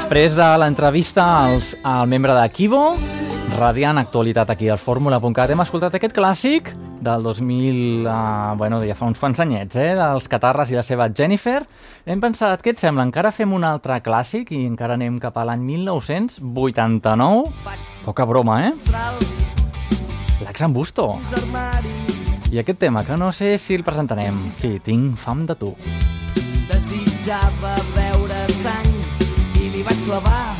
Després 0.09 0.33
de 0.33 0.45
l'entrevista 0.57 1.21
als, 1.45 1.75
al 1.85 2.07
membre 2.09 2.33
de 2.33 2.49
Kibo, 2.49 2.95
radiant 3.59 3.99
actualitat 4.01 4.49
aquí 4.55 4.71
al 4.73 4.81
fórmula.cat, 4.81 5.51
hem 5.53 5.61
escoltat 5.61 5.99
aquest 5.99 6.15
clàssic 6.17 6.71
del 7.05 7.27
2000, 7.27 8.07
uh, 8.09 8.55
bueno, 8.57 8.79
ja 8.89 8.97
fa 8.97 9.05
uns 9.05 9.21
quants 9.21 9.37
anyets, 9.45 9.77
eh, 9.77 9.93
dels 9.99 10.25
Catarres 10.33 10.73
i 10.73 10.79
la 10.79 10.85
seva 10.87 11.11
Jennifer. 11.13 11.61
Hem 12.09 12.25
pensat, 12.25 12.65
què 12.65 12.73
et 12.73 12.81
sembla? 12.81 13.05
Encara 13.05 13.29
fem 13.37 13.53
un 13.53 13.69
altre 13.69 14.01
clàssic 14.01 14.49
i 14.57 14.63
encara 14.65 14.97
anem 14.97 15.21
cap 15.21 15.37
a 15.37 15.45
l'any 15.45 15.61
1989? 15.77 17.53
Poca 18.07 18.25
broma, 18.33 18.63
eh? 18.65 18.73
L'Ax 20.41 20.65
en 20.65 20.73
Busto. 20.73 21.19
I 22.49 22.65
aquest 22.65 22.81
tema, 22.81 23.05
que 23.05 23.21
no 23.21 23.29
sé 23.29 23.59
si 23.61 23.77
el 23.77 23.85
presentarem. 23.85 24.41
Sí, 24.57 24.81
tinc 24.81 25.21
fam 25.21 25.45
de 25.45 25.61
tu. 25.61 25.77
Desitjava 26.73 27.77
vaig 29.89 30.01
clavar 30.05 30.57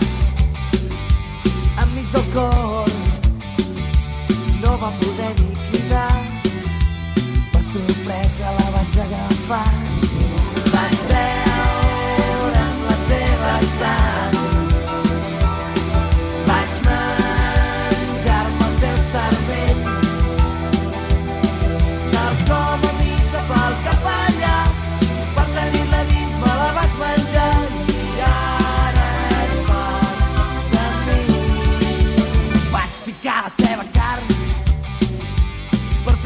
enmig 1.83 2.07
del 2.13 2.25
cor. 2.35 2.89
No 4.63 4.77
va 4.83 4.91
poder 5.01 5.33
ni 5.41 5.51
cridar, 5.69 6.17
per 7.53 7.63
sorpresa 7.73 8.57
la 8.61 8.71
vaig 8.77 8.99
agafar. 9.05 9.78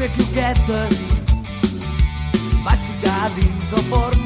Fer 0.03 0.11
croquetes. 0.11 0.97
Vaig 2.65 2.79
ficar 2.87 3.29
dins 3.37 3.71
el 3.77 3.85
forn 3.91 4.25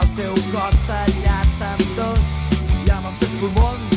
el 0.00 0.08
seu 0.16 0.34
cor 0.50 0.74
tallat 0.88 1.64
en 1.70 1.86
dos 2.00 2.34
i 2.80 2.90
amb 2.96 3.10
els 3.12 3.22
seus 3.22 3.38
pulmons 3.42 3.89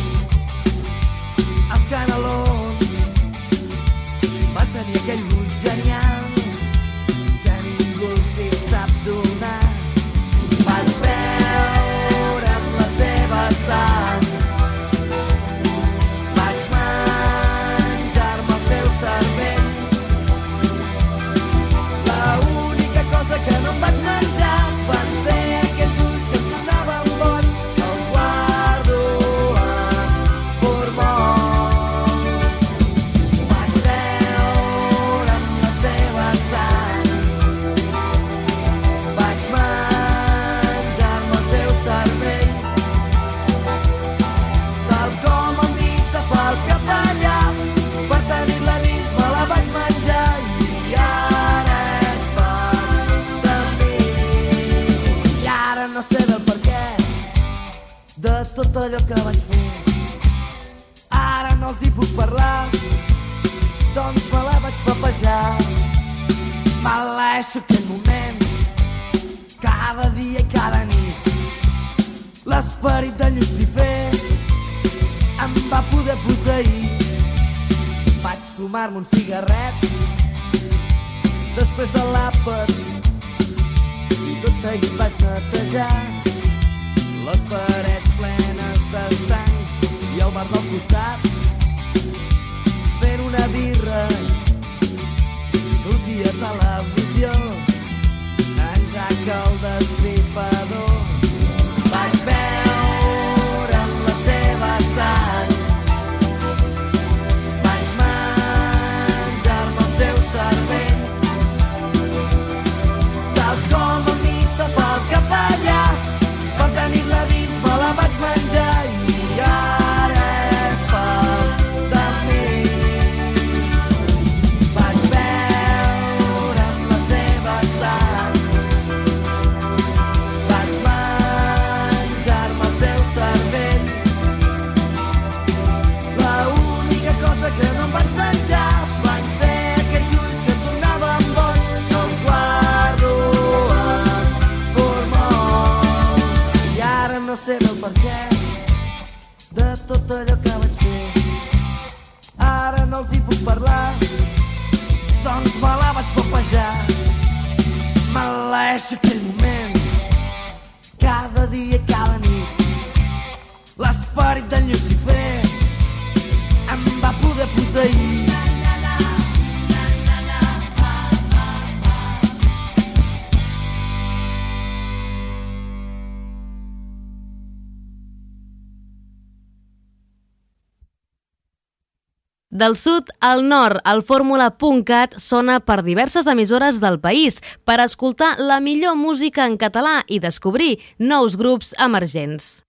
Del 182.63 182.77
sud 182.77 183.09
al 183.19 183.41
nord, 183.49 183.81
el 183.91 183.99
fórmula.cat 184.07 185.17
sona 185.19 185.57
per 185.67 185.81
diverses 185.83 186.29
emissores 186.31 186.79
del 186.79 186.95
país 187.03 187.41
per 187.67 187.75
escoltar 187.83 188.37
la 188.39 188.61
millor 188.63 188.95
música 188.95 189.49
en 189.51 189.57
català 189.59 189.97
i 190.07 190.21
descobrir 190.23 190.77
nous 191.11 191.35
grups 191.35 191.75
emergents. 191.89 192.63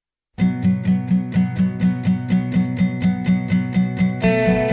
Música 4.24 4.63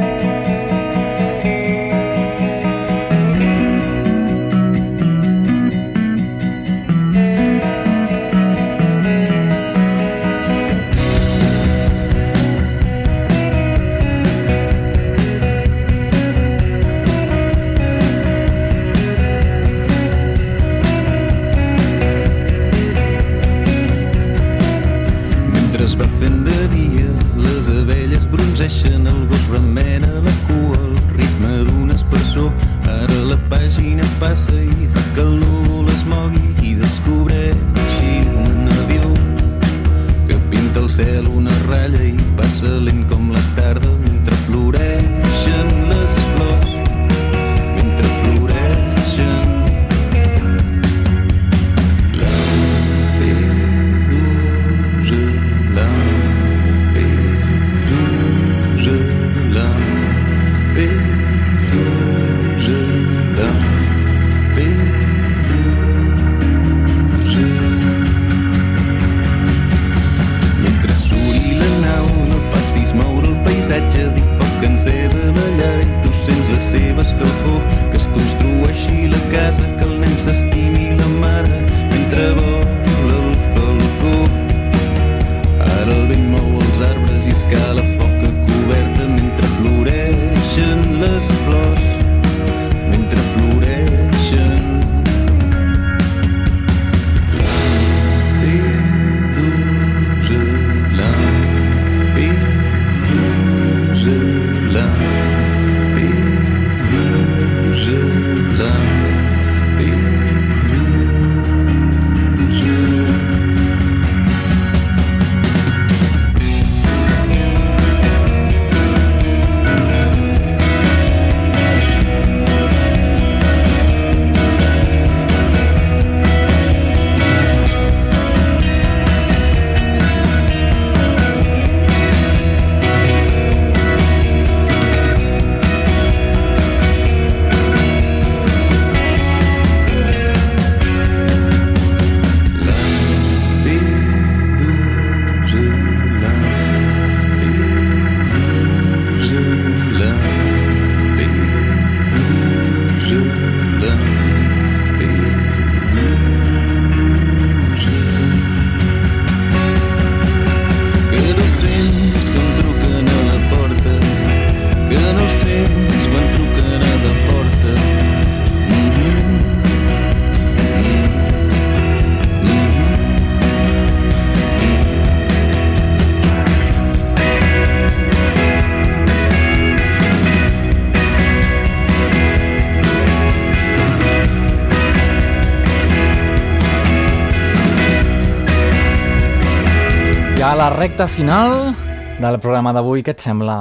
recta 190.82 191.05
final 191.05 191.75
del 192.17 192.39
programa 192.41 192.71
d'avui, 192.73 193.03
què 193.05 193.13
et 193.13 193.21
sembla? 193.21 193.53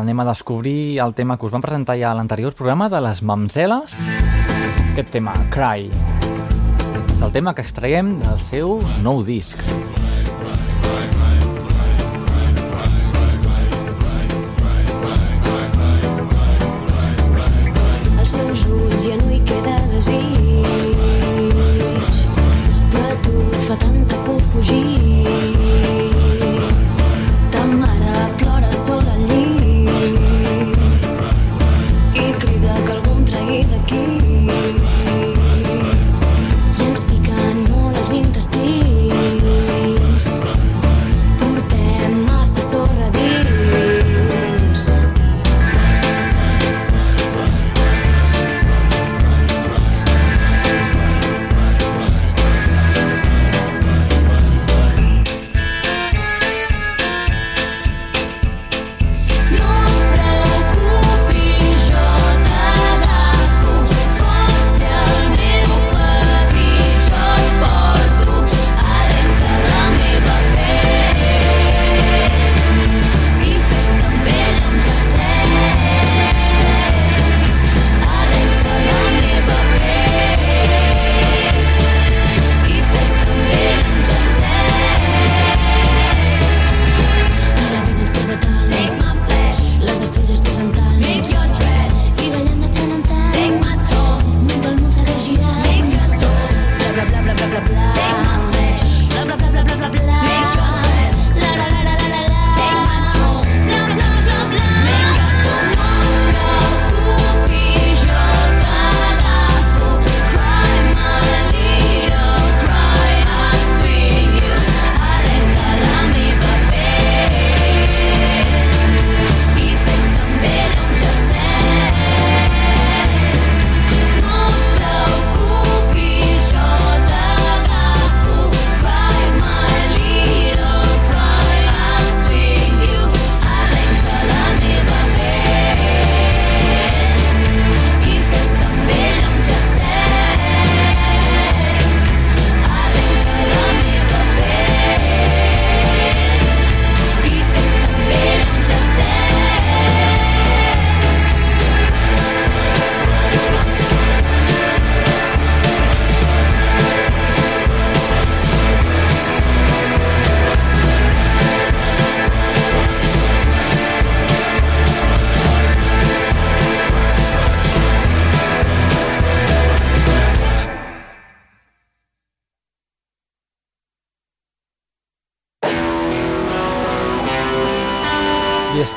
Anem 0.00 0.22
a 0.22 0.24
descobrir 0.30 0.96
el 1.04 1.12
tema 1.12 1.36
que 1.36 1.44
us 1.44 1.52
vam 1.52 1.60
presentar 1.60 1.98
ja 2.00 2.14
a 2.14 2.16
l'anterior 2.16 2.56
programa 2.56 2.88
de 2.88 3.02
les 3.04 3.20
mamzeles. 3.20 3.98
Aquest 4.94 5.12
tema, 5.12 5.36
Cry. 5.52 5.90
És 7.12 7.20
el 7.20 7.36
tema 7.36 7.52
que 7.52 7.60
extraiem 7.60 8.14
del 8.24 8.40
seu 8.40 8.78
nou 9.04 9.20
disc. 9.20 9.60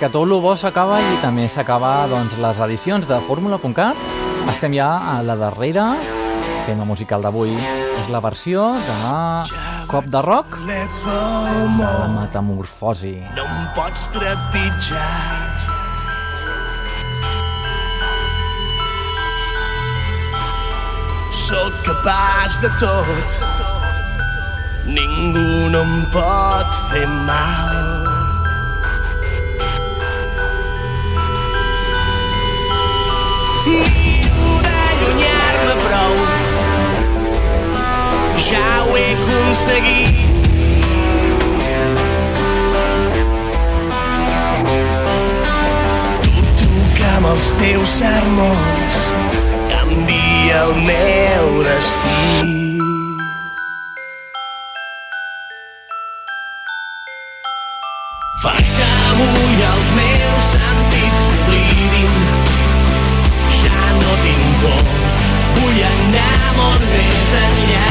Que 0.05 0.11
tot 0.13 0.27
el 0.29 0.37
bo 0.37 0.51
s'acaba 0.53 0.99
i 1.01 1.15
també 1.17 1.47
s'acaba 1.49 2.05
doncs, 2.05 2.35
les 2.37 2.59
edicions 2.61 3.07
de 3.09 3.17
Fórmula.cat. 3.25 3.97
Estem 4.51 4.75
ja 4.77 4.89
a 5.01 5.15
la 5.25 5.33
darrera. 5.39 5.85
Tema 6.67 6.85
musical 6.85 7.25
d'avui 7.25 7.55
és 7.55 8.11
la 8.13 8.21
versió 8.21 8.67
de 8.85 8.97
Cop 9.89 10.05
de 10.13 10.21
Rock 10.21 10.59
de 10.67 10.83
la 11.79 12.05
Metamorfosi. 12.19 13.15
No 13.33 13.47
em 13.47 13.65
pots 13.73 14.11
trepitjar. 14.13 15.09
Sóc 21.31 21.81
capaç 21.89 22.61
de 22.61 22.69
tot. 22.77 23.41
Ningú 24.85 25.49
no 25.73 25.81
em 25.81 25.97
pot 26.13 26.81
fer 26.93 27.07
mal. 27.25 27.84
Miro 33.65 34.51
d'allunyar-me 34.65 35.75
prou. 35.85 36.15
Ja 38.47 38.67
ho 38.85 38.95
he 38.97 39.07
aconseguit. 39.15 40.23
Amb 47.15 47.29
els 47.39 47.45
teus 47.57 47.91
sermons 48.03 48.97
canvia 49.71 50.57
el 50.65 50.73
meu 50.85 51.63
destí. 51.63 52.77
Fa 58.43 58.57
que 58.61 58.89
avui 59.09 59.61
els 59.73 59.93
meus 60.01 60.49
sentits 60.53 61.23
s'oblidin. 61.23 62.44
Por, 64.65 64.85
vull 65.59 65.81
anar 65.87 66.39
molt 66.57 66.85
més 66.89 67.33
enllà. 67.41 67.83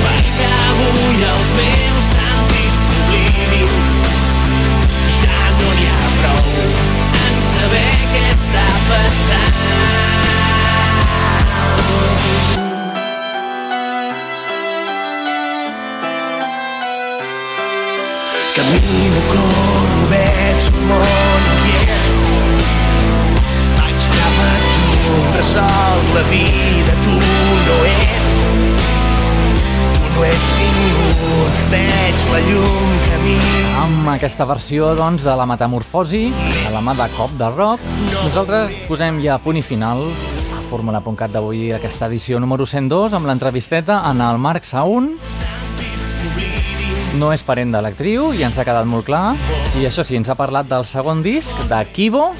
Fa 0.00 0.16
que 0.38 0.50
avui 0.56 1.22
els 1.30 1.52
meus 1.60 2.10
sentits 2.10 2.82
s'oblidin. 2.82 3.78
Ja 5.20 5.40
no 5.60 5.72
n'hi 5.78 5.88
ha 5.94 6.12
prou 6.18 6.52
en 7.22 7.40
saber 7.52 7.88
què 8.12 8.28
està 8.34 8.68
passant. 8.90 10.15
Aquesta 34.16 34.46
versió 34.48 34.94
doncs, 34.96 35.20
de 35.26 35.32
la 35.36 35.44
Metamorfosi, 35.44 36.30
de 36.32 36.70
la 36.72 36.80
mà 36.80 36.94
de 36.96 37.04
Cop 37.12 37.34
de 37.36 37.50
Rock, 37.52 37.82
nosaltres 38.14 38.72
posem 38.88 39.18
ja 39.20 39.36
punt 39.42 39.58
i 39.60 39.62
final 39.64 40.06
a 40.56 40.62
Fórmula.cat 40.70 41.34
d'avui, 41.34 41.66
aquesta 41.76 42.08
edició 42.08 42.40
número 42.40 42.64
102, 42.64 43.12
amb 43.12 43.28
l'entrevisteta 43.28 43.98
en 44.08 44.22
el 44.24 44.40
Marc 44.40 44.64
Saun, 44.64 45.12
no 47.20 47.28
és 47.34 47.44
parent 47.44 47.76
de 47.76 47.82
l'actriu 47.84 48.30
i 48.32 48.40
ens 48.46 48.56
ha 48.56 48.64
quedat 48.64 48.88
molt 48.88 49.04
clar. 49.04 49.34
I 49.76 49.84
això 49.88 50.04
sí, 50.04 50.16
ens 50.16 50.32
ha 50.32 50.38
parlat 50.38 50.68
del 50.70 50.88
segon 50.88 51.20
disc, 51.24 51.52
de 51.68 51.84
Kibo. 51.92 52.30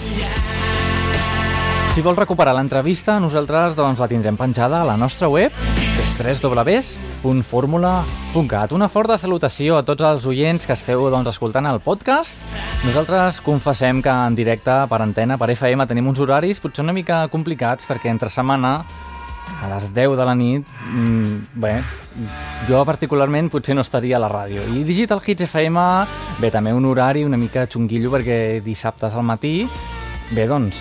Si 1.92 2.04
vols 2.04 2.20
recuperar 2.20 2.56
l'entrevista, 2.56 3.20
nosaltres 3.20 3.76
doncs, 3.76 4.00
la 4.00 4.08
tindrem 4.08 4.36
penjada 4.40 4.80
a 4.80 4.88
la 4.88 4.96
nostra 5.00 5.28
web, 5.28 5.52
www.formula.cat. 5.96 8.72
Una 8.72 8.88
forta 8.88 9.18
salutació 9.18 9.76
a 9.78 9.84
tots 9.84 10.02
els 10.04 10.26
oients 10.28 10.66
que 10.66 10.72
esteu 10.76 11.10
doncs, 11.10 11.28
escoltant 11.32 11.66
el 11.70 11.80
podcast. 11.84 12.36
Nosaltres 12.84 13.40
confessem 13.44 14.02
que 14.04 14.12
en 14.12 14.34
directe, 14.36 14.88
per 14.90 15.02
antena, 15.02 15.38
per 15.40 15.50
FM, 15.54 15.86
tenim 15.88 16.08
uns 16.08 16.20
horaris 16.20 16.60
potser 16.60 16.84
una 16.84 16.92
mica 16.96 17.28
complicats 17.32 17.86
perquè 17.88 18.08
entre 18.12 18.28
setmana 18.32 18.72
a 19.62 19.66
les 19.70 19.84
10 19.94 20.16
de 20.18 20.24
la 20.26 20.34
nit, 20.34 20.66
mm, 20.66 21.36
bé, 21.54 21.82
jo 22.68 22.84
particularment 22.84 23.50
potser 23.50 23.74
no 23.74 23.80
estaria 23.80 24.16
a 24.16 24.20
la 24.20 24.28
ràdio. 24.28 24.62
I 24.74 24.84
Digital 24.84 25.22
Hits 25.24 25.42
FM, 25.46 25.78
bé, 26.40 26.50
també 26.50 26.72
un 26.74 26.84
horari 26.84 27.24
una 27.24 27.36
mica 27.36 27.66
xunguillo 27.66 28.10
perquè 28.10 28.62
dissabtes 28.62 29.14
al 29.14 29.22
matí, 29.22 29.68
bé, 30.32 30.46
doncs, 30.46 30.76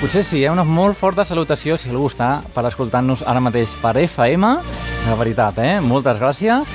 potser 0.00 0.22
sí, 0.24 0.44
eh? 0.44 0.50
una 0.50 0.62
molt 0.62 0.96
forta 0.98 1.24
salutació 1.26 1.74
si 1.78 1.90
algú 1.90 2.06
està 2.06 2.38
per 2.54 2.62
escoltar-nos 2.68 3.24
ara 3.26 3.42
mateix 3.42 3.72
per 3.82 3.96
FM, 3.98 4.50
de 5.04 5.16
veritat, 5.18 5.58
eh? 5.58 5.80
Moltes 5.82 6.20
gràcies. 6.22 6.70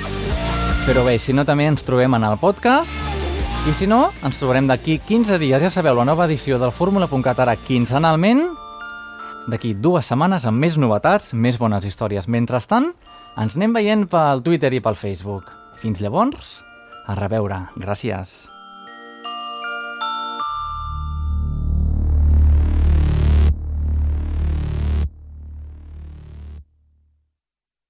Però 0.84 1.04
bé, 1.06 1.16
si 1.16 1.32
no 1.32 1.46
també 1.48 1.64
ens 1.70 1.84
trobem 1.86 2.18
en 2.18 2.26
el 2.28 2.36
podcast 2.42 2.92
i 3.64 3.72
si 3.72 3.88
no, 3.88 4.10
ens 4.20 4.36
trobarem 4.36 4.68
d'aquí 4.68 4.98
15 5.00 5.40
dies. 5.40 5.62
Ja 5.64 5.72
sabeu, 5.72 5.96
la 5.96 6.04
nova 6.04 6.28
edició 6.28 6.60
del 6.60 6.74
Fórmula.cat 6.76 7.40
ara 7.40 7.56
quinzenalment 7.56 8.44
d'aquí 9.48 9.72
dues 9.74 10.08
setmanes 10.08 10.44
amb 10.44 10.60
més 10.60 10.76
novetats, 10.76 11.32
més 11.32 11.56
bones 11.60 11.88
històries. 11.88 12.28
Mentrestant, 12.28 12.92
ens 13.40 13.56
anem 13.56 13.72
veient 13.76 14.04
pel 14.12 14.44
Twitter 14.44 14.72
i 14.76 14.84
pel 14.84 15.00
Facebook. 15.00 15.48
Fins 15.80 16.04
llavors, 16.04 16.58
a 17.08 17.16
reveure. 17.16 17.64
Gràcies. 17.80 18.53